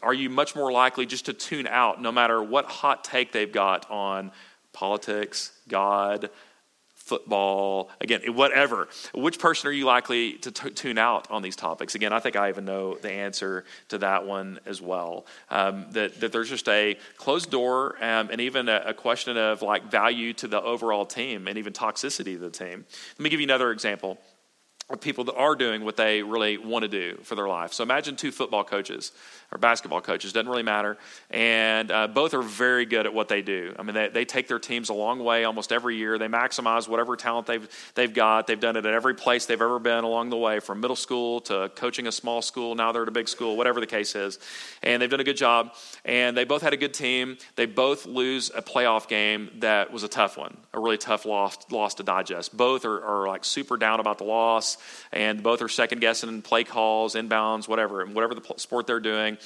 are 0.01 0.13
you 0.13 0.29
much 0.29 0.55
more 0.55 0.71
likely 0.71 1.05
just 1.05 1.25
to 1.25 1.33
tune 1.33 1.67
out 1.67 2.01
no 2.01 2.11
matter 2.11 2.41
what 2.41 2.65
hot 2.65 3.03
take 3.03 3.31
they've 3.31 3.51
got 3.51 3.89
on 3.91 4.31
politics, 4.73 5.51
God, 5.67 6.29
football, 7.03 7.89
again, 7.99 8.21
whatever. 8.33 8.87
Which 9.13 9.37
person 9.37 9.67
are 9.67 9.73
you 9.73 9.85
likely 9.85 10.33
to 10.33 10.51
t- 10.51 10.69
tune 10.69 10.97
out 10.97 11.29
on 11.29 11.41
these 11.41 11.55
topics? 11.55 11.95
Again, 11.95 12.13
I 12.13 12.19
think 12.19 12.37
I 12.37 12.47
even 12.47 12.63
know 12.63 12.95
the 12.95 13.11
answer 13.11 13.65
to 13.89 13.97
that 13.99 14.25
one 14.25 14.59
as 14.65 14.81
well. 14.81 15.25
Um, 15.49 15.85
that, 15.91 16.21
that 16.21 16.31
there's 16.31 16.49
just 16.49 16.69
a 16.69 16.97
closed 17.17 17.51
door 17.51 17.97
um, 18.01 18.29
and 18.31 18.39
even 18.39 18.69
a, 18.69 18.83
a, 18.87 18.93
question 18.93 19.35
of 19.35 19.61
like 19.61 19.91
value 19.91 20.31
to 20.33 20.47
the 20.47 20.61
overall 20.61 21.05
team 21.05 21.47
and 21.49 21.57
even 21.57 21.73
toxicity 21.73 22.35
of 22.35 22.41
the 22.41 22.49
team. 22.49 22.85
Let 23.17 23.23
me 23.23 23.29
give 23.29 23.41
you 23.41 23.47
another 23.47 23.71
example 23.71 24.17
people 24.99 25.23
that 25.25 25.35
are 25.35 25.55
doing 25.55 25.83
what 25.83 25.97
they 25.97 26.21
really 26.21 26.57
want 26.57 26.83
to 26.83 26.89
do 26.89 27.17
for 27.23 27.35
their 27.35 27.47
life. 27.47 27.73
So 27.73 27.83
imagine 27.83 28.15
two 28.15 28.31
football 28.31 28.63
coaches 28.63 29.11
or 29.51 29.57
basketball 29.57 30.01
coaches, 30.01 30.33
doesn't 30.33 30.49
really 30.49 30.63
matter. 30.63 30.97
And 31.29 31.91
uh, 31.91 32.07
both 32.07 32.33
are 32.33 32.41
very 32.41 32.85
good 32.85 33.05
at 33.05 33.13
what 33.13 33.27
they 33.27 33.41
do. 33.41 33.75
I 33.77 33.83
mean, 33.83 33.93
they, 33.93 34.09
they 34.09 34.25
take 34.25 34.47
their 34.47 34.59
teams 34.59 34.89
a 34.89 34.93
long 34.93 35.23
way 35.23 35.43
almost 35.43 35.71
every 35.71 35.95
year. 35.95 36.17
They 36.17 36.27
maximize 36.27 36.87
whatever 36.87 37.15
talent 37.15 37.45
they've, 37.45 37.67
they've 37.93 38.13
got. 38.13 38.47
They've 38.47 38.59
done 38.59 38.75
it 38.75 38.85
at 38.85 38.93
every 38.93 39.13
place 39.13 39.45
they've 39.45 39.61
ever 39.61 39.79
been 39.79 40.03
along 40.03 40.31
the 40.31 40.37
way, 40.37 40.59
from 40.59 40.81
middle 40.81 40.95
school 40.95 41.39
to 41.41 41.71
coaching 41.75 42.07
a 42.07 42.11
small 42.11 42.41
school. 42.41 42.73
Now 42.73 42.91
they're 42.91 43.03
at 43.03 43.07
a 43.07 43.11
big 43.11 43.29
school, 43.29 43.55
whatever 43.55 43.79
the 43.79 43.87
case 43.87 44.15
is. 44.15 44.39
And 44.81 45.01
they've 45.01 45.09
done 45.09 45.19
a 45.19 45.25
good 45.25 45.37
job. 45.37 45.73
And 46.03 46.35
they 46.35 46.45
both 46.45 46.63
had 46.63 46.73
a 46.73 46.77
good 46.77 46.93
team. 46.93 47.37
They 47.55 47.67
both 47.67 48.05
lose 48.07 48.51
a 48.55 48.61
playoff 48.61 49.07
game 49.07 49.49
that 49.59 49.93
was 49.93 50.03
a 50.03 50.07
tough 50.07 50.37
one, 50.37 50.57
a 50.73 50.79
really 50.79 50.97
tough 50.97 51.25
loss, 51.25 51.57
loss 51.71 51.93
to 51.95 52.03
digest. 52.03 52.55
Both 52.57 52.85
are, 52.85 53.03
are 53.03 53.27
like 53.27 53.45
super 53.45 53.77
down 53.77 53.99
about 53.99 54.17
the 54.17 54.23
loss, 54.23 54.72
and 55.11 55.43
both 55.43 55.61
are 55.61 55.69
second 55.69 55.99
guessing 55.99 56.41
play 56.41 56.63
calls, 56.63 57.15
inbounds, 57.15 57.67
whatever, 57.67 58.01
and 58.01 58.13
whatever 58.15 58.35
the 58.35 58.53
sport 58.57 58.87
they're 58.87 58.99
doing. 58.99 59.37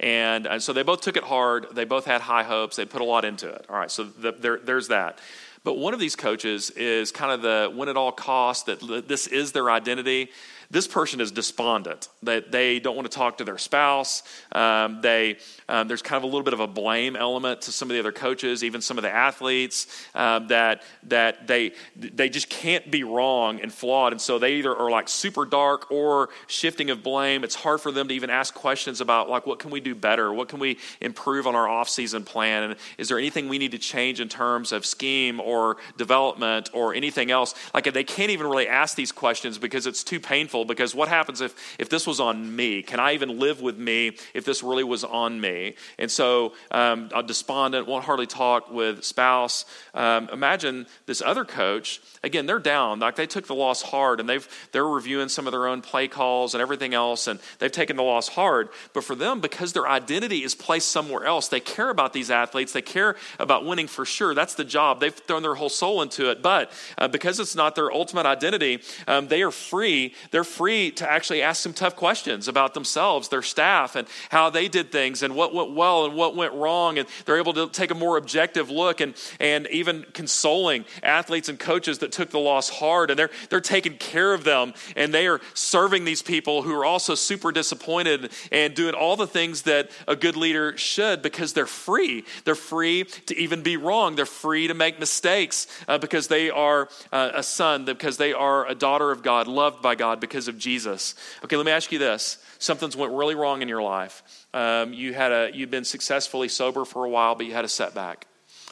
And, 0.00 0.46
and 0.46 0.62
so 0.62 0.72
they 0.72 0.82
both 0.82 1.00
took 1.00 1.16
it 1.16 1.24
hard. 1.24 1.66
They 1.72 1.84
both 1.84 2.04
had 2.04 2.20
high 2.20 2.42
hopes. 2.42 2.76
They 2.76 2.84
put 2.84 3.00
a 3.00 3.04
lot 3.04 3.24
into 3.24 3.48
it. 3.48 3.66
All 3.68 3.76
right, 3.76 3.90
so 3.90 4.04
the, 4.04 4.32
there, 4.32 4.58
there's 4.58 4.88
that. 4.88 5.18
But 5.62 5.78
one 5.78 5.94
of 5.94 6.00
these 6.00 6.14
coaches 6.14 6.70
is 6.70 7.10
kind 7.10 7.32
of 7.32 7.40
the 7.40 7.72
win 7.74 7.88
at 7.88 7.96
all 7.96 8.12
costs, 8.12 8.64
that 8.64 9.08
this 9.08 9.26
is 9.26 9.52
their 9.52 9.70
identity. 9.70 10.30
This 10.70 10.88
person 10.88 11.20
is 11.20 11.30
despondent, 11.30 12.08
that 12.22 12.50
they 12.50 12.80
don't 12.80 12.96
want 12.96 13.10
to 13.10 13.16
talk 13.16 13.38
to 13.38 13.44
their 13.44 13.58
spouse. 13.58 14.22
Um, 14.52 15.00
they, 15.00 15.38
um, 15.68 15.88
there's 15.88 16.02
kind 16.02 16.16
of 16.16 16.22
a 16.24 16.26
little 16.26 16.42
bit 16.42 16.54
of 16.54 16.60
a 16.60 16.66
blame 16.66 17.16
element 17.16 17.62
to 17.62 17.72
some 17.72 17.90
of 17.90 17.94
the 17.94 18.00
other 18.00 18.12
coaches, 18.12 18.64
even 18.64 18.80
some 18.80 18.98
of 18.98 19.02
the 19.02 19.10
athletes, 19.10 20.06
um, 20.14 20.48
that, 20.48 20.82
that 21.04 21.46
they, 21.46 21.72
they 21.96 22.28
just 22.28 22.48
can't 22.48 22.90
be 22.90 23.04
wrong 23.04 23.60
and 23.60 23.72
flawed. 23.72 24.12
And 24.12 24.20
so 24.20 24.38
they 24.38 24.54
either 24.54 24.74
are 24.74 24.90
like 24.90 25.08
super 25.08 25.44
dark 25.44 25.90
or 25.90 26.30
shifting 26.46 26.90
of 26.90 27.02
blame. 27.02 27.44
It's 27.44 27.54
hard 27.54 27.80
for 27.80 27.92
them 27.92 28.08
to 28.08 28.14
even 28.14 28.30
ask 28.30 28.54
questions 28.54 29.00
about, 29.00 29.28
like, 29.28 29.46
what 29.46 29.58
can 29.58 29.70
we 29.70 29.80
do 29.80 29.94
better? 29.94 30.32
What 30.32 30.48
can 30.48 30.58
we 30.58 30.78
improve 31.00 31.46
on 31.46 31.54
our 31.54 31.68
off-season 31.68 32.24
plan? 32.24 32.62
And 32.62 32.76
is 32.98 33.08
there 33.08 33.18
anything 33.18 33.48
we 33.48 33.58
need 33.58 33.72
to 33.72 33.78
change 33.78 34.20
in 34.20 34.28
terms 34.28 34.72
of 34.72 34.86
scheme 34.86 35.40
or 35.40 35.76
development 35.96 36.70
or 36.72 36.94
anything 36.94 37.30
else? 37.30 37.54
Like, 37.74 37.92
they 37.92 38.04
can't 38.04 38.30
even 38.30 38.46
really 38.46 38.68
ask 38.68 38.96
these 38.96 39.12
questions 39.12 39.58
because 39.58 39.86
it's 39.86 40.02
too 40.02 40.20
painful 40.20 40.53
because 40.62 40.94
what 40.94 41.08
happens 41.08 41.40
if, 41.40 41.54
if 41.78 41.88
this 41.88 42.06
was 42.06 42.20
on 42.20 42.54
me? 42.54 42.82
Can 42.82 43.00
I 43.00 43.14
even 43.14 43.38
live 43.38 43.62
with 43.62 43.78
me 43.78 44.16
if 44.34 44.44
this 44.44 44.62
really 44.62 44.84
was 44.84 45.04
on 45.04 45.40
me? 45.40 45.74
And 45.98 46.10
so, 46.10 46.52
um, 46.70 47.08
a 47.14 47.22
despondent, 47.22 47.86
won't 47.86 48.04
hardly 48.04 48.26
talk 48.26 48.70
with 48.70 49.04
spouse. 49.04 49.64
Um, 49.94 50.28
imagine 50.30 50.86
this 51.06 51.22
other 51.22 51.46
coach, 51.46 52.02
again, 52.22 52.44
they're 52.46 52.58
down. 52.58 53.00
Like 53.00 53.16
they 53.16 53.26
took 53.26 53.46
the 53.46 53.54
loss 53.54 53.80
hard 53.80 54.20
and 54.20 54.28
they've, 54.28 54.46
they're 54.72 54.86
reviewing 54.86 55.28
some 55.28 55.46
of 55.46 55.52
their 55.52 55.66
own 55.66 55.80
play 55.80 56.08
calls 56.08 56.54
and 56.54 56.60
everything 56.60 56.92
else, 56.92 57.26
and 57.26 57.40
they've 57.58 57.72
taken 57.72 57.96
the 57.96 58.02
loss 58.02 58.28
hard. 58.28 58.68
But 58.92 59.04
for 59.04 59.14
them, 59.14 59.40
because 59.40 59.72
their 59.72 59.88
identity 59.88 60.44
is 60.44 60.54
placed 60.54 60.88
somewhere 60.88 61.24
else, 61.24 61.48
they 61.48 61.60
care 61.60 61.88
about 61.88 62.12
these 62.12 62.30
athletes, 62.30 62.72
they 62.72 62.82
care 62.82 63.16
about 63.38 63.64
winning 63.64 63.86
for 63.86 64.04
sure. 64.04 64.34
That's 64.34 64.54
the 64.54 64.64
job. 64.64 65.00
They've 65.00 65.14
thrown 65.14 65.42
their 65.42 65.54
whole 65.54 65.68
soul 65.68 66.02
into 66.02 66.30
it. 66.30 66.42
But 66.42 66.70
uh, 66.98 67.08
because 67.08 67.40
it's 67.40 67.54
not 67.54 67.74
their 67.74 67.90
ultimate 67.90 68.26
identity, 68.26 68.80
um, 69.06 69.28
they 69.28 69.42
are 69.42 69.50
free. 69.50 70.14
They're 70.30 70.43
they're 70.44 70.52
free 70.52 70.90
to 70.90 71.10
actually 71.10 71.40
ask 71.40 71.62
some 71.62 71.72
tough 71.72 71.96
questions 71.96 72.48
about 72.48 72.74
themselves, 72.74 73.28
their 73.28 73.40
staff, 73.40 73.96
and 73.96 74.06
how 74.28 74.50
they 74.50 74.68
did 74.68 74.92
things 74.92 75.22
and 75.22 75.34
what 75.34 75.54
went 75.54 75.72
well 75.72 76.04
and 76.04 76.14
what 76.14 76.36
went 76.36 76.52
wrong. 76.52 76.98
And 76.98 77.08
they're 77.24 77.38
able 77.38 77.54
to 77.54 77.66
take 77.70 77.90
a 77.90 77.94
more 77.94 78.18
objective 78.18 78.68
look 78.68 79.00
and, 79.00 79.14
and 79.40 79.66
even 79.68 80.04
consoling 80.12 80.84
athletes 81.02 81.48
and 81.48 81.58
coaches 81.58 82.00
that 82.00 82.12
took 82.12 82.28
the 82.28 82.38
loss 82.38 82.68
hard. 82.68 83.08
And 83.08 83.18
they're, 83.18 83.30
they're 83.48 83.62
taking 83.62 83.96
care 83.96 84.34
of 84.34 84.44
them 84.44 84.74
and 84.96 85.14
they 85.14 85.26
are 85.26 85.40
serving 85.54 86.04
these 86.04 86.20
people 86.20 86.60
who 86.60 86.74
are 86.74 86.84
also 86.84 87.14
super 87.14 87.50
disappointed 87.50 88.30
and 88.52 88.74
doing 88.74 88.94
all 88.94 89.16
the 89.16 89.26
things 89.26 89.62
that 89.62 89.90
a 90.06 90.14
good 90.14 90.36
leader 90.36 90.76
should 90.76 91.22
because 91.22 91.54
they're 91.54 91.64
free. 91.64 92.24
They're 92.44 92.54
free 92.54 93.04
to 93.04 93.38
even 93.38 93.62
be 93.62 93.78
wrong. 93.78 94.14
They're 94.14 94.26
free 94.26 94.66
to 94.66 94.74
make 94.74 95.00
mistakes 95.00 95.66
uh, 95.88 95.96
because 95.96 96.28
they 96.28 96.50
are 96.50 96.90
uh, 97.12 97.30
a 97.34 97.42
son, 97.42 97.86
because 97.86 98.18
they 98.18 98.34
are 98.34 98.68
a 98.68 98.74
daughter 98.74 99.10
of 99.10 99.22
God, 99.22 99.46
loved 99.46 99.80
by 99.80 99.94
God, 99.94 100.20
because 100.20 100.33
because 100.34 100.48
of 100.48 100.58
Jesus. 100.58 101.14
Okay, 101.44 101.54
let 101.54 101.64
me 101.64 101.70
ask 101.70 101.92
you 101.92 102.00
this. 102.00 102.38
Something's 102.58 102.96
went 102.96 103.12
really 103.12 103.36
wrong 103.36 103.62
in 103.62 103.68
your 103.68 103.82
life. 103.82 104.24
Um, 104.52 104.92
you 104.92 105.14
had 105.14 105.30
a, 105.30 105.50
you've 105.54 105.70
been 105.70 105.84
successfully 105.84 106.48
sober 106.48 106.84
for 106.84 107.04
a 107.04 107.08
while, 107.08 107.36
but 107.36 107.46
you 107.46 107.52
had 107.52 107.64
a 107.64 107.68
setback. 107.68 108.26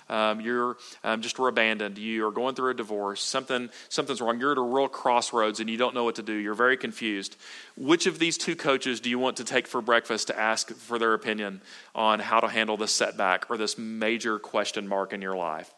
um, 0.09 0.41
you're 0.41 0.77
um, 1.05 1.23
just 1.23 1.39
were 1.39 1.47
abandoned, 1.47 1.99
you 1.99 2.27
are 2.27 2.33
going 2.33 2.57
through 2.57 2.71
a 2.71 2.75
divorce, 2.75 3.23
something, 3.23 3.71
something's 3.89 4.21
wrong, 4.21 4.41
you're 4.41 4.51
at 4.51 4.59
a 4.59 4.61
real 4.61 4.89
crossroads 4.89 5.61
and 5.61 5.71
you 5.71 5.77
don't 5.77 5.95
know 5.95 6.03
what 6.03 6.17
to 6.17 6.23
do, 6.23 6.33
you're 6.33 6.53
very 6.55 6.77
confused. 6.77 7.37
Which 7.77 8.07
of 8.07 8.19
these 8.19 8.37
two 8.37 8.57
coaches 8.57 8.99
do 8.99 9.09
you 9.09 9.21
want 9.21 9.37
to 9.37 9.45
take 9.45 9.69
for 9.69 9.81
breakfast 9.81 10.27
to 10.27 10.39
ask 10.39 10.73
for 10.73 10.99
their 10.99 11.15
opinion 11.15 11.61
on 11.95 12.19
how 12.19 12.41
to 12.41 12.49
handle 12.49 12.77
this 12.77 12.91
setback 12.93 13.49
or 13.49 13.57
this 13.57 13.79
major 13.79 14.41
question 14.41 14.89
mark 14.89 15.13
in 15.13 15.23
your 15.23 15.37
life? 15.37 15.73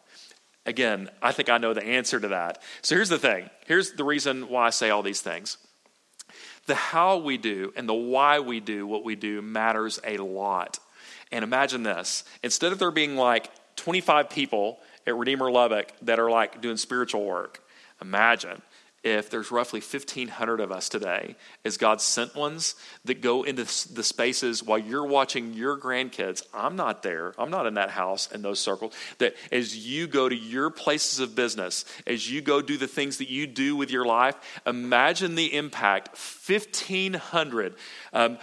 Again, 0.65 1.09
I 1.21 1.31
think 1.31 1.49
I 1.49 1.59
know 1.59 1.75
the 1.75 1.85
answer 1.85 2.19
to 2.19 2.29
that. 2.29 2.63
So 2.81 2.95
here's 2.95 3.09
the 3.09 3.19
thing 3.19 3.51
here's 3.67 3.91
the 3.93 4.03
reason 4.03 4.49
why 4.49 4.65
I 4.67 4.69
say 4.71 4.89
all 4.89 5.03
these 5.03 5.21
things. 5.21 5.57
The 6.67 6.75
how 6.75 7.17
we 7.17 7.37
do 7.37 7.73
and 7.75 7.87
the 7.87 7.93
why 7.93 8.39
we 8.39 8.59
do 8.59 8.87
what 8.87 9.03
we 9.03 9.15
do 9.15 9.41
matters 9.41 9.99
a 10.03 10.17
lot. 10.17 10.79
And 11.31 11.43
imagine 11.43 11.83
this 11.83 12.23
instead 12.43 12.71
of 12.71 12.79
there 12.79 12.91
being 12.91 13.15
like 13.15 13.49
25 13.75 14.29
people 14.29 14.79
at 15.05 15.15
Redeemer 15.15 15.51
Lubbock 15.51 15.91
that 16.01 16.19
are 16.19 16.29
like 16.29 16.61
doing 16.61 16.77
spiritual 16.77 17.25
work, 17.25 17.61
imagine 18.01 18.61
if 19.05 19.29
there's 19.29 19.51
roughly 19.51 19.79
1,500 19.79 20.59
of 20.59 20.71
us 20.71 20.89
today 20.89 21.35
as 21.63 21.77
God 21.77 22.01
sent 22.01 22.35
ones 22.35 22.73
that 23.05 23.21
go 23.21 23.43
into 23.43 23.63
the 23.93 24.03
spaces 24.03 24.63
while 24.63 24.79
you're 24.79 25.05
watching 25.05 25.53
your 25.53 25.77
grandkids. 25.77 26.41
I'm 26.51 26.75
not 26.75 27.03
there, 27.03 27.35
I'm 27.37 27.51
not 27.51 27.67
in 27.67 27.75
that 27.75 27.91
house 27.91 28.31
in 28.31 28.41
those 28.41 28.59
circles. 28.59 28.93
That 29.19 29.35
as 29.51 29.77
you 29.77 30.07
go 30.07 30.27
to 30.27 30.35
your 30.35 30.71
places 30.71 31.19
of 31.19 31.35
business, 31.35 31.85
as 32.07 32.29
you 32.29 32.41
go 32.41 32.63
do 32.63 32.77
the 32.77 32.87
things 32.87 33.19
that 33.19 33.29
you 33.29 33.45
do 33.45 33.75
with 33.75 33.91
your 33.91 34.05
life, 34.05 34.35
imagine 34.65 35.35
the 35.35 35.53
impact 35.55 36.17
1,500 36.47 37.75
um, 38.11 38.39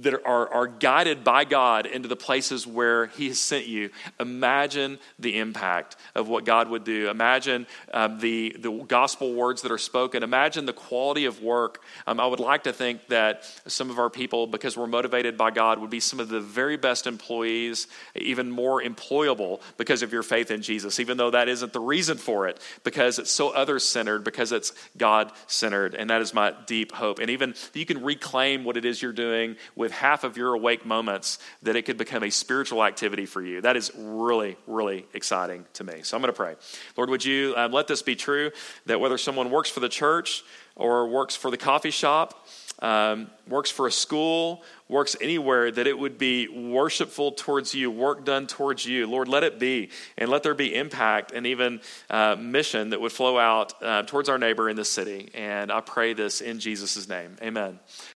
that 0.00 0.14
are, 0.24 0.48
are 0.48 0.66
guided 0.66 1.22
by 1.22 1.44
God 1.44 1.84
into 1.84 2.08
the 2.08 2.16
places 2.16 2.66
where 2.66 3.06
He 3.08 3.28
has 3.28 3.38
sent 3.38 3.66
you, 3.66 3.90
imagine 4.18 4.98
the 5.18 5.38
impact 5.38 5.96
of 6.14 6.28
what 6.28 6.44
God 6.46 6.70
would 6.70 6.84
do. 6.84 7.10
Imagine 7.10 7.66
um, 7.92 8.18
the, 8.18 8.56
the 8.58 8.70
gospel 8.70 9.34
words 9.34 9.62
that 9.62 9.72
are 9.72 9.78
spoken. 9.78 10.22
Imagine 10.22 10.64
the 10.64 10.72
quality 10.72 11.26
of 11.26 11.42
work. 11.42 11.82
Um, 12.06 12.20
I 12.20 12.26
would 12.26 12.40
like 12.40 12.64
to 12.64 12.72
think 12.72 13.06
that 13.08 13.44
some 13.66 13.90
of 13.90 13.98
our 13.98 14.08
people, 14.08 14.46
because 14.46 14.78
we're 14.78 14.86
motivated 14.86 15.36
by 15.36 15.50
God, 15.50 15.78
would 15.78 15.90
be 15.90 16.00
some 16.00 16.20
of 16.20 16.30
the 16.30 16.40
very 16.40 16.78
best 16.78 17.06
employees, 17.06 17.86
even 18.14 18.50
more 18.50 18.82
employable 18.82 19.60
because 19.76 20.02
of 20.02 20.10
your 20.10 20.22
faith 20.22 20.50
in 20.50 20.62
Jesus, 20.62 20.98
even 21.00 21.18
though 21.18 21.30
that 21.30 21.48
isn't 21.48 21.74
the 21.74 21.80
reason 21.80 22.16
for 22.16 22.48
it, 22.48 22.60
because 22.82 23.18
it's 23.18 23.30
so 23.30 23.50
other 23.50 23.78
centered, 23.78 24.24
because 24.24 24.52
it's 24.52 24.72
God 24.96 25.32
centered. 25.46 25.94
And 25.94 26.08
that 26.08 26.22
is 26.22 26.32
my 26.32 26.54
deep 26.66 26.92
hope. 26.92 27.18
And 27.18 27.28
even 27.28 27.54
you 27.74 27.84
can 27.84 28.02
reclaim 28.02 28.64
what 28.64 28.78
it 28.78 28.86
is 28.86 29.02
you're 29.02 29.12
doing 29.12 29.56
with 29.74 29.92
half 29.92 30.24
of 30.24 30.36
your 30.36 30.54
awake 30.54 30.86
moments 30.86 31.38
that 31.62 31.76
it 31.76 31.82
could 31.82 31.96
become 31.96 32.22
a 32.22 32.30
spiritual 32.30 32.84
activity 32.84 33.26
for 33.26 33.42
you. 33.42 33.60
That 33.60 33.76
is 33.76 33.90
really, 33.96 34.56
really 34.66 35.06
exciting 35.14 35.64
to 35.74 35.84
me. 35.84 36.02
So 36.02 36.16
I'm 36.16 36.22
going 36.22 36.32
to 36.32 36.36
pray. 36.36 36.54
Lord, 36.96 37.10
would 37.10 37.24
you 37.24 37.54
um, 37.56 37.72
let 37.72 37.86
this 37.86 38.02
be 38.02 38.16
true 38.16 38.50
that 38.86 39.00
whether 39.00 39.18
someone 39.18 39.50
works 39.50 39.70
for 39.70 39.80
the 39.80 39.88
church 39.88 40.44
or 40.76 41.08
works 41.08 41.34
for 41.34 41.50
the 41.50 41.56
coffee 41.56 41.90
shop, 41.90 42.46
um, 42.80 43.30
works 43.48 43.70
for 43.70 43.86
a 43.86 43.92
school, 43.92 44.62
works 44.88 45.16
anywhere, 45.20 45.70
that 45.70 45.86
it 45.86 45.98
would 45.98 46.18
be 46.18 46.46
worshipful 46.48 47.32
towards 47.32 47.74
you, 47.74 47.90
work 47.90 48.24
done 48.24 48.46
towards 48.46 48.84
you. 48.84 49.06
Lord, 49.06 49.28
let 49.28 49.42
it 49.44 49.58
be, 49.58 49.88
and 50.18 50.28
let 50.28 50.42
there 50.42 50.54
be 50.54 50.74
impact 50.74 51.32
and 51.32 51.46
even 51.46 51.80
uh, 52.10 52.36
mission 52.38 52.90
that 52.90 53.00
would 53.00 53.12
flow 53.12 53.38
out 53.38 53.82
uh, 53.82 54.02
towards 54.02 54.28
our 54.28 54.38
neighbor 54.38 54.68
in 54.68 54.76
this 54.76 54.90
city. 54.90 55.30
And 55.34 55.72
I 55.72 55.80
pray 55.80 56.12
this 56.12 56.42
in 56.42 56.60
Jesus' 56.60 57.08
name. 57.08 57.36
Amen. 57.42 57.78